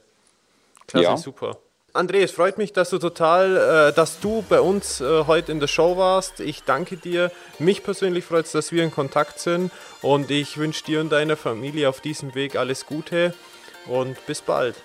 Klasse, 0.87 1.05
ja. 1.05 1.17
super. 1.17 1.59
André, 1.95 2.23
es 2.23 2.33
freut 2.33 2.59
mich, 2.59 2.73
dass 2.73 2.91
du 2.91 2.99
total, 2.99 3.91
äh, 3.91 3.93
dass 3.95 4.21
du 4.21 4.45
bei 4.49 4.61
uns 4.61 5.01
äh, 5.01 5.25
heute 5.27 5.53
in 5.53 5.61
der 5.61 5.69
Show 5.69 5.97
warst. 5.97 6.41
Ich 6.41 6.63
danke 6.65 6.97
dir. 6.97 7.33
Mich 7.59 7.83
persönlich 7.83 8.25
freut 8.25 8.47
es, 8.47 8.53
dass 8.53 8.73
wir 8.73 8.85
in 8.85 8.91
Kontakt 8.91 9.41
sind 9.41 9.73
und 10.03 10.31
ich 10.31 10.59
wünsche 10.59 10.85
dir 10.85 11.01
und 11.01 11.11
deiner 11.11 11.37
Familie 11.37 11.89
auf 11.89 12.01
diesem 12.01 12.35
Weg 12.35 12.57
alles 12.57 12.87
Gute 12.87 13.35
und 13.87 14.25
bis 14.27 14.43
bald. 14.43 14.77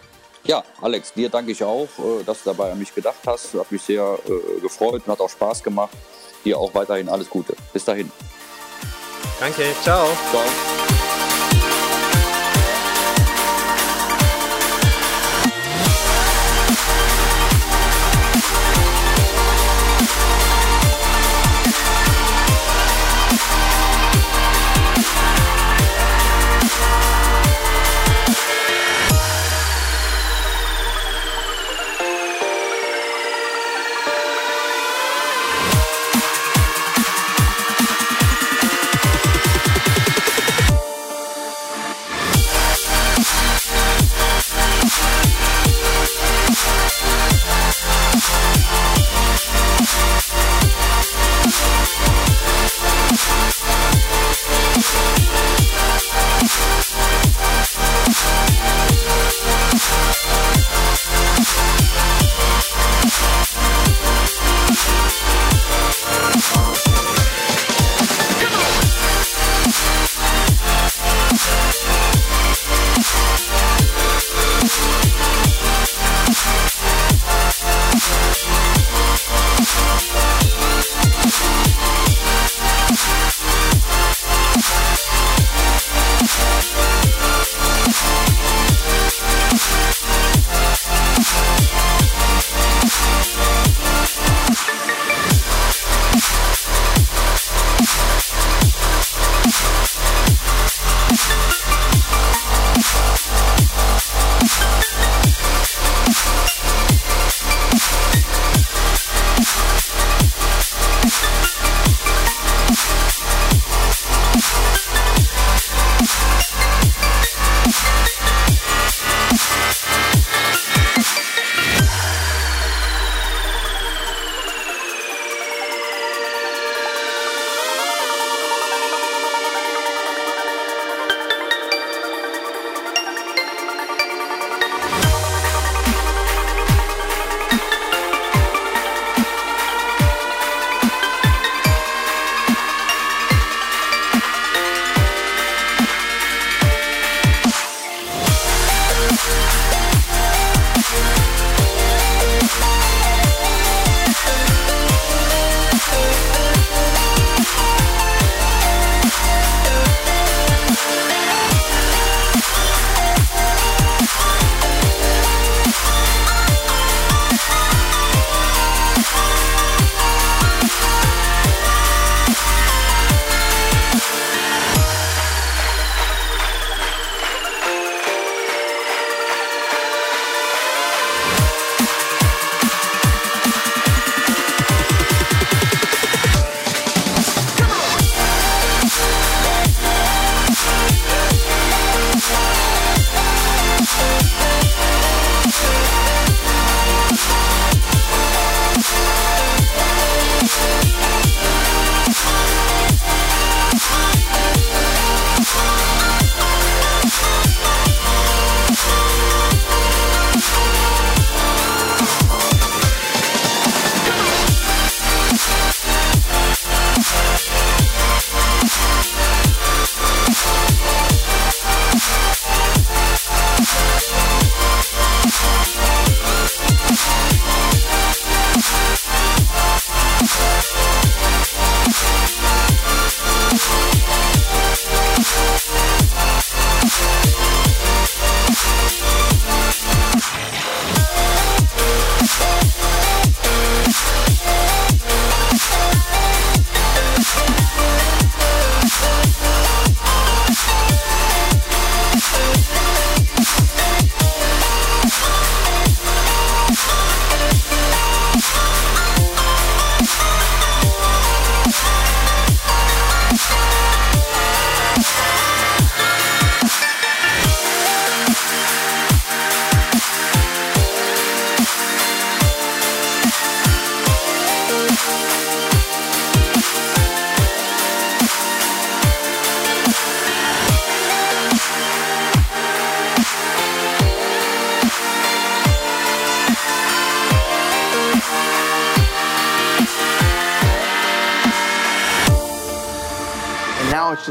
Ja, 0.46 0.64
Alex, 0.82 1.14
dir 1.14 1.30
danke 1.30 1.52
ich 1.52 1.64
auch, 1.64 1.88
äh, 2.00 2.24
dass 2.26 2.44
du 2.44 2.52
dabei 2.52 2.72
an 2.72 2.80
mich 2.80 2.96
gedacht 2.96 3.20
hast. 3.26 3.54
Hat 3.54 3.72
mich 3.72 3.82
sehr 3.82 4.18
äh, 4.26 4.62
gefreut 4.62 5.04
und 5.06 5.08
hat 5.08 5.20
auch 5.20 5.30
Spaß 5.30 5.62
gemacht. 5.62 5.96
Dir 6.46 6.58
auch 6.58 6.74
weiterhin 6.74 7.10
alles 7.10 7.30
Gute. 7.30 7.54
Bis 7.72 7.86
dahin. 7.86 8.12
Danke, 9.40 9.64
ciao. 9.84 10.08
Ciao. 10.32 10.73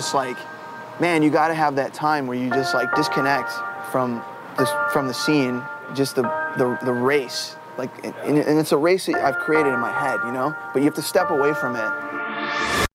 Just 0.02 0.14
like, 0.14 0.36
man, 1.00 1.22
you 1.22 1.30
got 1.30 1.48
to 1.48 1.54
have 1.54 1.76
that 1.76 1.94
time 1.94 2.26
where 2.26 2.36
you 2.36 2.50
just 2.50 2.74
like 2.74 2.92
disconnect 2.96 3.52
from 3.92 4.20
this 4.58 4.68
from 4.92 5.06
the 5.06 5.14
scene, 5.14 5.62
just 5.94 6.16
the 6.16 6.22
the, 6.58 6.76
the 6.84 6.92
race. 6.92 7.56
Like, 7.78 8.04
and, 8.04 8.36
and 8.36 8.58
it's 8.58 8.72
a 8.72 8.76
race 8.76 9.06
that 9.06 9.14
I've 9.14 9.38
created 9.38 9.72
in 9.72 9.80
my 9.80 9.92
head, 9.92 10.20
you 10.26 10.32
know. 10.32 10.54
But 10.72 10.80
you 10.80 10.86
have 10.86 10.94
to 10.96 11.02
step 11.02 11.30
away 11.30 11.54
from 11.54 11.76
it 11.76 11.90